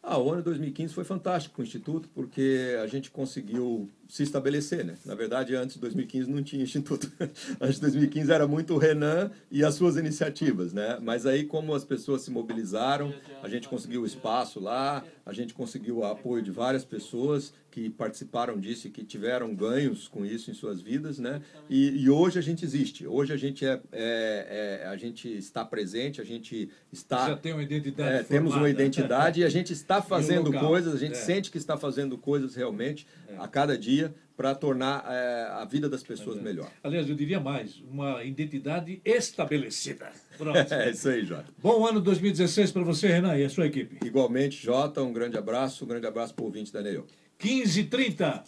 Ah, 0.02 0.18
o 0.18 0.32
ano 0.32 0.42
2015 0.42 0.94
foi 0.94 1.04
fantástico 1.04 1.56
para 1.56 1.62
o 1.62 1.64
Instituto, 1.64 2.08
porque 2.14 2.76
a 2.82 2.86
gente 2.86 3.10
conseguiu 3.10 3.88
se 4.08 4.22
estabelecer, 4.22 4.84
né? 4.84 4.94
Na 5.04 5.14
verdade, 5.14 5.54
antes 5.54 5.74
de 5.74 5.82
2015 5.82 6.30
não 6.30 6.42
tinha 6.42 6.62
Instituto. 6.62 7.12
antes 7.60 7.74
de 7.74 7.82
2015 7.82 8.32
era 8.32 8.48
muito 8.48 8.74
o 8.74 8.78
Renan 8.78 9.30
e 9.50 9.62
as 9.62 9.74
suas 9.74 9.96
iniciativas, 9.96 10.72
né? 10.72 10.98
Mas 11.02 11.26
aí, 11.26 11.44
como 11.44 11.74
as 11.74 11.84
pessoas 11.84 12.22
se 12.22 12.30
mobilizaram, 12.30 13.12
a 13.42 13.48
gente 13.48 13.68
conseguiu 13.68 14.06
espaço 14.06 14.58
lá, 14.58 15.04
a 15.26 15.32
gente 15.34 15.52
conseguiu 15.52 15.98
o 15.98 16.04
apoio 16.04 16.42
de 16.42 16.50
várias 16.50 16.86
pessoas 16.86 17.52
que 17.70 17.90
participaram 17.90 18.58
disso 18.58 18.86
e 18.86 18.90
que 18.90 19.04
tiveram 19.04 19.54
ganhos 19.54 20.08
com 20.08 20.24
isso 20.24 20.50
em 20.50 20.54
suas 20.54 20.80
vidas, 20.80 21.18
né? 21.18 21.42
E, 21.68 21.90
e 22.02 22.08
hoje 22.08 22.38
a 22.38 22.42
gente 22.42 22.64
existe. 22.64 23.06
Hoje 23.06 23.34
a 23.34 23.36
gente 23.36 23.64
é, 23.66 23.78
é, 23.92 24.80
é, 24.82 24.86
a 24.88 24.96
gente 24.96 25.28
está 25.28 25.64
presente, 25.66 26.18
a 26.20 26.24
gente 26.24 26.70
está 26.90 27.28
já 27.28 27.36
tem 27.36 27.52
uma 27.52 27.62
identidade. 27.62 28.14
É, 28.14 28.22
temos 28.22 28.54
uma 28.54 28.70
identidade 28.70 29.42
e 29.42 29.44
a 29.44 29.50
gente 29.50 29.74
está 29.74 30.00
fazendo 30.02 30.50
um 30.50 30.58
coisas, 30.58 30.94
a 30.94 30.98
gente 30.98 31.12
é. 31.12 31.16
sente 31.16 31.50
que 31.50 31.58
está 31.58 31.76
fazendo 31.76 32.16
coisas 32.16 32.54
realmente 32.54 33.06
é. 33.28 33.36
a 33.36 33.46
cada 33.46 33.76
dia 33.76 33.97
para 34.36 34.54
tornar 34.54 35.04
é, 35.10 35.48
a 35.50 35.64
vida 35.64 35.88
das 35.88 36.02
pessoas 36.02 36.40
melhor. 36.40 36.70
Aliás, 36.82 37.08
eu 37.08 37.16
diria 37.16 37.40
mais, 37.40 37.82
uma 37.90 38.22
identidade 38.22 39.00
estabelecida. 39.04 40.12
Pronto. 40.36 40.56
é 40.72 40.90
isso 40.90 41.08
aí, 41.08 41.24
Jota. 41.24 41.46
Bom 41.60 41.84
ano 41.84 42.00
2016 42.00 42.70
para 42.70 42.84
você, 42.84 43.08
Renan, 43.08 43.36
e 43.36 43.44
a 43.44 43.50
sua 43.50 43.66
equipe. 43.66 43.98
Igualmente, 44.06 44.62
Jota, 44.62 45.02
um 45.02 45.12
grande 45.12 45.36
abraço, 45.36 45.84
um 45.84 45.88
grande 45.88 46.06
abraço 46.06 46.34
para 46.34 46.42
o 46.42 46.46
ouvinte 46.46 46.72
da 46.72 46.80
Neil. 46.80 47.04
15h30. 47.40 48.44